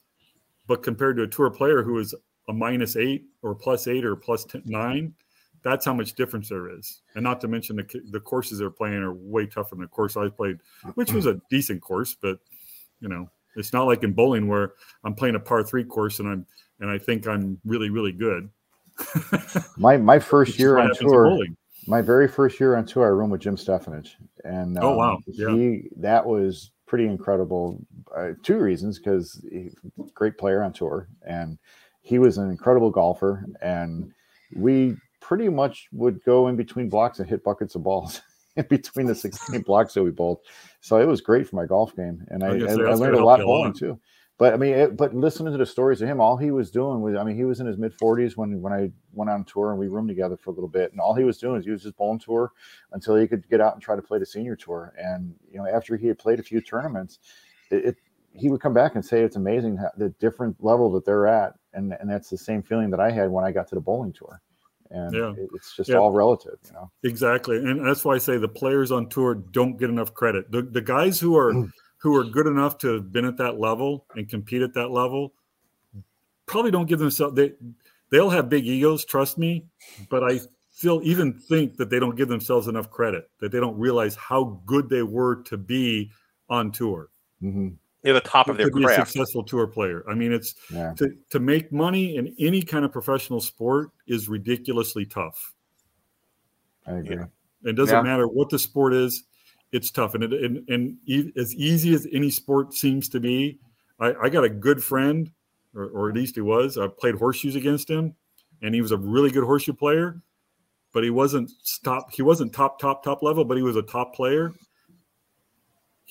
[0.66, 2.14] but compared to a tour player who is
[2.48, 5.14] a minus eight or plus eight or plus 10, nine,
[5.62, 7.02] that's how much difference there is.
[7.14, 10.16] And not to mention the the courses they're playing are way tougher than the course
[10.16, 10.58] I played,
[10.94, 12.38] which was a decent course, but
[13.00, 14.72] you know, it's not like in bowling where
[15.04, 16.46] I'm playing a par three course and I'm
[16.80, 18.48] and I think I'm really really good.
[19.76, 21.38] My my first year on tour,
[21.86, 24.10] my very first year on tour, I roomed with Jim Stefanich,
[24.44, 25.18] and Oh, um, wow.
[25.26, 25.54] Yeah.
[25.54, 27.80] he that was pretty incredible.
[28.14, 29.70] Uh, two reasons, because he
[30.14, 31.58] great player on tour, and
[32.02, 34.12] he was an incredible golfer, and
[34.54, 38.20] we pretty much would go in between blocks and hit buckets of balls
[38.68, 40.40] between the 16 blocks that we bowled.
[40.80, 43.24] So it was great for my golf game, and I, I I, I learned a
[43.24, 44.00] lot help you a bowling too.
[44.38, 47.00] But I mean, it, but listening to the stories of him, all he was doing
[47.00, 49.70] was, I mean, he was in his mid 40s when when I went on tour
[49.70, 51.70] and we roomed together for a little bit, and all he was doing is he
[51.70, 52.50] was just bowling tour
[52.92, 54.94] until he could get out and try to play the senior tour.
[54.98, 57.20] And you know, after he had played a few tournaments,
[57.70, 57.96] it, it
[58.34, 61.54] he would come back and say it's amazing how, the different level that they're at,
[61.74, 64.12] and and that's the same feeling that I had when I got to the bowling
[64.12, 64.42] tour.
[64.92, 65.34] And Yeah.
[65.54, 65.96] it's just Yeah.
[65.96, 66.90] all relative, you know.
[67.02, 70.50] Exactly, and that's why I say the players on tour don't get enough credit.
[70.52, 71.52] The the guys who are
[71.98, 75.32] who are good enough to have been at that level and compete at that level
[76.46, 77.52] probably don't give themselves they
[78.10, 79.64] they'll have big egos, trust me,
[80.10, 80.40] but I
[80.70, 84.60] still even think that they don't give themselves enough credit, that they don't realize how
[84.66, 86.10] good they were to be
[86.50, 87.08] on tour.
[87.40, 87.70] hmm
[88.02, 90.04] They're the top of to their be a successful tour player.
[90.10, 90.92] I mean, it's Yeah.
[90.94, 95.52] to, to make money in any kind of professional sport is ridiculously tough.
[96.86, 97.16] I agree.
[97.16, 97.26] Yeah.
[97.64, 98.02] It doesn't Yeah.
[98.02, 99.22] matter what the sport is;
[99.70, 103.58] it's tough, and it, and, and e- as easy as any sport seems to be.
[104.00, 105.30] I, I got a good friend,
[105.74, 106.76] or, or at least he was.
[106.76, 108.16] I played horseshoes against him,
[108.62, 110.20] and he was a really good horseshoe player,
[110.92, 111.52] but he wasn't
[111.84, 112.12] top.
[112.12, 114.52] He wasn't top top top level, but he was a top player.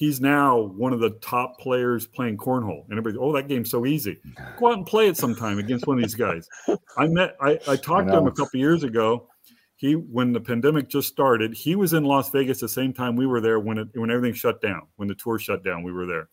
[0.02, 3.86] He's now one of the top players playing cornhole, and everybody, oh, that game's so
[3.86, 4.18] easy.
[4.58, 6.50] Go out and play it sometime against one of these guys.
[6.98, 9.28] I met, I, I talked to him a couple years ago.
[9.76, 13.28] He, when the pandemic just started, he was in Las Vegas the same time we
[13.28, 16.08] were there when it when everything shut down, when the tour shut down, we were
[16.08, 16.30] there.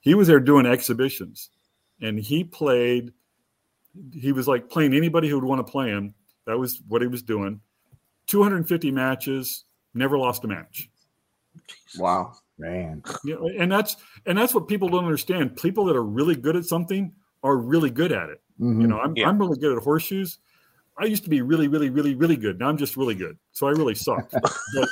[0.00, 1.50] he was there doing exhibitions,
[2.00, 3.12] and he played.
[4.14, 6.14] He was like playing anybody who would want to play him.
[6.46, 7.60] That was what he was doing.
[8.28, 10.88] 250 matches, never lost a match.
[11.98, 12.36] Wow.
[12.62, 13.02] Man.
[13.24, 15.56] You know, and that's and that's what people don't understand.
[15.56, 17.12] People that are really good at something
[17.42, 18.40] are really good at it.
[18.60, 18.80] Mhm.
[18.82, 19.28] You know, I'm Yeah.
[19.28, 20.38] I'm really good at horseshoes.
[20.98, 22.58] I used to be really, really, really, really good.
[22.60, 23.36] Now I'm just really good.
[23.52, 24.30] So I really suck.
[24.74, 24.88] But,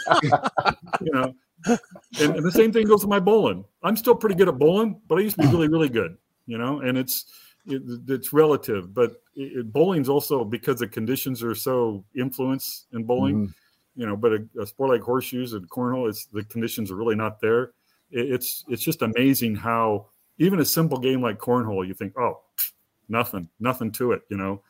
[1.01, 1.35] you know,
[1.67, 3.65] and, and the same thing goes with my bowling.
[3.83, 6.17] I'm still pretty good at bowling, but I used to be really, really good.
[6.47, 7.27] You know, and it's
[7.67, 8.93] it, it's relative.
[8.95, 13.47] But it, it- bowling's also because the conditions are so influence in bowling.
[13.49, 13.55] Mhm.
[14.01, 17.15] You know, but a, a sport like horseshoes and cornhole, it's the conditions are really
[17.15, 17.73] not there.
[18.11, 20.07] It, it's it's just amazing how
[20.39, 22.73] even a simple game like cornhole, you think, oh, pfft,
[23.11, 24.23] nothing, nothing to it.
[24.31, 24.63] You know,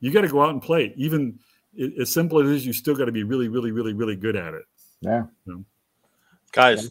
[0.00, 0.94] you got to go out and play.
[0.96, 1.38] Even
[1.78, 4.16] i- as simple as it is, you still got to be really, really, really, really
[4.16, 4.64] good at it.
[5.46, 5.56] Yeah.
[6.52, 6.90] guys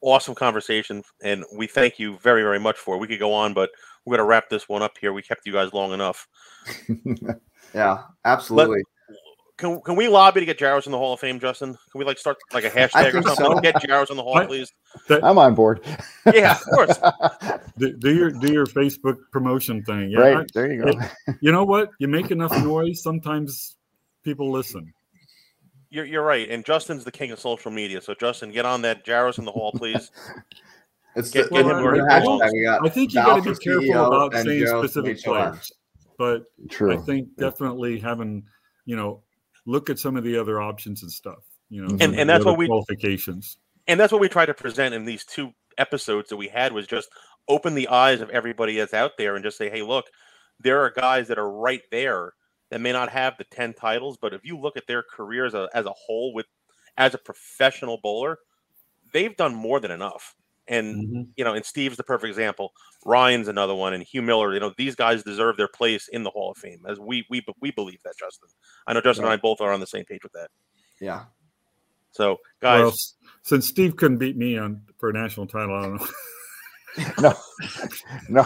[0.00, 3.52] awesome conversation and we thank you very very much for it we could go on
[3.52, 3.70] but
[4.04, 6.26] we're going to wrap this one up here we kept you guys long enough
[7.74, 8.82] Yeah, absolutely.
[9.62, 12.04] Can, can we lobby to get Jaros in the hall of fame justin can we
[12.04, 13.60] like start like a hashtag or think something so.
[13.60, 14.70] get Jaros in the hall I- please
[15.08, 15.80] I'm on board.
[16.34, 16.98] yeah of course
[17.78, 20.10] Do, do your do your Facebook promotion thing.
[20.10, 20.36] Yeah, right.
[20.38, 21.00] I- there you go.
[21.40, 21.88] you know what?
[21.98, 23.76] You make enough noise, sometimes
[24.22, 24.92] people listen.
[25.90, 29.04] you're, you're right and justin's the king of social media so justin get on that
[29.06, 30.10] Jaros in the hall please
[31.14, 32.42] It's Get- the, get him the where he belongs.
[32.82, 35.70] I think you got to be careful CEO about saying Joe specific players,
[36.16, 36.94] but True.
[36.94, 38.42] I think definitely having
[38.86, 39.20] you know
[39.66, 41.38] look at some of the other options and stuff.
[41.70, 43.56] You know, And- and that's what we- qualifications.
[43.86, 46.86] and that's what we tried to present in these two episodes that we had was
[46.86, 47.08] just
[47.48, 50.04] open the eyes of everybody that's out there and just say hey look
[50.60, 52.34] there are guys that are right there
[52.70, 55.62] that may not have the 10 titles but if you look at their careers as
[55.62, 56.46] a, as a whole with
[56.98, 58.38] as a professional bowler
[59.14, 60.34] they've done more than enough
[60.72, 61.28] and Mhm.
[61.36, 62.72] you know and steve's the perfect example
[63.04, 66.30] ryan's another one and hugh miller you know these guys deserve their place in the
[66.30, 68.48] hall of fame as we we we believe that justin
[68.86, 70.48] i know justin and i both are on the same page with that
[71.00, 71.24] Yeah.
[72.12, 72.94] so guys Well,
[73.42, 76.06] since Steve couldn't beat me on for a national title, I don't know.
[77.22, 77.34] no.
[78.28, 78.44] No.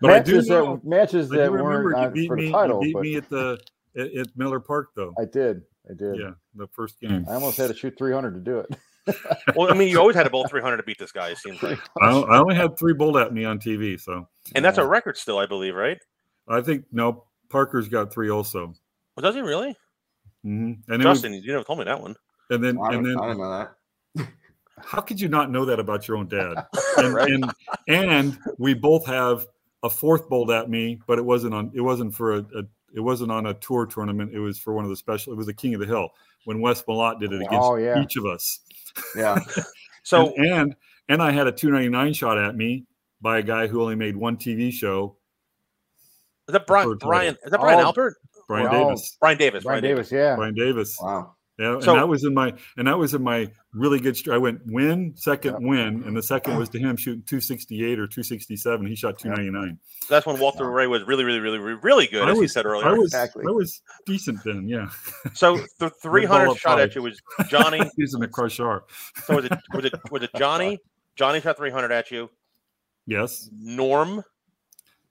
[0.00, 2.26] But I do matches know- that matches I do that remember weren't you on, beat
[2.28, 2.46] for me.
[2.46, 3.58] the title, you beat but me at the
[3.96, 5.12] at, at Miller Park, though.
[5.18, 5.62] I did.
[5.90, 6.16] I did.
[6.20, 7.26] yeah, the first game.
[7.28, 8.68] I almost had to shoot 300 to do it.
[9.56, 11.62] well i mean you always had a bowl 300 to beat this guy it seems
[11.62, 14.86] like I, I only had three bowled at me on TV, so And that's a
[14.86, 15.98] record still, I believe, right?
[16.48, 17.24] I think no.
[17.48, 18.74] Parker's got three also.
[19.16, 19.76] Well, does he really?
[20.42, 22.14] hmm And it was, Justin, you never told me that one.
[22.50, 23.50] and then I and then I didn't know
[24.16, 24.26] that.
[24.82, 26.54] how could you not know that about your own dad?
[26.98, 27.30] And Right.
[27.30, 27.52] and,
[27.88, 29.46] and we both have
[29.82, 31.70] a fourth bowled at me, but it wasn't on.
[31.74, 32.62] It wasn't for a, a.
[32.94, 34.32] It wasn't on a tour tournament.
[34.34, 35.32] It was for one of the special.
[35.32, 36.08] It was the King of the Hill
[36.44, 38.02] when Wes Malott did it oh, against Oh, yeah.
[38.02, 38.60] each of us.
[39.16, 39.38] Yeah.
[40.02, 40.76] So and, and
[41.10, 42.86] and I had a 299 shot at me
[43.20, 45.16] by a guy who only made one TV show,
[46.48, 46.86] is that Brian?
[46.88, 47.10] for a title.
[47.10, 47.84] Brian is that Brian Oh.
[47.84, 48.16] Albert?
[48.48, 48.88] Brian Wow.
[48.88, 49.16] Davis.
[49.20, 49.62] Brian Davis.
[49.64, 50.36] Brian Davis, yeah.
[50.36, 50.96] Brian Davis.
[51.00, 51.34] Wow.
[51.60, 54.16] Yeah, So- and that was in my and that was in my really good.
[54.30, 58.86] I went win, second win, and the second was to him shooting 268 or 267.
[58.86, 59.78] He shot 299.
[60.08, 62.52] That's when Walter Ray was really, really, really, really, really good, I as he was-
[62.54, 62.96] said I earlier.
[62.96, 63.44] was Exactly.
[63.46, 64.66] I was decent then.
[64.68, 64.88] Yeah,
[65.34, 66.84] So the 300 shot high.
[66.84, 67.80] at you was Johnny.
[67.98, 68.82] using the crusher.
[69.26, 70.78] so was it was it was it Johnny?
[71.16, 72.30] Johnny shot 300 at you.
[73.06, 74.22] Yes, Norm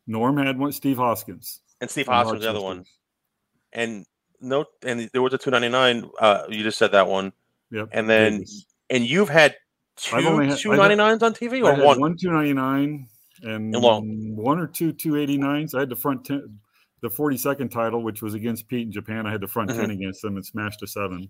[0.08, 0.72] Norm had one.
[0.72, 1.62] Steve Hoskins.
[1.80, 2.86] and Steve from Hoskins, the other one.
[3.72, 4.06] And
[4.42, 6.10] no, and there was a 299.
[6.20, 7.32] Uh, you just said that one.
[7.72, 7.90] Yep.
[7.92, 8.66] And then Davis.
[8.90, 9.56] and you've had
[9.98, 12.00] 2 had- 299s on TV I or had one?
[12.00, 13.08] one 299
[13.44, 14.36] and And long.
[14.36, 15.76] one or two 289s.
[15.76, 16.60] I had the front 10,
[17.02, 19.26] the 42nd title, which was against Pete in Japan.
[19.28, 19.80] I had the front Mm-hmm.
[19.82, 21.30] 10 against them and smashed a seven.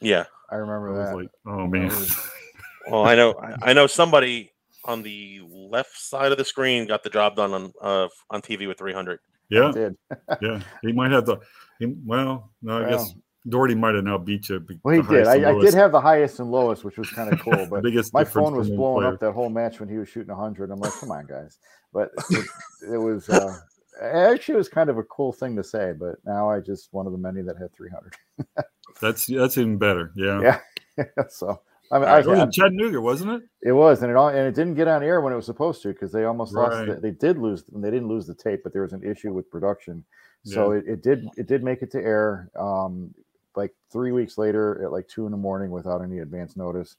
[0.00, 0.24] Yeah.
[0.50, 1.16] I I remember was that.
[1.16, 1.86] like, oh man.
[1.88, 2.16] was-
[2.90, 4.52] Well, I know I- I know somebody
[4.84, 8.66] on the left side of the screen got the job done on uh, on TV
[8.66, 9.20] with 300.
[9.48, 9.96] yeah, I did.
[10.42, 10.60] yeah.
[10.82, 11.36] He might have the.
[11.82, 13.14] He, well, no, I guess
[13.48, 14.64] Doherty might have now beat you.
[14.84, 15.26] Well, he did.
[15.26, 17.66] I, I did have the highest and lowest, which was kind of cool.
[17.70, 19.14] But biggest my phone was blowing player.
[19.14, 20.70] up that whole match when he was shooting 100.
[20.70, 21.58] I'm like, come on, guys.
[21.92, 22.46] But it,
[22.92, 23.58] it was uh,
[24.00, 25.92] actually it was kind of a cool thing to say.
[25.98, 28.14] But now I just one of the many that had 300.
[29.00, 30.12] That's that's even better.
[30.14, 30.60] Yeah.
[30.98, 31.04] Yeah.
[31.28, 31.60] so
[31.90, 33.42] I mean, right, It was I, in Chattanooga, wasn't it?
[33.62, 35.82] it was, and it all, and it didn't get on air when it was supposed
[35.82, 36.86] to because they almost lost.
[36.86, 37.64] The, they did lose.
[37.70, 40.02] They didn't lose the tape, but there was an issue with production.
[40.44, 42.50] So it, it did it did make it to air.
[42.58, 43.14] Um,
[43.54, 46.96] like three weeks later at like two in the morning without any advance notice.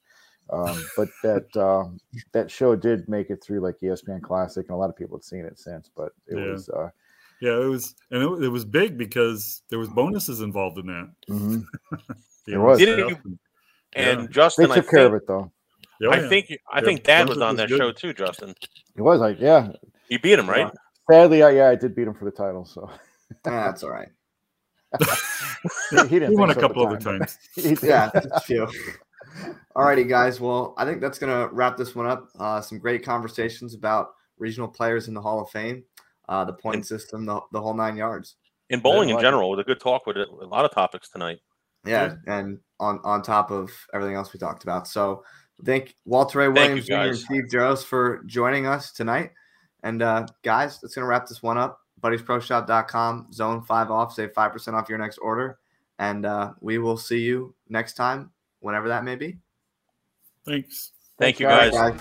[0.50, 1.84] Um, but that uh,
[2.32, 5.24] that show did make it through like ESPN Classic, and a lot of people had
[5.24, 5.90] seen it since.
[5.94, 6.52] But it Yeah.
[6.52, 6.90] was uh,
[7.40, 11.10] Yeah, it was, and it, it was big because there was bonuses involved in that.
[11.28, 11.64] mhm.
[12.00, 12.06] You
[12.46, 12.78] There was.
[12.78, 13.38] Didn't you- and-
[13.96, 14.26] And Yeah.
[14.28, 15.52] Justin, they I took care of think, it though.
[16.00, 16.28] Yeah, I yeah.
[16.28, 17.78] think I Yeah, think Dad was on that good.
[17.78, 18.54] show too, Justin.
[18.96, 19.70] It was like, yeah.
[20.08, 20.70] You beat him, right?
[21.10, 22.96] Sadly, I, yeah, I did beat him for the title, so Yeah,
[23.44, 24.08] that's all right.
[25.90, 26.30] he, he didn't.
[26.30, 27.38] He won a so at couple other time, times.
[27.82, 28.68] Yeah, that's a few.
[29.76, 30.40] Alrighty, guys.
[30.40, 32.28] Well, I think that's gonna wrap this one up.
[32.38, 35.84] Uh, some great conversations about regional players in the Hall of Fame,
[36.28, 38.36] uh, the point And- system, the, the whole nine yards.
[38.70, 40.16] In bowling in like general, it was a good talk with.
[40.16, 41.40] A lot of topics tonight.
[41.84, 44.88] Yeah, and on on top of everything else we talked about.
[44.88, 45.22] So
[45.64, 47.34] thank Walter Ray Thank you, Williams Jr.
[47.34, 47.42] and.
[47.42, 49.32] Steve Jones for joining us tonight.
[49.82, 51.78] And uh, guys, that's gonna wrap this one up.
[52.04, 55.58] BuddiesProShop.com, zone five off, save five percent off your next order.
[55.98, 59.38] And uh, we will see you next time, whenever that may be.
[60.44, 60.92] Thanks.
[61.18, 61.72] Thank you, guys.
[61.72, 62.00] guys.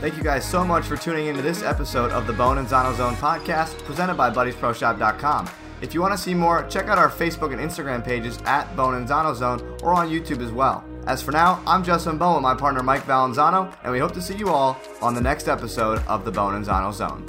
[0.00, 2.96] Thank you guys so much for tuning into this episode of the Bone and Zano
[2.96, 5.50] Zone podcast presented by BuddiesProShop.com.
[5.82, 8.94] If you want to see more, check out our Facebook and Instagram pages at Bone
[8.94, 10.84] and Zano Zone or on YouTube as well.
[11.06, 14.22] As for now, I'm Justin Bone with my partner Mike Valenzano, and we hope to
[14.22, 17.26] see you all on the next episode of the Bone and Zano Zone.